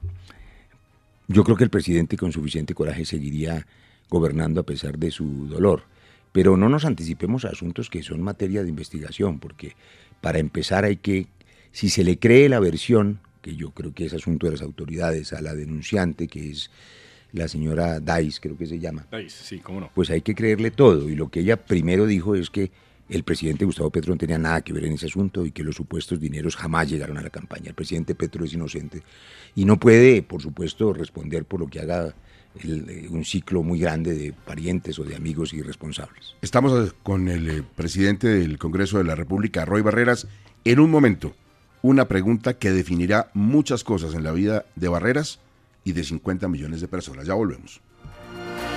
Yo 1.27 1.43
creo 1.43 1.55
que 1.55 1.63
el 1.63 1.69
presidente 1.69 2.17
con 2.17 2.31
suficiente 2.31 2.73
coraje 2.73 3.05
seguiría 3.05 3.67
gobernando 4.09 4.59
a 4.61 4.65
pesar 4.65 4.97
de 4.97 5.11
su 5.11 5.47
dolor. 5.47 5.83
Pero 6.31 6.57
no 6.57 6.67
nos 6.67 6.83
anticipemos 6.83 7.45
a 7.45 7.49
asuntos 7.49 7.89
que 7.91 8.01
son 8.01 8.21
materia 8.21 8.63
de 8.63 8.69
investigación, 8.69 9.39
porque 9.39 9.75
para 10.19 10.39
empezar 10.39 10.83
hay 10.83 10.97
que, 10.97 11.27
si 11.71 11.89
se 11.89 12.03
le 12.03 12.17
cree 12.17 12.49
la 12.49 12.59
versión, 12.59 13.19
que 13.43 13.55
yo 13.55 13.69
creo 13.69 13.93
que 13.93 14.05
es 14.05 14.13
asunto 14.13 14.47
de 14.47 14.53
las 14.53 14.61
autoridades, 14.63 15.31
a 15.33 15.41
la 15.41 15.53
denunciante, 15.53 16.27
que 16.27 16.49
es 16.49 16.71
la 17.33 17.47
señora 17.47 17.99
Dice, 17.99 18.39
creo 18.41 18.57
que 18.57 18.65
se 18.65 18.79
llama. 18.79 19.07
Dice, 19.11 19.43
sí, 19.43 19.59
cómo 19.59 19.81
no. 19.81 19.91
Pues 19.93 20.09
hay 20.09 20.21
que 20.21 20.35
creerle 20.35 20.71
todo. 20.71 21.09
Y 21.09 21.15
lo 21.15 21.29
que 21.29 21.41
ella 21.41 21.57
primero 21.57 22.05
dijo 22.05 22.35
es 22.35 22.49
que 22.49 22.71
el 23.09 23.23
presidente 23.23 23.65
Gustavo 23.65 23.89
Petro 23.89 24.13
no 24.13 24.17
tenía 24.17 24.37
nada 24.37 24.61
que 24.61 24.71
ver 24.71 24.85
en 24.85 24.93
ese 24.93 25.07
asunto 25.07 25.45
y 25.45 25.51
que 25.51 25.63
los 25.63 25.75
supuestos 25.75 26.19
dineros 26.19 26.55
jamás 26.55 26.89
llegaron 26.89 27.17
a 27.17 27.21
la 27.21 27.29
campaña. 27.29 27.69
El 27.69 27.75
presidente 27.75 28.15
Petro 28.15 28.45
es 28.45 28.53
inocente 28.53 29.03
y 29.53 29.65
no 29.65 29.77
puede, 29.77 30.23
por 30.23 30.41
supuesto, 30.41 30.93
responder 30.93 31.43
por 31.43 31.59
lo 31.59 31.67
que 31.67 31.81
haga 31.81 32.15
eh, 32.63 33.07
un 33.09 33.25
ciclo 33.25 33.63
muy 33.63 33.79
grande 33.79 34.15
de 34.15 34.33
parientes 34.33 34.97
o 34.97 35.03
de 35.03 35.15
amigos 35.15 35.53
irresponsables. 35.53 36.35
Estamos 36.41 36.93
con 37.03 37.27
el 37.27 37.49
eh, 37.49 37.63
presidente 37.75 38.27
del 38.27 38.57
Congreso 38.57 38.97
de 38.97 39.03
la 39.03 39.15
República, 39.15 39.65
Roy 39.65 39.81
Barreras. 39.81 40.27
En 40.63 40.79
un 40.79 40.89
momento, 40.89 41.35
una 41.81 42.07
pregunta 42.07 42.53
que 42.53 42.71
definirá 42.71 43.29
muchas 43.33 43.83
cosas 43.83 44.13
en 44.13 44.23
la 44.23 44.31
vida 44.31 44.65
de 44.75 44.87
Barreras 44.87 45.39
y 45.83 45.93
de 45.93 46.03
50 46.03 46.47
millones 46.47 46.81
de 46.81 46.87
personas. 46.87 47.25
Ya 47.25 47.33
volvemos. 47.33 47.81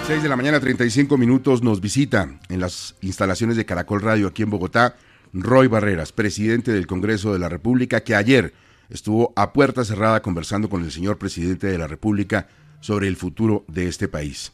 6 0.06 0.22
de 0.22 0.28
la 0.28 0.36
mañana, 0.36 0.60
35 0.60 1.16
minutos, 1.16 1.62
nos 1.62 1.80
visita 1.80 2.38
en 2.48 2.60
las 2.60 2.94
instalaciones 3.00 3.56
de 3.56 3.64
Caracol 3.64 4.02
Radio 4.02 4.28
aquí 4.28 4.42
en 4.42 4.50
Bogotá 4.50 4.96
Roy 5.32 5.66
Barreras, 5.66 6.12
presidente 6.12 6.72
del 6.72 6.86
Congreso 6.86 7.32
de 7.32 7.38
la 7.38 7.48
República, 7.48 8.02
que 8.02 8.14
ayer 8.14 8.52
estuvo 8.90 9.32
a 9.34 9.52
puerta 9.52 9.84
cerrada 9.84 10.22
conversando 10.22 10.68
con 10.68 10.84
el 10.84 10.92
señor 10.92 11.18
presidente 11.18 11.66
de 11.66 11.78
la 11.78 11.86
República 11.86 12.48
sobre 12.80 13.08
el 13.08 13.16
futuro 13.16 13.64
de 13.66 13.88
este 13.88 14.06
país. 14.06 14.52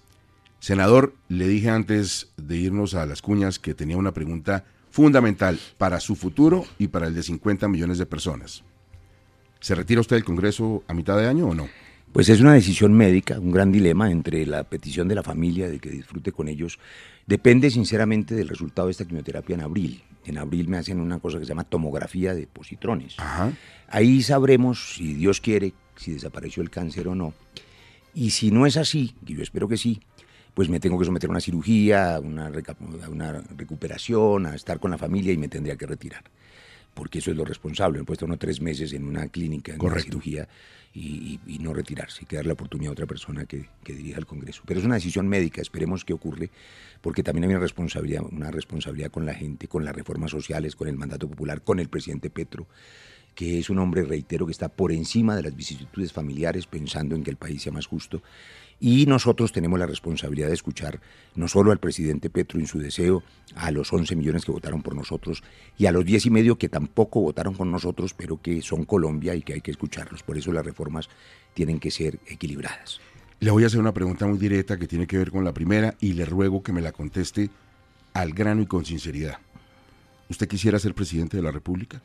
Senador, 0.61 1.15
le 1.29 1.49
dije 1.49 1.69
antes 1.69 2.29
de 2.37 2.57
irnos 2.57 2.95
a 2.95 3.05
las 3.07 3.21
cuñas 3.21 3.59
que 3.59 3.75
tenía 3.75 3.97
una 3.97 4.13
pregunta 4.13 4.65
fundamental 4.91 5.59
para 5.79 6.01
su 6.01 6.17
futuro 6.17 6.65
y 6.79 6.89
para 6.89 7.09
el 7.09 7.15
de 7.15 7.23
50 7.23 7.67
millones 7.69 7.99
de 7.99 8.07
personas. 8.07 8.63
¿Se 9.61 9.75
retira 9.75 10.01
usted 10.01 10.17
del 10.17 10.25
Congreso 10.25 10.85
a 10.87 10.95
mitad 10.95 11.17
de 11.19 11.27
año 11.27 11.49
o 11.49 11.55
no? 11.55 11.69
Pues 12.13 12.29
es 12.29 12.41
una 12.41 12.55
decisión 12.55 12.93
médica, 12.93 13.39
un 13.39 13.53
gran 13.53 13.71
dilema 13.71 14.11
entre 14.11 14.45
la 14.45 14.65
petición 14.65 15.07
de 15.07 15.15
la 15.15 15.23
familia 15.23 15.71
de 15.71 15.79
que 15.79 15.91
disfrute 15.91 16.33
con 16.33 16.49
ellos. 16.49 16.81
Depende 17.25 17.71
sinceramente 17.71 18.35
del 18.35 18.49
resultado 18.49 18.89
de 18.89 18.93
esta 18.93 19.05
quimioterapia 19.05 19.55
en 19.55 19.61
abril. 19.61 20.03
En 20.25 20.37
abril 20.37 20.67
me 20.67 20.77
hacen 20.77 21.01
una 21.01 21.21
cosa 21.21 21.39
que 21.39 21.45
se 21.45 21.51
llama 21.51 21.63
tomografía 21.63 22.35
de 22.35 22.49
positrones. 22.49 23.17
Ahí 23.89 24.23
sabremos, 24.23 24.95
si 24.97 25.15
Dios 25.15 25.41
quiere, 25.41 25.73
si 25.95 26.13
desapareció 26.13 26.65
el 26.65 26.71
cáncer 26.71 27.07
o 27.07 27.15
no. 27.15 27.33
Y 28.13 28.31
si 28.31 28.51
no 28.51 28.67
es 28.67 28.77
así, 28.77 29.15
y 29.25 29.37
yo 29.37 29.43
espero 29.43 29.69
que 29.69 29.77
sí, 29.77 30.01
pues 30.53 30.69
me 30.69 30.81
tengo 30.81 30.99
que 30.99 31.05
someter 31.05 31.31
a 31.31 31.31
una 31.31 31.41
cirugía, 31.41 32.17
a 32.17 32.21
una, 32.21 32.51
una 33.09 33.41
recuperación, 33.57 34.47
a 34.47 34.57
estar 34.57 34.81
con 34.81 34.91
la 34.91 34.99
familia 34.99 35.33
y 35.33 35.39
me 35.39 35.47
tendría 35.47 35.77
que 35.77 35.87
retirar. 35.87 36.25
Porque 36.93 37.21
eso 37.21 37.31
es 37.31 37.37
lo 37.37 37.45
responsable. 37.45 37.99
Me 37.99 38.03
he 38.03 38.07
puesto 38.07 38.27
uno 38.27 38.37
tres 38.37 38.61
meses 38.61 38.93
en 38.95 39.05
una 39.05 39.29
clínica, 39.29 39.73
en 39.75 39.81
una 39.81 40.01
cirugía 40.01 40.49
y, 40.93 41.39
no 41.61 41.73
retirarse 41.73 42.23
y 42.23 42.27
que 42.27 42.37
dar 42.37 42.47
la 42.47 42.55
oportunidad 42.55 42.91
a 42.91 42.93
otra 42.93 43.07
persona 43.07 43.45
que, 43.45 43.69
dirija 43.85 44.19
el 44.19 44.27
Congreso. 44.27 44.63
Pero 44.67 44.81
es 44.81 44.87
una 44.87 44.97
decisión 44.97 45.29
médica, 45.29 45.61
esperemos 45.61 46.05
que 46.05 46.13
ocurre, 46.13 46.51
porque 47.01 47.23
también 47.23 47.45
hay 47.45 47.51
una 47.51 47.61
responsabilidad, 47.61 48.23
una 48.31 48.51
responsabilidad 48.51 49.11
con 49.11 49.27
la 49.27 49.35
gente, 49.35 49.69
con 49.69 49.85
las 49.85 49.95
reformas 49.95 50.31
sociales, 50.31 50.75
con 50.77 50.89
el 50.89 50.97
mandato 50.97 51.29
popular, 51.29 51.63
con 51.63 51.79
el 51.81 51.89
presidente 51.89 52.31
Petro 52.31 52.67
que 53.35 53.61
es 53.61 53.71
un 53.71 53.79
hombre, 53.79 54.03
reitero, 54.03 54.45
que 54.45 54.53
está 54.53 54.69
por 54.69 54.91
encima 54.93 55.37
de 55.37 55.45
las 55.45 55.55
vicisitudes 55.55 56.13
familiares, 56.13 56.67
pensando 56.67 57.15
en 57.15 57.23
que 57.23 57.31
el 57.31 57.37
país 57.37 57.63
sea 57.63 57.73
más 57.73 57.87
justo 57.87 58.23
y 58.81 59.05
nosotros 59.07 59.53
tenemos 59.53 59.79
la 59.79 59.87
responsabilidad 59.87 60.49
de 60.49 60.55
escuchar 60.55 61.01
no 61.35 61.47
solo 61.47 61.71
al 61.71 61.79
presidente 61.79 62.31
Petro 62.31 62.59
en 62.59 62.67
su 62.67 62.79
deseo, 62.79 63.23
a 63.55 63.71
los 63.71 63.93
11 63.93 64.17
millones 64.17 64.45
que 64.45 64.53
votaron 64.53 64.83
por 64.83 64.95
nosotros 64.95 65.43
y 65.77 65.87
a 65.87 65.93
los 65.93 66.05
10 66.05 66.27
y 66.27 66.31
medio 66.31 66.57
que 66.57 66.71
tampoco 66.71 67.21
votaron 67.21 67.55
con 67.55 67.71
nosotros, 67.71 68.15
pero 68.15 68.41
que 68.41 68.63
son 68.63 68.85
Colombia 68.85 69.35
y 69.35 69.43
que 69.43 69.53
hay 69.53 69.61
que 69.61 69.71
escucharlos. 69.71 70.23
Por 70.23 70.39
eso 70.39 70.51
las 70.53 70.65
reformas 70.65 71.09
tienen 71.53 71.79
que 71.79 71.91
ser 71.91 72.19
equilibradas. 72.27 73.01
Le 73.39 73.51
voy 73.51 73.65
a 73.65 73.67
hacer 73.67 73.81
una 73.81 73.95
pregunta 73.95 74.27
muy 74.27 74.39
directa 74.39 74.79
que 74.79 74.87
tiene 74.87 75.07
que 75.07 75.19
ver 75.19 75.31
con 75.31 75.45
la 75.45 75.53
primera 75.53 75.95
y 76.01 76.15
le 76.15 76.25
ruego 76.25 76.63
que 76.63 76.73
me 76.73 76.81
la 76.81 76.93
conteste 76.93 77.51
al 78.15 78.33
grano 78.33 78.63
y 78.63 78.67
con 78.67 78.85
sinceridad. 78.85 79.39
¿Usted 80.31 80.47
quisiera 80.47 80.79
ser 80.79 80.95
presidente 80.95 81.37
de 81.37 81.43
la 81.43 81.51
República? 81.51 82.01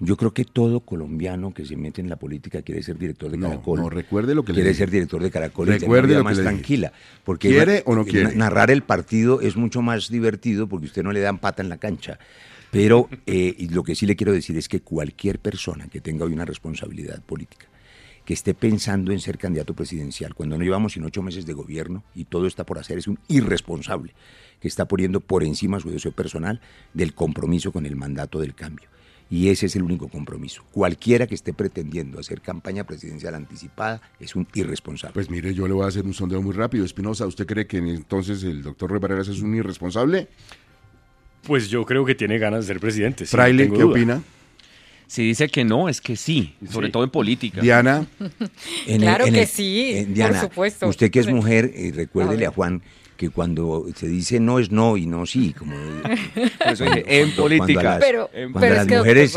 Yo 0.00 0.16
creo 0.16 0.32
que 0.32 0.44
todo 0.44 0.80
colombiano 0.80 1.54
que 1.54 1.64
se 1.64 1.76
mete 1.76 2.00
en 2.00 2.08
la 2.08 2.16
política 2.16 2.62
quiere 2.62 2.82
ser 2.82 2.98
director 2.98 3.30
de 3.30 3.38
Caracol. 3.38 3.80
No, 3.80 3.88
recuerde 3.88 4.34
lo 4.34 4.44
que 4.44 4.52
quiere 4.52 4.70
le 4.70 4.74
ser 4.74 4.90
director 4.90 5.22
de 5.22 5.30
Caracol 5.30 5.68
recuerde 5.68 6.18
y 6.18 6.22
más 6.22 6.38
tranquila. 6.38 6.92
Porque 7.24 7.48
¿Quiere 7.48 7.84
o 7.86 7.94
no 7.94 8.04
quiere? 8.04 8.34
Narrar 8.34 8.72
el 8.72 8.82
partido 8.82 9.40
es 9.40 9.56
mucho 9.56 9.80
más 9.80 10.08
divertido 10.08 10.68
porque 10.68 10.86
usted 10.86 11.04
no 11.04 11.12
le 11.12 11.20
dan 11.20 11.38
pata 11.38 11.62
en 11.62 11.68
la 11.68 11.78
cancha. 11.78 12.18
Pero 12.72 13.08
eh, 13.26 13.68
lo 13.70 13.82
que 13.84 13.94
sí 13.94 14.06
le 14.06 14.16
quiero 14.16 14.32
decir 14.32 14.56
es 14.56 14.68
que 14.68 14.80
cualquier 14.80 15.38
persona 15.38 15.88
que 15.88 16.00
tenga 16.00 16.24
hoy 16.24 16.32
una 16.32 16.44
responsabilidad 16.44 17.22
política, 17.22 17.66
que 18.28 18.34
esté 18.34 18.52
pensando 18.52 19.10
en 19.10 19.20
ser 19.20 19.38
candidato 19.38 19.72
presidencial, 19.72 20.34
cuando 20.34 20.58
no 20.58 20.62
llevamos 20.62 20.92
sino 20.92 21.06
ocho 21.06 21.22
meses 21.22 21.46
de 21.46 21.54
gobierno 21.54 22.04
y 22.14 22.26
todo 22.26 22.46
está 22.46 22.66
por 22.66 22.78
hacer, 22.78 22.98
es 22.98 23.08
un 23.08 23.18
irresponsable 23.26 24.12
que 24.60 24.68
está 24.68 24.86
poniendo 24.86 25.20
por 25.20 25.44
encima 25.44 25.80
su 25.80 25.90
deseo 25.90 26.12
personal 26.12 26.60
del 26.92 27.14
compromiso 27.14 27.72
con 27.72 27.86
el 27.86 27.96
mandato 27.96 28.38
del 28.38 28.54
cambio. 28.54 28.90
Y 29.30 29.48
ese 29.48 29.64
es 29.64 29.76
el 29.76 29.82
único 29.82 30.08
compromiso. 30.08 30.62
Cualquiera 30.72 31.26
que 31.26 31.34
esté 31.34 31.54
pretendiendo 31.54 32.20
hacer 32.20 32.42
campaña 32.42 32.84
presidencial 32.84 33.34
anticipada 33.34 34.02
es 34.20 34.36
un 34.36 34.46
irresponsable. 34.52 35.14
Pues 35.14 35.30
mire, 35.30 35.54
yo 35.54 35.66
le 35.66 35.72
voy 35.72 35.86
a 35.86 35.88
hacer 35.88 36.04
un 36.04 36.12
sondeo 36.12 36.42
muy 36.42 36.52
rápido. 36.52 36.84
Espinosa, 36.84 37.26
¿usted 37.26 37.46
cree 37.46 37.66
que 37.66 37.78
entonces 37.78 38.42
el 38.42 38.62
doctor 38.62 38.90
Roy 38.90 39.00
Barreras 39.00 39.28
es 39.28 39.40
un 39.40 39.54
irresponsable? 39.54 40.28
Pues 41.44 41.70
yo 41.70 41.86
creo 41.86 42.04
que 42.04 42.14
tiene 42.14 42.36
ganas 42.36 42.66
de 42.66 42.74
ser 42.74 42.78
presidente. 42.78 43.24
Fraile, 43.24 43.70
¿qué 43.70 43.84
opina? 43.84 44.22
Si 45.08 45.22
dice 45.22 45.48
que 45.48 45.64
no, 45.64 45.88
es 45.88 46.02
que 46.02 46.16
sí, 46.16 46.54
sobre 46.70 46.90
todo 46.90 47.02
en 47.02 47.08
política. 47.08 47.62
Diana. 47.62 48.06
claro 48.98 49.24
que 49.24 49.46
sí, 49.46 50.06
por 50.14 50.36
supuesto. 50.36 50.86
Usted 50.86 51.10
que 51.10 51.20
es 51.20 51.26
mujer, 51.26 51.72
eh, 51.74 51.92
recuérdele 51.94 52.44
a 52.46 52.50
Juan 52.50 52.82
que 53.16 53.30
cuando 53.30 53.86
se 53.96 54.06
dice 54.06 54.38
no 54.38 54.60
es 54.60 54.70
no 54.70 54.96
y 54.96 55.06
no 55.06 55.26
sí, 55.26 55.52
como 55.52 55.74
en 56.84 57.34
política. 57.34 57.98
pero, 58.00 58.30
cuando 58.52 58.74
las 58.74 58.86
mujeres 58.86 59.34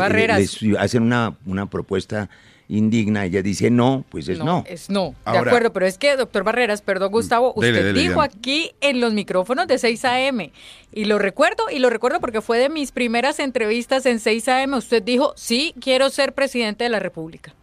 les 0.62 0.78
hacen 0.78 1.02
una, 1.02 1.36
una 1.46 1.66
propuesta 1.68 2.30
indigna, 2.72 3.26
ella 3.26 3.42
dice 3.42 3.70
no, 3.70 4.04
pues 4.08 4.28
es 4.28 4.38
no. 4.38 4.64
Es 4.66 4.88
no, 4.88 5.14
de 5.26 5.38
acuerdo, 5.38 5.72
pero 5.72 5.86
es 5.86 5.98
que, 5.98 6.16
doctor 6.16 6.42
Barreras, 6.42 6.80
perdón 6.80 7.12
Gustavo, 7.12 7.52
usted 7.54 7.94
dijo 7.94 8.22
aquí 8.22 8.72
en 8.80 9.00
los 9.00 9.12
micrófonos 9.12 9.66
de 9.66 9.78
6 9.78 10.04
AM, 10.06 10.50
y 10.92 11.04
lo 11.04 11.18
recuerdo, 11.18 11.64
y 11.70 11.78
lo 11.78 11.90
recuerdo 11.90 12.20
porque 12.20 12.40
fue 12.40 12.58
de 12.58 12.70
mis 12.70 12.90
primeras 12.90 13.40
entrevistas 13.40 14.06
en 14.06 14.20
6 14.20 14.48
AM, 14.48 14.74
usted 14.74 15.02
dijo, 15.02 15.34
sí, 15.36 15.74
quiero 15.80 16.08
ser 16.08 16.32
presidente 16.32 16.84
de 16.84 16.90
la 16.90 16.98
República. 16.98 17.54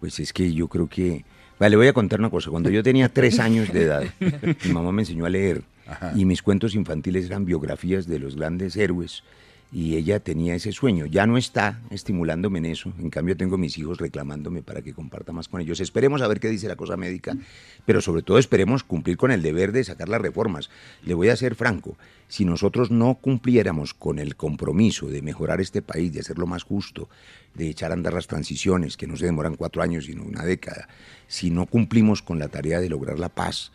Pues 0.00 0.18
es 0.18 0.32
que 0.32 0.52
yo 0.52 0.66
creo 0.68 0.88
que... 0.88 1.24
Vale, 1.58 1.76
voy 1.76 1.88
a 1.88 1.92
contar 1.92 2.18
una 2.20 2.30
cosa. 2.30 2.50
Cuando 2.50 2.70
yo 2.70 2.82
tenía 2.82 3.10
tres 3.10 3.38
años 3.38 3.70
de 3.70 3.82
edad, 3.82 4.02
mi 4.64 4.72
mamá 4.72 4.92
me 4.92 5.02
enseñó 5.02 5.26
a 5.26 5.30
leer 5.30 5.62
y 6.16 6.24
mis 6.24 6.42
cuentos 6.42 6.74
infantiles 6.74 7.26
eran 7.26 7.44
biografías 7.44 8.06
de 8.06 8.18
los 8.18 8.34
grandes 8.34 8.76
héroes 8.76 9.22
y 9.72 9.96
ella 9.96 10.20
tenía 10.20 10.54
ese 10.54 10.72
sueño. 10.72 11.06
Ya 11.06 11.26
no 11.26 11.36
está 11.36 11.80
estimulándome 11.90 12.58
en 12.58 12.66
eso, 12.66 12.92
en 12.98 13.10
cambio 13.10 13.36
tengo 13.36 13.56
mis 13.56 13.78
hijos 13.78 13.98
reclamándome 13.98 14.62
para 14.62 14.82
que 14.82 14.92
comparta 14.92 15.32
más 15.32 15.48
con 15.48 15.60
ellos. 15.60 15.80
Esperemos 15.80 16.22
a 16.22 16.28
ver 16.28 16.40
qué 16.40 16.48
dice 16.48 16.68
la 16.68 16.76
cosa 16.76 16.96
médica, 16.96 17.36
pero 17.86 18.00
sobre 18.00 18.22
todo 18.22 18.38
esperemos 18.38 18.82
cumplir 18.82 19.16
con 19.16 19.30
el 19.30 19.42
deber 19.42 19.72
de 19.72 19.84
sacar 19.84 20.08
las 20.08 20.20
reformas. 20.20 20.70
Le 21.02 21.14
voy 21.14 21.28
a 21.28 21.36
ser 21.36 21.54
franco, 21.54 21.96
si 22.28 22.44
nosotros 22.44 22.90
no 22.90 23.14
cumpliéramos 23.14 23.94
con 23.94 24.18
el 24.18 24.36
compromiso 24.36 25.08
de 25.08 25.22
mejorar 25.22 25.60
este 25.60 25.82
país, 25.82 26.12
de 26.12 26.20
hacerlo 26.20 26.46
más 26.46 26.64
justo, 26.64 27.08
de 27.54 27.68
echar 27.68 27.90
a 27.90 27.94
andar 27.94 28.14
las 28.14 28.26
transiciones, 28.26 28.96
que 28.96 29.06
no 29.06 29.16
se 29.16 29.26
demoran 29.26 29.56
cuatro 29.56 29.82
años, 29.82 30.06
sino 30.06 30.24
una 30.24 30.44
década, 30.44 30.88
si 31.28 31.50
no 31.50 31.66
cumplimos 31.66 32.22
con 32.22 32.38
la 32.38 32.48
tarea 32.48 32.80
de 32.80 32.88
lograr 32.88 33.18
la 33.18 33.28
paz, 33.28 33.72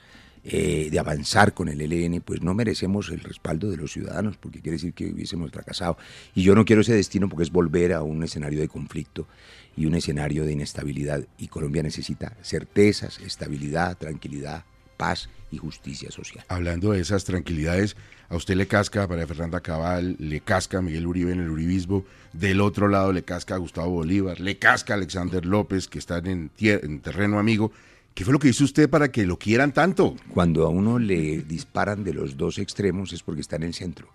eh, 0.48 0.90
de 0.92 1.00
avanzar 1.00 1.56
con 1.56 1.70
el 1.70 1.82
ELN, 1.82 2.22
pues 2.22 2.44
no 2.44 2.54
merecemos 2.54 3.10
el 3.10 3.22
respaldo 3.22 3.72
de 3.72 3.78
los 3.78 3.92
ciudadanos, 3.92 4.38
porque 4.38 4.62
quiere 4.62 4.76
decir 4.76 4.94
que 4.94 5.08
hubiésemos 5.08 5.50
fracasado. 5.50 5.98
Y 6.36 6.44
yo 6.44 6.54
no 6.54 6.66
quiero 6.66 6.84
ese 6.84 6.94
destino 6.94 7.28
porque 7.28 7.42
es 7.42 7.52
volver 7.52 7.94
a 7.94 8.04
un 8.04 8.22
escenario 8.22 8.60
de 8.60 8.68
conflicto 8.68 9.28
y 9.76 9.88
un 9.88 9.96
escenario 9.96 10.46
de 10.46 10.52
inestabilidad. 10.52 11.26
Y 11.40 11.48
Colombia 11.48 11.82
necesita 11.82 12.38
certezas, 12.44 13.20
estabilidad, 13.22 13.98
tranquilidad, 13.98 14.66
paz 14.98 15.30
y 15.50 15.58
justicia 15.58 16.12
social. 16.12 16.46
Hablando 16.48 16.92
de 16.92 17.00
esas 17.00 17.24
tranquilidades, 17.26 17.96
a 18.30 18.36
usted 18.36 18.56
le 18.56 18.68
casca 18.68 19.08
para 19.08 19.26
Fernanda 19.26 19.62
Cabal, 19.62 20.16
le 20.20 20.42
casca 20.42 20.78
a 20.78 20.82
Miguel 20.84 21.08
Uribe 21.08 21.32
en 21.32 21.40
el 21.40 21.50
uribismo, 21.50 22.06
del 22.34 22.62
otro 22.62 22.88
lado 22.88 23.12
le 23.14 23.24
casca 23.24 23.56
a 23.56 23.58
Gustavo 23.58 23.90
Bolívar, 23.90 24.40
le 24.40 24.60
casca 24.60 24.94
a 24.94 24.98
Alexander 24.98 25.44
López, 25.44 25.88
que 25.88 25.98
están 25.98 26.28
en 26.28 27.00
terreno 27.02 27.40
amigo, 27.40 27.72
¿Qué 28.16 28.24
fue 28.24 28.32
lo 28.32 28.40
que 28.40 28.48
hizo 28.48 28.64
usted 28.64 28.90
para 28.90 29.12
que 29.12 29.26
lo 29.26 29.38
quieran 29.38 29.74
tanto? 29.74 30.16
Cuando 30.34 30.66
a 30.66 30.70
uno 30.70 30.98
le 31.00 31.40
disparan 31.40 32.06
de 32.06 32.14
los 32.14 32.38
dos 32.38 32.58
extremos 32.60 33.12
es 33.12 33.22
porque 33.22 33.42
está 33.42 33.58
en 33.58 33.64
el 33.64 33.74
centro 33.74 34.08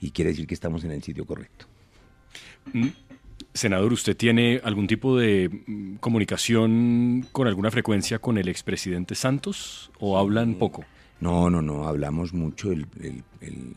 y 0.00 0.10
quiere 0.10 0.32
decir 0.32 0.48
que 0.48 0.54
estamos 0.54 0.82
en 0.82 0.90
el 0.90 1.04
sitio 1.04 1.24
correcto. 1.24 1.66
Mm, 2.72 2.88
senador, 3.54 3.92
¿usted 3.92 4.16
tiene 4.16 4.60
algún 4.64 4.88
tipo 4.88 5.16
de 5.16 5.48
mm, 5.48 5.94
comunicación 5.98 7.28
con 7.30 7.46
alguna 7.46 7.70
frecuencia 7.70 8.18
con 8.18 8.38
el 8.38 8.48
expresidente 8.48 9.14
Santos 9.14 9.92
o 10.00 10.18
hablan 10.18 10.56
poco? 10.56 10.84
No, 11.20 11.50
no, 11.50 11.60
no, 11.60 11.86
hablamos 11.88 12.32
mucho. 12.32 12.70
El, 12.70 12.86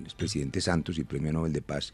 expresidente 0.04 0.60
Santos 0.60 0.98
y 0.98 1.04
Premio 1.04 1.32
Nobel 1.32 1.54
de 1.54 1.62
Paz 1.62 1.94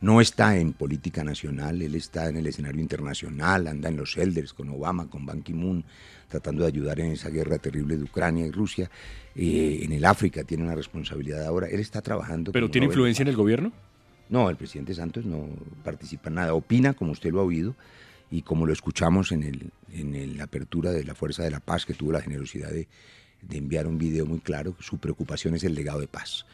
no 0.00 0.20
está 0.20 0.56
en 0.56 0.72
política 0.72 1.24
nacional, 1.24 1.82
él 1.82 1.94
está 1.96 2.28
en 2.28 2.36
el 2.36 2.46
escenario 2.46 2.80
internacional, 2.80 3.66
anda 3.66 3.88
en 3.88 3.96
los 3.96 4.16
elders 4.16 4.52
con 4.52 4.68
Obama, 4.70 5.10
con 5.10 5.26
Ban 5.26 5.42
Ki-moon, 5.42 5.84
tratando 6.28 6.62
de 6.62 6.68
ayudar 6.68 7.00
en 7.00 7.12
esa 7.12 7.28
guerra 7.28 7.58
terrible 7.58 7.96
de 7.96 8.04
Ucrania 8.04 8.46
y 8.46 8.50
Rusia. 8.50 8.90
Eh, 9.34 9.80
en 9.82 9.92
el 9.92 10.04
África 10.04 10.44
tiene 10.44 10.64
una 10.64 10.74
responsabilidad 10.74 11.44
ahora. 11.44 11.68
Él 11.68 11.80
está 11.80 12.02
trabajando. 12.02 12.52
¿Pero 12.52 12.70
tiene 12.70 12.86
influencia 12.86 13.22
en 13.22 13.28
el 13.28 13.36
gobierno? 13.36 13.72
No, 14.28 14.50
el 14.50 14.56
presidente 14.56 14.94
Santos 14.94 15.24
no 15.24 15.48
participa 15.84 16.28
en 16.28 16.36
nada. 16.36 16.54
Opina, 16.54 16.94
como 16.94 17.12
usted 17.12 17.30
lo 17.30 17.40
ha 17.40 17.44
oído, 17.44 17.74
y 18.30 18.42
como 18.42 18.66
lo 18.66 18.72
escuchamos 18.72 19.32
en, 19.32 19.42
el, 19.42 19.70
en 19.92 20.36
la 20.36 20.44
apertura 20.44 20.92
de 20.92 21.04
la 21.04 21.14
Fuerza 21.14 21.42
de 21.42 21.50
la 21.50 21.60
Paz, 21.60 21.86
que 21.86 21.94
tuvo 21.94 22.12
la 22.12 22.20
generosidad 22.20 22.70
de, 22.70 22.88
de 23.42 23.58
enviar 23.58 23.86
un 23.86 23.98
video 23.98 24.26
muy 24.26 24.40
claro, 24.40 24.76
su 24.80 24.98
preocupación 24.98 25.54
es 25.54 25.64
el 25.64 25.74
legado 25.74 26.00
de 26.00 26.08
paz. 26.08 26.46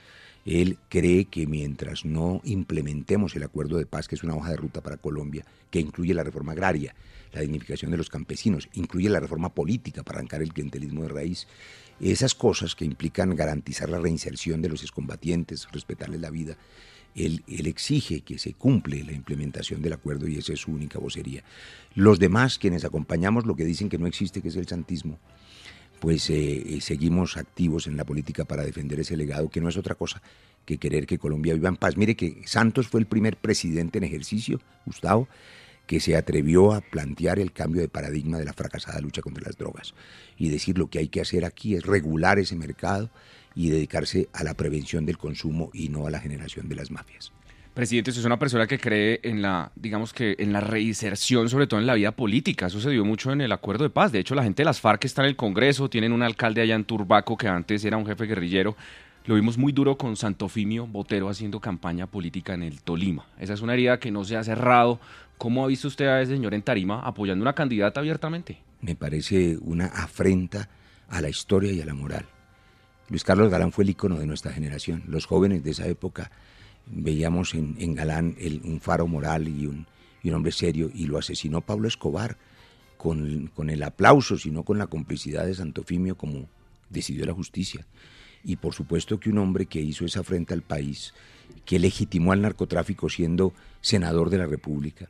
Él 0.45 0.79
cree 0.91 1.25
que 1.25 1.47
mientras 1.47 2.05
no 2.05 2.43
implementemos 2.45 3.35
el 3.35 3.45
acuerdo 3.45 3.79
de 3.79 3.87
paz, 3.87 4.09
que 4.09 4.15
es 4.15 4.23
una 4.23 4.35
hoja 4.35 4.51
de 4.51 4.57
ruta 4.57 4.83
para 4.83 4.99
Colombia, 4.99 5.45
que 5.71 5.81
incluye 5.81 6.13
la 6.13 6.23
reforma 6.23 6.53
agraria, 6.53 6.95
la 7.33 7.41
dignificación 7.41 7.91
de 7.91 7.97
los 7.97 8.11
campesinos, 8.11 8.69
incluye 8.75 9.09
la 9.09 9.21
reforma 9.21 9.49
política 9.49 10.03
para 10.03 10.19
arrancar 10.19 10.43
el 10.43 10.53
clientelismo 10.53 11.03
de 11.03 11.09
raíz, 11.09 11.47
esas 12.01 12.35
cosas 12.35 12.75
que 12.75 12.85
implican 12.85 13.35
garantizar 13.35 13.89
la 13.89 13.99
reinserción 13.99 14.61
de 14.61 14.69
los 14.69 14.83
excombatientes, 14.83 15.67
respetarles 15.73 16.21
la 16.21 16.31
vida, 16.31 16.57
él, 17.15 17.45
exige 17.47 18.23
que 18.23 18.39
se 18.39 18.55
cumple 18.55 19.05
la 19.05 19.13
implementación 19.13 19.83
del 19.83 19.93
acuerdo 19.93 20.27
y 20.27 20.37
esa 20.37 20.53
es 20.53 20.61
su 20.61 20.73
única 20.73 20.99
vocería. 20.99 21.45
Los 21.95 22.19
demás, 22.19 22.59
quienes 22.59 22.85
acompañamos 22.85 23.47
lo 23.47 23.55
que 23.55 23.65
dicen 23.65 23.89
que 23.89 23.99
no 23.99 24.07
existe, 24.07 24.43
que 24.43 24.49
es 24.49 24.57
el 24.57 24.67
santismo, 24.67 25.19
pues 26.05 26.29
eh, 26.29 26.81
seguimos 26.83 27.39
activos 27.39 27.87
en 27.87 27.97
la 27.97 28.05
política 28.05 28.45
para 28.45 28.63
defender 28.63 29.01
ese 29.01 29.17
legado, 29.17 29.49
que 29.49 29.63
no 29.63 29.71
es 29.71 29.79
otra 29.79 29.95
cosa 29.95 30.21
que 30.67 30.77
querer 30.77 31.07
que 31.07 31.19
Colombia 31.19 31.55
viva 31.55 31.71
en 31.71 31.79
paz. 31.79 31.97
Mire 31.97 32.15
que 32.15 32.43
Santos 32.45 32.89
fue 32.89 33.01
el 33.01 33.07
primer 33.07 33.39
presidente 33.39 33.97
en 33.97 34.05
ejercicio, 34.05 34.61
Gustavo, 34.85 35.29
que 35.87 36.01
se 36.01 36.15
atrevió 36.15 36.75
a 36.75 36.83
plantear 36.83 37.39
el 37.39 37.53
cambio 37.53 37.81
de 37.81 37.89
paradigma 37.89 38.37
de 38.37 38.45
la 38.45 38.53
fracasada 38.53 39.01
lucha 39.01 39.23
contra 39.23 39.45
las 39.47 39.57
drogas 39.57 39.95
y 40.37 40.51
decir 40.51 40.77
lo 40.77 40.91
que 40.91 40.99
hay 40.99 41.09
que 41.09 41.23
hacer 41.23 41.47
aquí 41.47 41.75
es 41.75 41.87
regular 41.87 42.39
ese 42.39 42.55
mercado 42.55 43.09
y 43.55 43.71
dedicarse 43.71 44.29
a 44.35 44.45
la 44.45 44.53
prevención 44.53 45.07
del 45.07 45.17
consumo 45.17 45.71
y 45.73 45.89
no 45.89 46.07
a 46.07 46.11
la 46.11 46.21
generación 46.21 46.69
de 46.69 46.75
las 46.75 46.91
mafias. 46.91 47.33
Presidente, 47.75 48.11
usted 48.11 48.21
es 48.21 48.27
una 48.27 48.39
persona 48.39 48.69
que 48.69 48.79
cree 48.79 49.19
en 49.25 49.43
la, 49.43 49.73
digamos 49.75 50.13
que 50.13 50.37
en 50.39 50.53
la 50.53 50.61
reinserción, 50.61 51.49
sobre 51.49 51.67
todo 51.67 51.81
en 51.81 51.87
la 51.87 51.95
vida 51.95 52.13
política. 52.13 52.69
Eso 52.69 52.81
se 52.81 52.91
dio 52.91 53.05
mucho 53.05 53.33
en 53.33 53.41
el 53.41 53.51
acuerdo 53.51 53.83
de 53.83 53.91
paz. 53.91 54.13
De 54.13 54.21
hecho, 54.21 54.37
la 54.37 54.45
gente 54.45 54.63
de 54.63 54.67
las 54.67 54.81
FARC 54.81 55.05
está 55.05 55.23
en 55.23 55.31
el 55.31 55.37
Congreso, 55.37 55.91
tienen 55.91 56.13
un 56.13 56.23
alcalde 56.23 56.61
allá 56.61 56.77
en 56.77 56.85
Turbaco 56.85 57.37
que 57.37 57.49
antes 57.49 57.85
era 57.85 57.97
un 57.97 58.07
jefe 58.07 58.27
guerrillero. 58.27 58.77
Lo 59.27 59.35
vimos 59.35 59.59
muy 59.59 59.73
duro 59.73 59.99
con 59.99 60.15
Santofimio 60.15 60.87
Botero 60.87 61.29
haciendo 61.29 61.59
campaña 61.59 62.07
política 62.07 62.55
en 62.55 62.63
el 62.63 62.81
Tolima. 62.81 63.27
Esa 63.41 63.55
es 63.55 63.61
una 63.61 63.75
herida 63.75 63.99
que 63.99 64.13
no 64.13 64.23
se 64.23 64.37
ha 64.37 64.45
cerrado. 64.45 65.01
¿Cómo 65.37 65.65
ha 65.65 65.67
visto 65.67 65.89
usted 65.89 66.07
a 66.07 66.21
ese 66.23 66.35
señor 66.35 66.55
en 66.55 66.63
Tarima 66.63 67.01
apoyando 67.01 67.43
una 67.43 67.55
candidata 67.55 67.99
abiertamente? 67.99 68.61
Me 68.83 68.95
parece 68.95 69.59
una 69.61 69.87
afrenta 69.87 70.69
a 71.09 71.21
la 71.21 71.29
historia 71.29 71.73
y 71.73 71.81
a 71.81 71.87
la 71.87 71.95
moral. 71.95 72.25
Luis 73.09 73.25
Carlos 73.25 73.51
Galán 73.51 73.73
fue 73.73 73.83
el 73.83 73.91
ícono 73.91 74.17
de 74.17 74.27
nuestra 74.27 74.53
generación. 74.53 75.03
Los 75.09 75.27
jóvenes 75.27 75.65
de 75.65 75.73
esa 75.73 75.89
época 75.89 76.31
veíamos 76.87 77.55
en, 77.55 77.95
Galán 77.95 78.37
un 78.65 78.81
faro 78.81 79.07
moral 79.07 79.49
y 79.49 79.67
un, 79.67 79.87
hombre 80.33 80.53
serio, 80.53 80.91
y 80.95 81.07
lo 81.07 81.19
asesinó 81.19 81.61
Pablo 81.61 81.89
Escobar 81.89 82.37
con, 82.97 83.51
con, 83.55 83.71
el 83.71 83.83
aplauso, 83.83 84.39
sino 84.39 84.63
con 84.63 84.79
la 84.79 84.87
complicidad 84.87 85.47
de 85.47 85.55
Santofimio, 85.55 86.17
como 86.17 86.49
decidió 86.91 87.27
la 87.27 87.35
justicia. 87.35 87.87
Y 88.43 88.57
por 88.57 88.75
supuesto 88.75 89.19
que 89.19 89.31
un 89.31 89.39
hombre 89.39 89.67
que 89.67 89.81
hizo 89.81 90.05
esa 90.05 90.21
afrenta 90.21 90.55
al 90.55 90.63
país, 90.63 91.15
que 91.65 91.79
legitimó 91.79 92.33
al 92.33 92.43
narcotráfico 92.43 93.09
siendo 93.09 93.55
senador 93.81 94.31
de 94.31 94.39
la 94.39 94.47
República, 94.47 95.09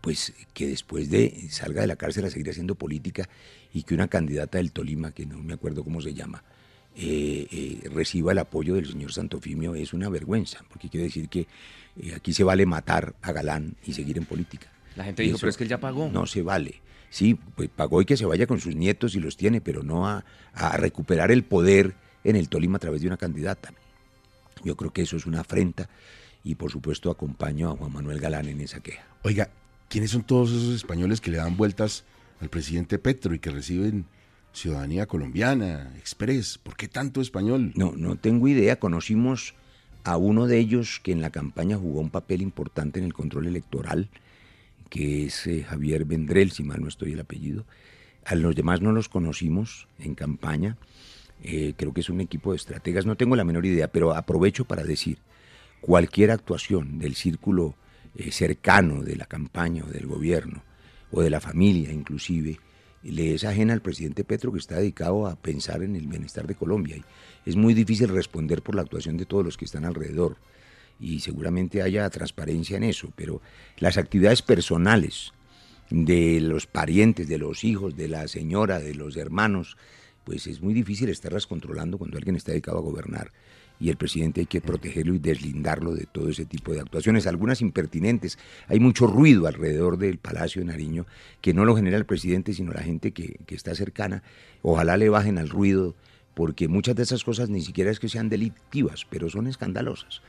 pues 0.00 0.32
que 0.54 0.68
después 0.68 1.10
de 1.10 1.48
salga 1.50 1.80
de 1.80 1.86
la 1.86 1.96
cárcel 1.96 2.24
a 2.24 2.30
seguir 2.30 2.50
haciendo 2.50 2.74
política 2.74 3.28
y 3.72 3.82
que 3.82 3.94
una 3.94 4.08
candidata 4.08 4.58
del 4.58 4.72
Tolima, 4.72 5.12
que 5.12 5.26
no 5.26 5.38
me 5.38 5.54
acuerdo 5.54 5.84
cómo 5.84 6.00
se 6.00 6.14
llama, 6.14 6.44
eh, 7.00 7.46
eh, 7.52 7.88
reciba 7.90 8.32
el 8.32 8.38
apoyo 8.38 8.74
del 8.74 8.86
señor 8.86 9.12
Santofimio 9.12 9.76
es 9.76 9.92
una 9.92 10.08
vergüenza, 10.08 10.64
porque 10.68 10.88
quiere 10.88 11.04
decir 11.04 11.28
que 11.28 11.46
eh, 11.96 12.12
aquí 12.16 12.32
se 12.32 12.42
vale 12.42 12.66
matar 12.66 13.14
a 13.22 13.30
Galán 13.30 13.76
y 13.84 13.92
seguir 13.92 14.18
en 14.18 14.24
política. 14.24 14.68
La 14.96 15.04
gente 15.04 15.22
dijo, 15.22 15.38
pero 15.38 15.50
es 15.50 15.56
que 15.56 15.62
él 15.62 15.70
ya 15.70 15.78
pagó. 15.78 16.10
No 16.12 16.26
se 16.26 16.42
vale. 16.42 16.82
Sí, 17.08 17.38
pues 17.54 17.68
pagó 17.68 18.02
y 18.02 18.04
que 18.04 18.16
se 18.16 18.26
vaya 18.26 18.48
con 18.48 18.58
sus 18.58 18.74
nietos 18.74 19.14
y 19.14 19.20
los 19.20 19.36
tiene, 19.36 19.60
pero 19.60 19.84
no 19.84 20.08
a, 20.08 20.24
a 20.52 20.76
recuperar 20.76 21.30
el 21.30 21.44
poder 21.44 21.94
en 22.24 22.34
el 22.34 22.48
Tolima 22.48 22.78
a 22.78 22.80
través 22.80 23.00
de 23.00 23.06
una 23.06 23.16
candidata. 23.16 23.72
Yo 24.64 24.76
creo 24.76 24.92
que 24.92 25.02
eso 25.02 25.16
es 25.16 25.24
una 25.24 25.42
afrenta 25.42 25.88
y 26.42 26.56
por 26.56 26.72
supuesto 26.72 27.12
acompaño 27.12 27.70
a 27.70 27.76
Juan 27.76 27.92
Manuel 27.92 28.18
Galán 28.18 28.48
en 28.48 28.60
esa 28.60 28.80
queja. 28.80 29.06
Oiga, 29.22 29.50
¿quiénes 29.88 30.10
son 30.10 30.24
todos 30.24 30.50
esos 30.50 30.74
españoles 30.74 31.20
que 31.20 31.30
le 31.30 31.36
dan 31.36 31.56
vueltas 31.56 32.04
al 32.40 32.48
presidente 32.48 32.98
Petro 32.98 33.34
y 33.34 33.38
que 33.38 33.50
reciben 33.50 34.04
ciudadanía 34.58 35.06
colombiana, 35.06 35.92
express. 35.98 36.58
¿Por 36.58 36.76
qué 36.76 36.88
tanto 36.88 37.20
español? 37.20 37.72
No, 37.74 37.92
no 37.96 38.16
tengo 38.16 38.48
idea. 38.48 38.78
Conocimos 38.78 39.54
a 40.04 40.16
uno 40.16 40.46
de 40.46 40.58
ellos 40.58 41.00
que 41.02 41.12
en 41.12 41.20
la 41.20 41.30
campaña 41.30 41.76
jugó 41.76 42.00
un 42.00 42.10
papel 42.10 42.42
importante 42.42 42.98
en 42.98 43.04
el 43.04 43.14
control 43.14 43.46
electoral, 43.46 44.08
que 44.90 45.26
es 45.26 45.46
eh, 45.46 45.62
Javier 45.62 46.04
Vendrell, 46.04 46.50
si 46.50 46.62
mal 46.62 46.80
no 46.80 46.88
estoy 46.88 47.12
el 47.12 47.20
apellido. 47.20 47.64
A 48.24 48.34
los 48.34 48.54
demás 48.54 48.80
no 48.80 48.92
los 48.92 49.08
conocimos 49.08 49.88
en 49.98 50.14
campaña. 50.14 50.76
Eh, 51.42 51.74
creo 51.76 51.94
que 51.94 52.00
es 52.00 52.10
un 52.10 52.20
equipo 52.20 52.50
de 52.50 52.56
estrategas, 52.56 53.06
no 53.06 53.16
tengo 53.16 53.36
la 53.36 53.44
menor 53.44 53.64
idea, 53.64 53.88
pero 53.88 54.14
aprovecho 54.14 54.64
para 54.64 54.82
decir, 54.82 55.18
cualquier 55.80 56.32
actuación 56.32 56.98
del 56.98 57.14
círculo 57.14 57.76
eh, 58.16 58.32
cercano 58.32 59.02
de 59.02 59.14
la 59.14 59.26
campaña 59.26 59.84
o 59.84 59.90
del 59.90 60.06
gobierno, 60.06 60.62
o 61.12 61.22
de 61.22 61.30
la 61.30 61.40
familia 61.40 61.92
inclusive, 61.92 62.58
le 63.02 63.34
es 63.34 63.44
ajena 63.44 63.72
al 63.72 63.82
presidente 63.82 64.24
Petro 64.24 64.52
que 64.52 64.58
está 64.58 64.76
dedicado 64.76 65.26
a 65.26 65.36
pensar 65.36 65.82
en 65.82 65.96
el 65.96 66.06
bienestar 66.06 66.46
de 66.46 66.54
Colombia. 66.54 66.96
Y 66.96 67.50
es 67.50 67.56
muy 67.56 67.74
difícil 67.74 68.08
responder 68.08 68.62
por 68.62 68.74
la 68.74 68.82
actuación 68.82 69.16
de 69.16 69.26
todos 69.26 69.44
los 69.44 69.56
que 69.56 69.64
están 69.64 69.84
alrededor 69.84 70.36
y 71.00 71.20
seguramente 71.20 71.82
haya 71.82 72.08
transparencia 72.10 72.76
en 72.76 72.84
eso, 72.84 73.12
pero 73.14 73.40
las 73.78 73.98
actividades 73.98 74.42
personales 74.42 75.32
de 75.90 76.40
los 76.40 76.66
parientes, 76.66 77.28
de 77.28 77.38
los 77.38 77.64
hijos, 77.64 77.96
de 77.96 78.08
la 78.08 78.28
señora, 78.28 78.80
de 78.80 78.94
los 78.94 79.16
hermanos, 79.16 79.76
pues 80.24 80.46
es 80.46 80.60
muy 80.60 80.74
difícil 80.74 81.08
estarlas 81.08 81.46
controlando 81.46 81.98
cuando 81.98 82.18
alguien 82.18 82.36
está 82.36 82.52
dedicado 82.52 82.78
a 82.78 82.82
gobernar 82.82 83.32
y 83.80 83.90
el 83.90 83.96
presidente 83.96 84.40
hay 84.40 84.46
que 84.46 84.60
protegerlo 84.60 85.14
y 85.14 85.18
deslindarlo 85.18 85.94
de 85.94 86.06
todo 86.06 86.28
ese 86.28 86.44
tipo 86.44 86.72
de 86.72 86.80
actuaciones, 86.80 87.26
algunas 87.26 87.60
impertinentes. 87.60 88.38
Hay 88.66 88.80
mucho 88.80 89.06
ruido 89.06 89.46
alrededor 89.46 89.98
del 89.98 90.18
Palacio 90.18 90.60
de 90.60 90.66
Nariño 90.66 91.06
que 91.40 91.54
no 91.54 91.64
lo 91.64 91.76
genera 91.76 91.96
el 91.96 92.06
presidente, 92.06 92.52
sino 92.52 92.72
la 92.72 92.82
gente 92.82 93.12
que, 93.12 93.38
que 93.46 93.54
está 93.54 93.74
cercana. 93.74 94.22
Ojalá 94.62 94.96
le 94.96 95.08
bajen 95.08 95.38
al 95.38 95.48
ruido, 95.48 95.94
porque 96.34 96.68
muchas 96.68 96.96
de 96.96 97.02
esas 97.02 97.24
cosas 97.24 97.48
ni 97.50 97.60
siquiera 97.60 97.90
es 97.90 98.00
que 98.00 98.08
sean 98.08 98.28
delictivas, 98.28 99.06
pero 99.08 99.28
son 99.28 99.46
escandalosas. 99.46 100.22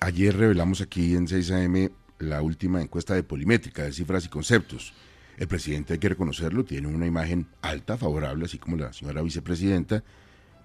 Ayer 0.00 0.36
revelamos 0.36 0.80
aquí 0.80 1.14
en 1.14 1.26
6am 1.26 1.90
la 2.18 2.42
última 2.42 2.82
encuesta 2.82 3.14
de 3.14 3.22
Polimétrica 3.22 3.82
de 3.82 3.92
cifras 3.92 4.24
y 4.24 4.28
conceptos. 4.28 4.92
El 5.36 5.46
presidente, 5.46 5.92
hay 5.92 5.98
que 5.98 6.08
reconocerlo, 6.08 6.64
tiene 6.64 6.88
una 6.88 7.06
imagen 7.06 7.46
alta, 7.62 7.96
favorable, 7.96 8.46
así 8.46 8.58
como 8.58 8.76
la 8.76 8.92
señora 8.92 9.22
vicepresidenta, 9.22 10.02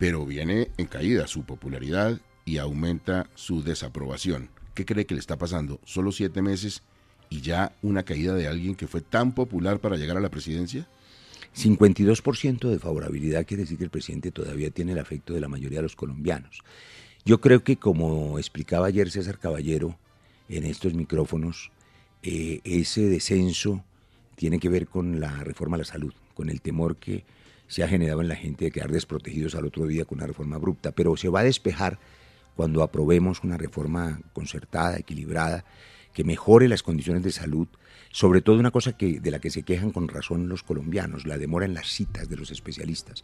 pero 0.04 0.26
viene 0.26 0.70
en 0.76 0.88
caída 0.88 1.28
su 1.28 1.46
popularidad 1.46 2.20
y 2.44 2.58
aumenta 2.58 3.30
su 3.36 3.64
desaprobación. 3.64 4.50
¿Qué 4.74 4.84
cree 4.84 5.06
que 5.06 5.14
le 5.14 5.22
está 5.22 5.38
pasando? 5.38 5.80
Solo 5.86 6.12
siete 6.12 6.42
meses 6.42 6.84
y 7.30 7.40
ya 7.40 7.72
una 7.82 8.04
caída 8.04 8.36
de 8.36 8.50
alguien 8.50 8.76
que 8.76 8.86
fue 8.86 9.00
tan 9.00 9.34
popular 9.34 9.80
para 9.80 9.96
llegar 9.96 10.18
a 10.18 10.20
la 10.20 10.28
presidencia. 10.28 10.90
52% 11.56 12.70
de 12.70 12.80
favorabilidad 12.80 13.46
quiere 13.46 13.64
decir 13.64 13.78
que 13.78 13.86
el 13.86 13.92
presidente 13.92 14.32
todavía 14.32 14.72
tiene 14.72 14.92
el 14.92 15.00
afecto 15.00 15.36
de 15.36 15.40
la 15.40 15.48
mayoría 15.48 15.78
de 15.78 15.84
los 15.84 15.96
colombianos. 15.96 16.64
Yo 17.24 17.40
creo 17.40 17.64
que 17.64 17.78
como 17.78 18.38
explicaba 18.40 18.88
ayer 18.88 19.10
César 19.10 19.40
Caballero 19.40 19.98
en 20.50 20.66
estos 20.66 20.94
micrófonos, 20.96 21.72
eh, 22.24 22.60
ese 22.66 23.04
descenso 23.04 23.86
tiene 24.36 24.60
que 24.60 24.68
ver 24.68 24.86
con 24.86 25.22
la 25.22 25.46
reforma 25.46 25.78
a 25.78 25.80
la 25.80 25.86
salud, 25.86 26.14
con 26.34 26.50
el 26.50 26.60
temor 26.60 26.98
que 26.98 27.24
se 27.68 27.84
ha 27.84 27.88
generado 27.88 28.22
en 28.22 28.28
la 28.28 28.36
gente 28.36 28.66
de 28.66 28.72
quedar 28.72 28.92
desprotegidos 28.92 29.56
al 29.56 29.66
otro 29.66 29.88
día 29.88 30.06
con 30.06 30.20
una 30.20 30.28
reforma 30.28 30.56
abrupta, 30.56 30.92
pero 30.92 31.16
se 31.18 31.30
va 31.30 31.42
a 31.42 31.44
despejar 31.44 32.00
cuando 32.56 32.84
aprobemos 32.84 33.44
una 33.44 33.58
reforma 33.58 34.20
concertada, 34.34 34.98
equilibrada, 34.98 35.66
que 36.14 36.24
mejore 36.24 36.68
las 36.68 36.84
condiciones 36.84 37.24
de 37.24 37.32
salud, 37.32 37.68
sobre 38.12 38.42
todo 38.42 38.60
una 38.60 38.70
cosa 38.70 38.96
que, 38.96 39.20
de 39.20 39.32
la 39.32 39.40
que 39.40 39.50
se 39.50 39.64
quejan 39.64 39.92
con 39.92 40.08
razón 40.08 40.48
los 40.48 40.62
colombianos, 40.62 41.26
la 41.26 41.40
demora 41.40 41.66
en 41.66 41.74
las 41.74 41.88
citas 41.88 42.30
de 42.30 42.38
los 42.38 42.52
especialistas. 42.52 43.24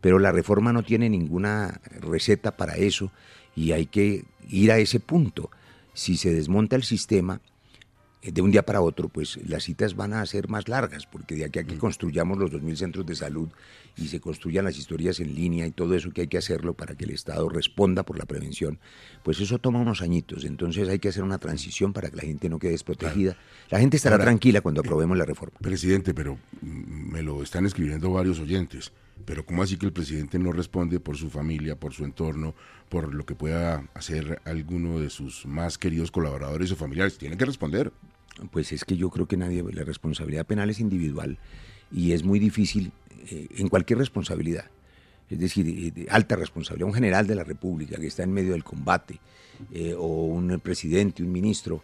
Pero 0.00 0.18
la 0.18 0.32
reforma 0.32 0.72
no 0.72 0.82
tiene 0.82 1.10
ninguna 1.10 1.82
receta 2.00 2.56
para 2.56 2.76
eso 2.76 3.12
y 3.54 3.72
hay 3.72 3.86
que 3.86 4.24
ir 4.48 4.72
a 4.72 4.78
ese 4.78 5.00
punto. 5.00 5.50
Si 5.92 6.16
se 6.16 6.32
desmonta 6.32 6.76
el 6.76 6.84
sistema, 6.84 7.42
de 8.22 8.42
un 8.42 8.50
día 8.50 8.64
para 8.64 8.82
otro, 8.82 9.08
pues 9.08 9.38
las 9.48 9.64
citas 9.64 9.96
van 9.96 10.12
a 10.12 10.24
ser 10.26 10.48
más 10.48 10.68
largas, 10.68 11.06
porque 11.06 11.34
de 11.34 11.46
aquí 11.46 11.58
a 11.58 11.64
que 11.64 11.78
construyamos 11.78 12.38
los 12.38 12.50
2.000 12.52 12.76
centros 12.76 13.06
de 13.06 13.14
salud 13.14 13.48
y 13.96 14.08
se 14.08 14.20
construyan 14.20 14.64
las 14.64 14.76
historias 14.76 15.20
en 15.20 15.34
línea 15.34 15.66
y 15.66 15.70
todo 15.70 15.94
eso 15.94 16.10
que 16.10 16.22
hay 16.22 16.26
que 16.26 16.38
hacerlo 16.38 16.74
para 16.74 16.94
que 16.94 17.04
el 17.04 17.12
Estado 17.12 17.48
responda 17.48 18.02
por 18.02 18.18
la 18.18 18.26
prevención, 18.26 18.78
pues 19.22 19.40
eso 19.40 19.58
toma 19.58 19.80
unos 19.80 20.02
añitos. 20.02 20.44
Entonces 20.44 20.88
hay 20.88 20.98
que 20.98 21.08
hacer 21.08 21.22
una 21.22 21.38
transición 21.38 21.92
para 21.92 22.10
que 22.10 22.16
la 22.16 22.22
gente 22.22 22.48
no 22.50 22.58
quede 22.58 22.72
desprotegida. 22.72 23.36
La 23.70 23.80
gente 23.80 23.96
estará 23.96 24.18
tranquila 24.18 24.60
cuando 24.60 24.82
aprobemos 24.82 25.16
la 25.16 25.24
reforma. 25.24 25.58
Presidente, 25.60 26.12
pero 26.12 26.38
mm, 26.60 27.12
me 27.12 27.22
lo 27.22 27.42
están 27.42 27.64
escribiendo 27.64 28.10
varios 28.10 28.38
oyentes. 28.38 28.92
Pero 29.24 29.44
¿cómo 29.44 29.62
así 29.62 29.76
que 29.76 29.86
el 29.86 29.92
presidente 29.92 30.38
no 30.38 30.52
responde 30.52 30.98
por 30.98 31.16
su 31.16 31.30
familia, 31.30 31.76
por 31.76 31.92
su 31.92 32.04
entorno, 32.04 32.54
por 32.88 33.14
lo 33.14 33.24
que 33.24 33.34
pueda 33.34 33.88
hacer 33.94 34.40
alguno 34.44 34.98
de 34.98 35.10
sus 35.10 35.46
más 35.46 35.78
queridos 35.78 36.10
colaboradores 36.10 36.72
o 36.72 36.76
familiares? 36.76 37.18
Tiene 37.18 37.36
que 37.36 37.44
responder. 37.44 37.92
Pues 38.50 38.72
es 38.72 38.84
que 38.84 38.96
yo 38.96 39.10
creo 39.10 39.26
que 39.26 39.36
nadie, 39.36 39.62
la 39.72 39.84
responsabilidad 39.84 40.46
penal 40.46 40.70
es 40.70 40.80
individual 40.80 41.38
y 41.92 42.12
es 42.12 42.24
muy 42.24 42.38
difícil 42.38 42.92
eh, 43.30 43.48
en 43.58 43.68
cualquier 43.68 43.98
responsabilidad. 43.98 44.64
Es 45.28 45.38
decir, 45.38 45.66
eh, 45.68 46.06
alta 46.10 46.36
responsabilidad. 46.36 46.88
Un 46.88 46.94
general 46.94 47.26
de 47.26 47.34
la 47.34 47.44
República 47.44 47.98
que 47.98 48.06
está 48.06 48.22
en 48.22 48.32
medio 48.32 48.52
del 48.52 48.64
combate 48.64 49.20
eh, 49.72 49.94
o 49.96 50.06
un 50.06 50.58
presidente, 50.60 51.22
un 51.22 51.32
ministro, 51.32 51.82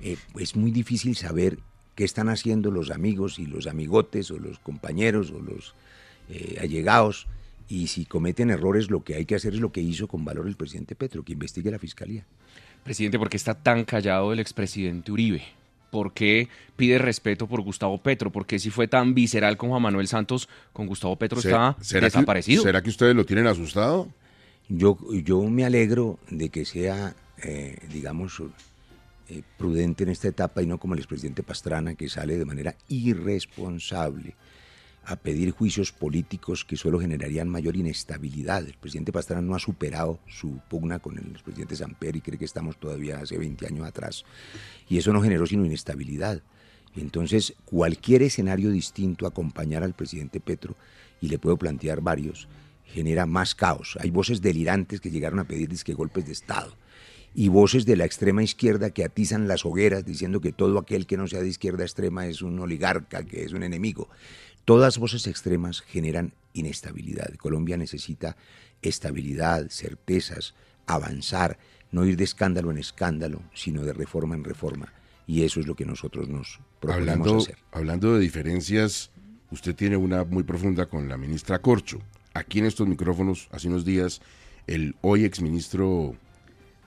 es 0.00 0.54
muy 0.54 0.70
difícil 0.70 1.16
saber 1.16 1.58
qué 1.96 2.04
están 2.04 2.28
haciendo 2.28 2.70
los 2.70 2.92
amigos 2.92 3.40
y 3.40 3.46
los 3.46 3.66
amigotes 3.66 4.30
o 4.30 4.38
los 4.38 4.60
compañeros 4.60 5.32
o 5.32 5.40
los 5.40 5.74
allegados 6.60 7.26
y 7.68 7.88
si 7.88 8.04
cometen 8.04 8.50
errores 8.50 8.90
lo 8.90 9.02
que 9.02 9.16
hay 9.16 9.24
que 9.24 9.34
hacer 9.34 9.54
es 9.54 9.60
lo 9.60 9.72
que 9.72 9.80
hizo 9.80 10.06
con 10.06 10.24
valor 10.24 10.46
el 10.46 10.54
presidente 10.54 10.94
Petro, 10.94 11.24
que 11.24 11.32
investigue 11.32 11.72
la 11.72 11.80
fiscalía. 11.80 12.24
Presidente, 12.84 13.18
¿por 13.18 13.28
qué 13.28 13.36
está 13.36 13.54
tan 13.54 13.84
callado 13.84 14.32
el 14.32 14.38
expresidente 14.38 15.10
Uribe? 15.10 15.42
¿Por 15.90 16.12
qué 16.12 16.48
pide 16.76 16.98
respeto 16.98 17.46
por 17.46 17.62
Gustavo 17.62 17.98
Petro? 17.98 18.30
¿Por 18.30 18.46
qué 18.46 18.58
si 18.58 18.70
fue 18.70 18.88
tan 18.88 19.14
visceral 19.14 19.56
con 19.56 19.70
Juan 19.70 19.82
Manuel 19.82 20.08
Santos, 20.08 20.48
con 20.72 20.86
Gustavo 20.86 21.16
Petro 21.16 21.38
está 21.38 21.76
desaparecido? 21.78 22.62
¿Será 22.62 22.82
que 22.82 22.90
ustedes 22.90 23.14
lo 23.14 23.24
tienen 23.24 23.46
asustado? 23.46 24.08
Yo, 24.68 24.98
yo 25.24 25.42
me 25.44 25.64
alegro 25.64 26.18
de 26.28 26.50
que 26.50 26.64
sea, 26.64 27.14
eh, 27.42 27.78
digamos, 27.90 28.42
eh, 29.30 29.42
prudente 29.56 30.04
en 30.04 30.10
esta 30.10 30.28
etapa 30.28 30.62
y 30.62 30.66
no 30.66 30.78
como 30.78 30.94
el 30.94 31.00
expresidente 31.00 31.42
Pastrana, 31.42 31.94
que 31.94 32.08
sale 32.08 32.36
de 32.36 32.44
manera 32.44 32.74
irresponsable 32.88 34.34
a 35.08 35.16
pedir 35.16 35.52
juicios 35.52 35.90
políticos 35.90 36.66
que 36.66 36.76
solo 36.76 37.00
generarían 37.00 37.48
mayor 37.48 37.76
inestabilidad. 37.76 38.66
El 38.66 38.74
presidente 38.74 39.10
Pastrana 39.10 39.40
no 39.40 39.54
ha 39.54 39.58
superado 39.58 40.20
su 40.26 40.60
pugna 40.68 40.98
con 40.98 41.16
el 41.16 41.42
presidente 41.42 41.76
Samper 41.76 42.16
y 42.16 42.20
cree 42.20 42.38
que 42.38 42.44
estamos 42.44 42.76
todavía 42.76 43.18
hace 43.18 43.38
20 43.38 43.66
años 43.66 43.86
atrás. 43.86 44.26
Y 44.86 44.98
eso 44.98 45.14
no 45.14 45.22
generó 45.22 45.46
sino 45.46 45.64
inestabilidad. 45.64 46.42
Entonces, 46.94 47.54
cualquier 47.64 48.22
escenario 48.22 48.70
distinto 48.70 49.26
acompañar 49.26 49.82
al 49.82 49.94
presidente 49.94 50.40
Petro, 50.40 50.76
y 51.22 51.28
le 51.28 51.38
puedo 51.38 51.56
plantear 51.56 52.02
varios, 52.02 52.46
genera 52.84 53.24
más 53.24 53.54
caos. 53.54 53.96
Hay 54.00 54.10
voces 54.10 54.42
delirantes 54.42 55.00
que 55.00 55.10
llegaron 55.10 55.38
a 55.38 55.44
pedir 55.44 55.68
disque 55.68 55.94
golpes 55.94 56.26
de 56.26 56.32
Estado 56.32 56.76
y 57.34 57.48
voces 57.48 57.86
de 57.86 57.96
la 57.96 58.04
extrema 58.04 58.42
izquierda 58.42 58.90
que 58.90 59.04
atizan 59.04 59.48
las 59.48 59.64
hogueras 59.64 60.04
diciendo 60.04 60.40
que 60.40 60.52
todo 60.52 60.78
aquel 60.78 61.06
que 61.06 61.16
no 61.16 61.26
sea 61.26 61.40
de 61.40 61.48
izquierda 61.48 61.84
extrema 61.84 62.26
es 62.26 62.42
un 62.42 62.58
oligarca, 62.58 63.24
que 63.24 63.44
es 63.44 63.52
un 63.52 63.62
enemigo. 63.62 64.08
Todas 64.68 64.98
voces 64.98 65.26
extremas 65.26 65.80
generan 65.80 66.34
inestabilidad. 66.52 67.34
Colombia 67.36 67.78
necesita 67.78 68.36
estabilidad, 68.82 69.70
certezas, 69.70 70.54
avanzar, 70.86 71.58
no 71.90 72.04
ir 72.04 72.18
de 72.18 72.24
escándalo 72.24 72.70
en 72.70 72.76
escándalo, 72.76 73.40
sino 73.54 73.82
de 73.82 73.94
reforma 73.94 74.34
en 74.34 74.44
reforma. 74.44 74.92
Y 75.26 75.44
eso 75.44 75.58
es 75.58 75.66
lo 75.66 75.74
que 75.74 75.86
nosotros 75.86 76.28
nos 76.28 76.60
proponemos 76.80 77.12
hablando, 77.12 77.38
hacer. 77.38 77.56
Hablando 77.72 78.12
de 78.12 78.20
diferencias, 78.20 79.10
usted 79.50 79.74
tiene 79.74 79.96
una 79.96 80.24
muy 80.24 80.42
profunda 80.42 80.84
con 80.84 81.08
la 81.08 81.16
ministra 81.16 81.62
Corcho. 81.62 82.02
Aquí 82.34 82.58
en 82.58 82.66
estos 82.66 82.86
micrófonos, 82.86 83.48
hace 83.50 83.68
unos 83.68 83.86
días, 83.86 84.20
el 84.66 84.96
hoy 85.00 85.24
exministro 85.24 86.14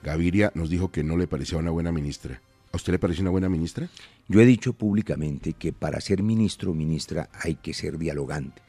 Gaviria 0.04 0.52
nos 0.54 0.70
dijo 0.70 0.92
que 0.92 1.02
no 1.02 1.16
le 1.16 1.26
parecía 1.26 1.58
una 1.58 1.72
buena 1.72 1.90
ministra. 1.90 2.40
¿A 2.72 2.76
usted 2.76 2.92
le 2.92 2.98
parece 2.98 3.20
una 3.20 3.30
buena 3.30 3.50
ministra? 3.50 3.90
Yo 4.28 4.40
he 4.40 4.46
dicho 4.46 4.72
públicamente 4.72 5.52
que 5.52 5.74
para 5.74 6.00
ser 6.00 6.22
ministro 6.22 6.70
o 6.70 6.74
ministra 6.74 7.28
hay 7.32 7.56
que 7.56 7.74
ser 7.74 7.98
dialogante. 7.98 8.62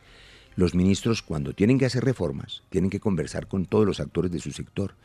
Los 0.57 0.75
ministros 0.75 1.21
cuando 1.21 1.53
tienen 1.53 1.79
que 1.79 1.85
hacer 1.85 2.03
reformas 2.03 2.63
tienen 2.69 2.89
que 2.89 2.99
conversar 2.99 3.47
con 3.47 3.65
todos 3.65 3.85
los 3.85 4.01
actores 4.01 4.29
de 4.29 4.39
su 4.39 4.51
sector. 4.51 4.95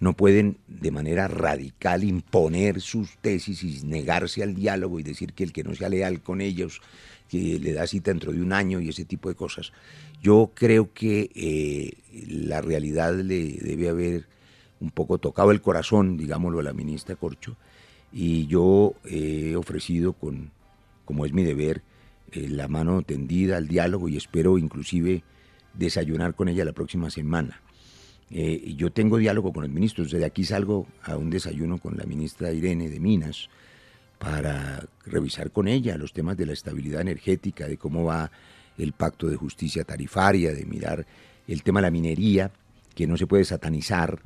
No 0.00 0.12
pueden 0.14 0.58
de 0.68 0.90
manera 0.90 1.28
radical 1.28 2.04
imponer 2.04 2.82
sus 2.82 3.16
tesis 3.22 3.64
y 3.64 3.86
negarse 3.86 4.42
al 4.42 4.54
diálogo 4.54 5.00
y 5.00 5.02
decir 5.02 5.32
que 5.32 5.44
el 5.44 5.52
que 5.52 5.64
no 5.64 5.74
sea 5.74 5.88
leal 5.88 6.20
con 6.20 6.42
ellos 6.42 6.82
que 7.30 7.58
le 7.58 7.72
da 7.72 7.86
cita 7.86 8.10
dentro 8.10 8.32
de 8.32 8.42
un 8.42 8.52
año 8.52 8.80
y 8.80 8.90
ese 8.90 9.06
tipo 9.06 9.30
de 9.30 9.34
cosas. 9.34 9.72
Yo 10.22 10.52
creo 10.54 10.92
que 10.92 11.30
eh, 11.34 11.92
la 12.28 12.60
realidad 12.60 13.14
le 13.14 13.54
debe 13.54 13.88
haber 13.88 14.26
un 14.78 14.90
poco 14.90 15.16
tocado 15.16 15.52
el 15.52 15.62
corazón, 15.62 16.18
digámoslo, 16.18 16.60
a 16.60 16.64
la 16.64 16.74
ministra 16.74 17.16
Corcho, 17.16 17.56
y 18.12 18.46
yo 18.46 18.94
he 19.04 19.56
ofrecido, 19.56 20.12
con, 20.12 20.50
como 21.04 21.24
es 21.24 21.32
mi 21.32 21.44
deber, 21.44 21.82
eh, 22.32 22.48
la 22.48 22.68
mano 22.68 23.02
tendida 23.02 23.56
al 23.56 23.68
diálogo 23.68 24.08
y 24.08 24.16
espero 24.16 24.58
inclusive 24.58 25.22
desayunar 25.74 26.34
con 26.34 26.48
ella 26.48 26.64
la 26.64 26.72
próxima 26.72 27.10
semana. 27.10 27.60
Eh, 28.30 28.74
yo 28.76 28.90
tengo 28.90 29.18
diálogo 29.18 29.52
con 29.52 29.64
el 29.64 29.70
ministro, 29.70 30.04
de 30.04 30.24
aquí 30.24 30.44
salgo 30.44 30.86
a 31.02 31.16
un 31.16 31.28
desayuno 31.28 31.78
con 31.78 31.96
la 31.96 32.04
ministra 32.04 32.52
Irene 32.52 32.88
de 32.88 32.98
Minas 32.98 33.50
para 34.18 34.86
revisar 35.04 35.50
con 35.50 35.68
ella 35.68 35.98
los 35.98 36.12
temas 36.12 36.36
de 36.36 36.46
la 36.46 36.52
estabilidad 36.52 37.02
energética, 37.02 37.66
de 37.66 37.76
cómo 37.76 38.04
va 38.04 38.30
el 38.78 38.92
pacto 38.92 39.28
de 39.28 39.36
justicia 39.36 39.84
tarifaria, 39.84 40.52
de 40.52 40.64
mirar 40.64 41.06
el 41.46 41.62
tema 41.62 41.80
de 41.80 41.88
la 41.88 41.90
minería, 41.90 42.50
que 42.94 43.06
no 43.06 43.16
se 43.16 43.26
puede 43.26 43.44
satanizar, 43.44 44.22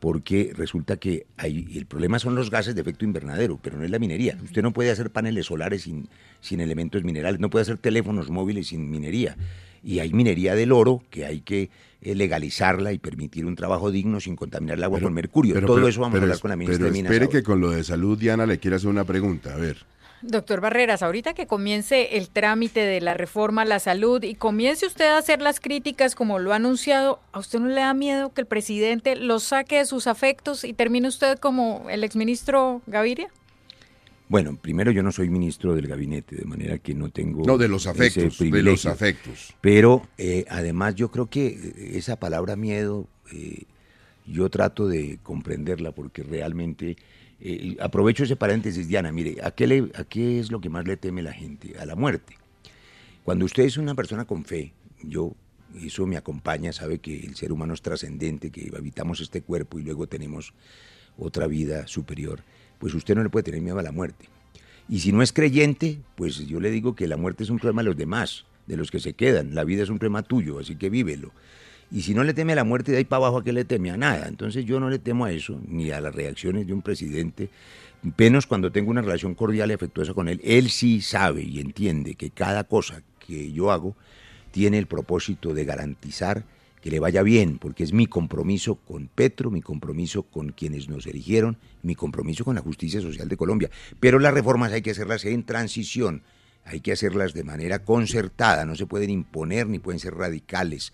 porque 0.00 0.52
resulta 0.56 0.96
que 0.96 1.26
hay, 1.36 1.66
el 1.74 1.86
problema 1.86 2.18
son 2.18 2.34
los 2.34 2.50
gases 2.50 2.74
de 2.74 2.80
efecto 2.80 3.04
invernadero, 3.04 3.58
pero 3.60 3.78
no 3.78 3.84
es 3.84 3.90
la 3.90 3.98
minería. 3.98 4.38
Usted 4.44 4.62
no 4.62 4.72
puede 4.72 4.90
hacer 4.90 5.10
paneles 5.10 5.46
solares 5.46 5.82
sin, 5.82 6.08
sin 6.40 6.60
elementos 6.60 7.02
minerales, 7.02 7.40
no 7.40 7.50
puede 7.50 7.62
hacer 7.62 7.78
teléfonos 7.78 8.30
móviles 8.30 8.68
sin 8.68 8.90
minería. 8.90 9.36
Y 9.82 10.00
hay 10.00 10.12
minería 10.12 10.54
del 10.54 10.72
oro 10.72 11.02
que 11.10 11.24
hay 11.24 11.40
que 11.40 11.70
eh, 12.00 12.14
legalizarla 12.14 12.92
y 12.92 12.98
permitir 12.98 13.46
un 13.46 13.56
trabajo 13.56 13.90
digno 13.90 14.20
sin 14.20 14.36
contaminar 14.36 14.78
el 14.78 14.84
agua 14.84 15.00
con 15.00 15.12
mercurio. 15.12 15.60
Todo 15.64 15.86
eso 15.88 16.00
vamos 16.00 16.18
a 16.18 16.22
hablar 16.22 16.40
con 16.40 16.50
la 16.50 16.56
ministra 16.56 16.78
pero 16.78 16.92
de 16.92 16.98
Minas. 16.98 17.12
Espere 17.12 17.28
que 17.30 17.42
con 17.42 17.60
lo 17.60 17.70
de 17.70 17.82
salud, 17.84 18.18
Diana, 18.18 18.46
le 18.46 18.58
quiero 18.58 18.76
hacer 18.76 18.90
una 18.90 19.04
pregunta. 19.04 19.54
A 19.54 19.56
ver, 19.56 19.78
Doctor 20.22 20.60
Barreras, 20.60 21.02
ahorita 21.02 21.34
que 21.34 21.46
comience 21.46 22.16
el 22.16 22.28
trámite 22.28 22.80
de 22.80 23.00
la 23.00 23.14
reforma 23.14 23.62
a 23.62 23.64
la 23.64 23.78
salud 23.78 24.22
y 24.22 24.34
comience 24.34 24.86
usted 24.86 25.06
a 25.06 25.18
hacer 25.18 25.40
las 25.40 25.60
críticas 25.60 26.14
como 26.14 26.38
lo 26.38 26.52
ha 26.52 26.56
anunciado, 26.56 27.20
¿a 27.32 27.38
usted 27.38 27.60
no 27.60 27.68
le 27.68 27.80
da 27.80 27.94
miedo 27.94 28.32
que 28.32 28.40
el 28.40 28.46
presidente 28.46 29.14
lo 29.14 29.38
saque 29.38 29.78
de 29.78 29.86
sus 29.86 30.06
afectos 30.06 30.64
y 30.64 30.72
termine 30.72 31.06
usted 31.06 31.38
como 31.38 31.86
el 31.88 32.02
exministro 32.02 32.82
Gaviria? 32.86 33.28
Bueno, 34.28 34.58
primero 34.60 34.90
yo 34.90 35.02
no 35.02 35.12
soy 35.12 35.30
ministro 35.30 35.74
del 35.74 35.86
gabinete, 35.86 36.36
de 36.36 36.44
manera 36.44 36.78
que 36.78 36.94
no 36.94 37.08
tengo... 37.10 37.44
No, 37.46 37.56
de 37.56 37.68
los 37.68 37.86
afectos, 37.86 38.38
de 38.38 38.62
los 38.62 38.84
afectos. 38.84 39.54
Pero 39.60 40.06
eh, 40.18 40.44
además 40.50 40.96
yo 40.96 41.10
creo 41.10 41.26
que 41.26 41.92
esa 41.94 42.16
palabra 42.16 42.56
miedo, 42.56 43.06
eh, 43.32 43.62
yo 44.26 44.50
trato 44.50 44.86
de 44.86 45.18
comprenderla 45.22 45.92
porque 45.92 46.22
realmente 46.22 46.98
eh, 47.40 47.76
aprovecho 47.80 48.24
ese 48.24 48.36
paréntesis, 48.36 48.88
Diana, 48.88 49.12
mire, 49.12 49.36
¿a 49.42 49.50
qué, 49.50 49.66
le, 49.66 49.90
¿a 49.94 50.04
qué 50.04 50.40
es 50.40 50.50
lo 50.50 50.60
que 50.60 50.68
más 50.68 50.86
le 50.86 50.96
teme 50.96 51.22
la 51.22 51.32
gente? 51.32 51.78
A 51.78 51.86
la 51.86 51.94
muerte. 51.94 52.36
Cuando 53.24 53.44
usted 53.44 53.64
es 53.64 53.76
una 53.76 53.94
persona 53.94 54.24
con 54.24 54.44
fe, 54.44 54.72
yo, 55.02 55.34
eso 55.82 56.06
me 56.06 56.16
acompaña, 56.16 56.72
sabe 56.72 56.98
que 56.98 57.20
el 57.20 57.36
ser 57.36 57.52
humano 57.52 57.74
es 57.74 57.82
trascendente, 57.82 58.50
que 58.50 58.72
habitamos 58.76 59.20
este 59.20 59.42
cuerpo 59.42 59.78
y 59.78 59.82
luego 59.82 60.06
tenemos 60.06 60.54
otra 61.18 61.46
vida 61.46 61.86
superior, 61.86 62.42
pues 62.78 62.94
usted 62.94 63.14
no 63.14 63.22
le 63.22 63.28
puede 63.28 63.44
tener 63.44 63.60
miedo 63.60 63.78
a 63.78 63.82
la 63.82 63.92
muerte. 63.92 64.28
Y 64.88 65.00
si 65.00 65.12
no 65.12 65.22
es 65.22 65.32
creyente, 65.32 65.98
pues 66.16 66.38
yo 66.46 66.60
le 66.60 66.70
digo 66.70 66.94
que 66.94 67.06
la 67.06 67.18
muerte 67.18 67.44
es 67.44 67.50
un 67.50 67.58
problema 67.58 67.82
de 67.82 67.88
los 67.88 67.96
demás, 67.96 68.46
de 68.66 68.76
los 68.76 68.90
que 68.90 69.00
se 69.00 69.12
quedan, 69.12 69.54
la 69.54 69.64
vida 69.64 69.82
es 69.82 69.90
un 69.90 69.98
problema 69.98 70.22
tuyo, 70.22 70.58
así 70.58 70.76
que 70.76 70.90
vívelo. 70.90 71.32
Y 71.90 72.02
si 72.02 72.14
no 72.14 72.22
le 72.22 72.34
teme 72.34 72.52
a 72.52 72.56
la 72.56 72.64
muerte, 72.64 72.92
de 72.92 72.98
ahí 72.98 73.04
para 73.04 73.24
abajo, 73.24 73.38
¿a 73.38 73.44
qué 73.44 73.52
le 73.52 73.64
teme? 73.64 73.90
A 73.90 73.96
nada. 73.96 74.28
Entonces 74.28 74.64
yo 74.64 74.78
no 74.78 74.90
le 74.90 74.98
temo 74.98 75.24
a 75.24 75.32
eso, 75.32 75.60
ni 75.66 75.90
a 75.90 76.00
las 76.00 76.14
reacciones 76.14 76.66
de 76.66 76.74
un 76.74 76.82
presidente, 76.82 77.48
menos 78.16 78.46
cuando 78.46 78.70
tengo 78.70 78.90
una 78.90 79.00
relación 79.00 79.34
cordial 79.34 79.70
y 79.70 79.74
afectuosa 79.74 80.12
con 80.12 80.28
él. 80.28 80.40
Él 80.44 80.70
sí 80.70 81.00
sabe 81.00 81.42
y 81.42 81.60
entiende 81.60 82.14
que 82.14 82.30
cada 82.30 82.64
cosa 82.64 83.02
que 83.26 83.52
yo 83.52 83.70
hago 83.70 83.96
tiene 84.50 84.78
el 84.78 84.86
propósito 84.86 85.54
de 85.54 85.64
garantizar 85.64 86.44
que 86.82 86.90
le 86.90 87.00
vaya 87.00 87.22
bien, 87.22 87.58
porque 87.58 87.82
es 87.82 87.92
mi 87.92 88.06
compromiso 88.06 88.76
con 88.76 89.08
Petro, 89.08 89.50
mi 89.50 89.62
compromiso 89.62 90.22
con 90.22 90.50
quienes 90.52 90.88
nos 90.88 91.06
eligieron, 91.06 91.56
mi 91.82 91.94
compromiso 91.94 92.44
con 92.44 92.54
la 92.54 92.60
justicia 92.60 93.00
social 93.00 93.28
de 93.28 93.36
Colombia. 93.36 93.70
Pero 93.98 94.18
las 94.18 94.32
reformas 94.32 94.72
hay 94.72 94.82
que 94.82 94.92
hacerlas 94.92 95.24
en 95.24 95.42
transición, 95.44 96.22
hay 96.64 96.80
que 96.80 96.92
hacerlas 96.92 97.34
de 97.34 97.42
manera 97.44 97.80
concertada, 97.80 98.64
no 98.64 98.76
se 98.76 98.86
pueden 98.86 99.10
imponer 99.10 99.66
ni 99.66 99.78
pueden 99.80 99.98
ser 99.98 100.14
radicales 100.14 100.92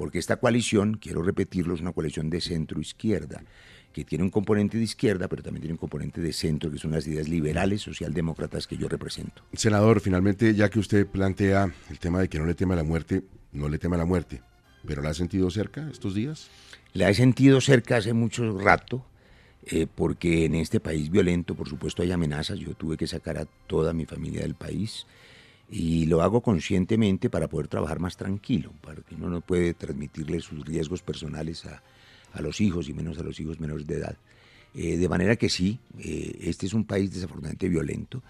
porque 0.00 0.18
esta 0.18 0.36
coalición, 0.36 0.94
quiero 0.94 1.20
repetirlo, 1.20 1.74
es 1.74 1.82
una 1.82 1.92
coalición 1.92 2.30
de 2.30 2.40
centro-izquierda, 2.40 3.42
que 3.92 4.02
tiene 4.02 4.24
un 4.24 4.30
componente 4.30 4.78
de 4.78 4.84
izquierda, 4.84 5.28
pero 5.28 5.42
también 5.42 5.60
tiene 5.60 5.74
un 5.74 5.78
componente 5.78 6.22
de 6.22 6.32
centro, 6.32 6.70
que 6.70 6.78
son 6.78 6.92
las 6.92 7.06
ideas 7.06 7.28
liberales, 7.28 7.82
socialdemócratas 7.82 8.66
que 8.66 8.78
yo 8.78 8.88
represento. 8.88 9.42
Senador, 9.52 10.00
finalmente, 10.00 10.54
ya 10.54 10.70
que 10.70 10.78
usted 10.78 11.06
plantea 11.06 11.70
el 11.90 11.98
tema 11.98 12.18
de 12.20 12.30
que 12.30 12.38
no 12.38 12.46
le 12.46 12.54
tema 12.54 12.74
la 12.74 12.82
muerte, 12.82 13.24
no 13.52 13.68
le 13.68 13.76
tema 13.78 13.98
la 13.98 14.06
muerte, 14.06 14.40
¿pero 14.86 15.02
la 15.02 15.10
ha 15.10 15.14
sentido 15.14 15.50
cerca 15.50 15.86
estos 15.90 16.14
días? 16.14 16.48
La 16.94 17.10
he 17.10 17.14
sentido 17.14 17.60
cerca 17.60 17.98
hace 17.98 18.14
mucho 18.14 18.58
rato, 18.58 19.04
eh, 19.66 19.86
porque 19.94 20.46
en 20.46 20.54
este 20.54 20.80
país 20.80 21.10
violento, 21.10 21.54
por 21.54 21.68
supuesto, 21.68 22.00
hay 22.00 22.10
amenazas. 22.10 22.58
Yo 22.58 22.72
tuve 22.72 22.96
que 22.96 23.06
sacar 23.06 23.36
a 23.36 23.44
toda 23.66 23.92
mi 23.92 24.06
familia 24.06 24.40
del 24.40 24.54
país 24.54 25.04
y 25.70 26.06
lo 26.06 26.22
hago 26.22 26.40
conscientemente 26.40 27.30
para 27.30 27.48
poder 27.48 27.68
trabajar 27.68 28.00
más 28.00 28.16
tranquilo, 28.16 28.72
porque 28.80 29.14
uno 29.14 29.30
no 29.30 29.40
puede 29.40 29.72
transmitirle 29.74 30.40
sus 30.40 30.64
riesgos 30.66 31.02
personales 31.02 31.64
a, 31.66 31.82
los 32.40 32.60
hijos 32.60 32.88
y 32.88 32.94
menos 32.94 33.18
a 33.18 33.22
los 33.22 33.38
hijos 33.40 33.60
menores 33.60 33.86
de 33.86 33.96
edad. 33.96 34.16
Eh, 34.74 34.96
de 34.96 35.08
manera 35.08 35.36
que 35.36 35.48
sí, 35.48 35.78
eh, 35.98 36.38
este 36.42 36.66
es 36.66 36.74
un 36.74 36.84
país 36.84 37.12
desafortunadamente 37.12 37.68
violento 37.68 38.22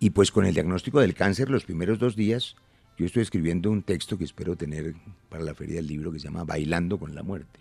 y 0.00 0.10
pues 0.10 0.30
con 0.30 0.46
el 0.46 0.54
diagnóstico 0.54 1.00
del 1.00 1.14
cáncer 1.14 1.50
los 1.50 1.64
primeros 1.64 1.98
dos 1.98 2.16
días 2.16 2.56
yo 2.98 3.06
estoy 3.06 3.22
escribiendo 3.22 3.70
un 3.70 3.82
texto 3.82 4.18
que 4.18 4.24
espero 4.24 4.56
tener 4.56 4.94
para 5.28 5.44
la 5.44 5.54
feria 5.54 5.76
del 5.76 5.86
libro 5.86 6.12
que 6.12 6.18
se 6.18 6.28
llama 6.28 6.44
Bailando 6.44 6.98
con 6.98 7.14
la 7.14 7.22
muerte. 7.22 7.60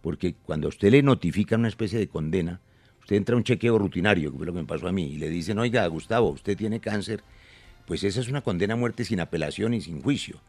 Porque 0.00 0.34
cuando 0.34 0.68
a 0.68 0.70
usted 0.70 0.90
le 0.90 1.02
notifica 1.02 1.56
una 1.56 1.68
especie 1.68 1.98
de 1.98 2.08
condena, 2.08 2.60
usted 3.00 3.16
entra 3.16 3.34
a 3.34 3.38
un 3.38 3.44
chequeo 3.44 3.78
rutinario, 3.78 4.30
que 4.30 4.38
fue 4.38 4.46
lo 4.46 4.52
que 4.52 4.60
me 4.60 4.66
pasó 4.66 4.88
a 4.88 4.92
mí, 4.92 5.12
y 5.12 5.18
le 5.18 5.28
dicen, 5.28 5.58
oiga, 5.58 5.86
Gustavo, 5.86 6.30
usted 6.30 6.56
tiene 6.56 6.80
cáncer 6.80 7.22
pues 7.86 8.04
esa 8.04 8.20
es 8.20 8.28
una 8.28 8.42
condena 8.42 8.74
a 8.74 8.76
muerte 8.76 9.04
sin 9.04 9.20
apelación 9.20 9.74
y 9.74 9.80
sin 9.80 10.02
juicio. 10.02 10.40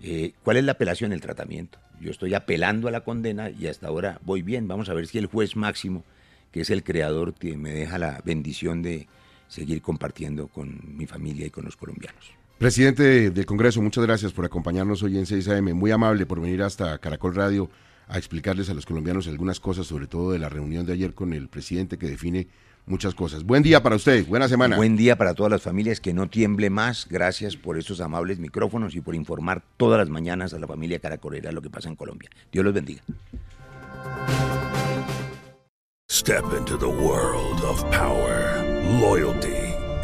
Eh, 0.00 0.32
¿Cuál 0.44 0.58
es 0.58 0.64
la 0.64 0.72
apelación? 0.72 1.12
El 1.12 1.20
tratamiento. 1.20 1.78
Yo 2.00 2.10
estoy 2.10 2.34
apelando 2.34 2.88
a 2.88 2.90
la 2.90 3.00
condena 3.00 3.50
y 3.50 3.66
hasta 3.66 3.88
ahora 3.88 4.20
voy 4.24 4.42
bien. 4.42 4.68
Vamos 4.68 4.88
a 4.88 4.94
ver 4.94 5.06
si 5.06 5.18
el 5.18 5.26
juez 5.26 5.56
máximo, 5.56 6.04
que 6.52 6.60
es 6.60 6.70
el 6.70 6.82
creador, 6.84 7.34
me 7.56 7.70
deja 7.70 7.98
la 7.98 8.20
bendición 8.24 8.82
de 8.82 9.08
seguir 9.48 9.80
compartiendo 9.80 10.48
con 10.48 10.96
mi 10.96 11.06
familia 11.06 11.46
y 11.46 11.50
con 11.50 11.64
los 11.64 11.76
colombianos. 11.76 12.32
Presidente 12.58 13.30
del 13.30 13.46
Congreso, 13.46 13.82
muchas 13.82 14.04
gracias 14.04 14.32
por 14.32 14.44
acompañarnos 14.44 15.02
hoy 15.02 15.18
en 15.18 15.26
6 15.26 15.48
AM. 15.48 15.74
Muy 15.74 15.90
amable 15.90 16.26
por 16.26 16.40
venir 16.40 16.62
hasta 16.62 16.98
Caracol 16.98 17.34
Radio 17.34 17.70
a 18.08 18.18
explicarles 18.18 18.70
a 18.70 18.74
los 18.74 18.86
colombianos 18.86 19.28
algunas 19.28 19.60
cosas, 19.60 19.86
sobre 19.86 20.06
todo 20.06 20.32
de 20.32 20.38
la 20.38 20.48
reunión 20.48 20.86
de 20.86 20.92
ayer 20.92 21.12
con 21.12 21.32
el 21.32 21.48
presidente 21.48 21.98
que 21.98 22.08
define 22.08 22.48
muchas 22.86 23.14
cosas. 23.14 23.44
Buen 23.44 23.62
día 23.62 23.82
para 23.82 23.96
usted, 23.96 24.26
buena 24.26 24.48
semana. 24.48 24.76
Buen 24.76 24.96
día 24.96 25.16
para 25.16 25.34
todas 25.34 25.50
las 25.50 25.62
familias, 25.62 26.00
que 26.00 26.14
no 26.14 26.28
tiemble 26.28 26.70
más. 26.70 27.06
Gracias 27.08 27.56
por 27.56 27.78
estos 27.78 28.00
amables 28.00 28.38
micrófonos 28.38 28.94
y 28.94 29.00
por 29.00 29.14
informar 29.14 29.62
todas 29.76 29.98
las 29.98 30.08
mañanas 30.08 30.54
a 30.54 30.58
la 30.58 30.66
familia 30.66 30.98
caracolera 30.98 31.52
lo 31.52 31.62
que 31.62 31.70
pasa 31.70 31.88
en 31.88 31.96
Colombia. 31.96 32.30
Dios 32.50 32.64
los 32.64 32.74
bendiga. 32.74 33.02
Step 36.08 36.44
into 36.56 36.76
the 36.78 36.88
world 36.88 37.62
of 37.62 37.82
power, 37.90 38.64
loyalty 39.00 39.65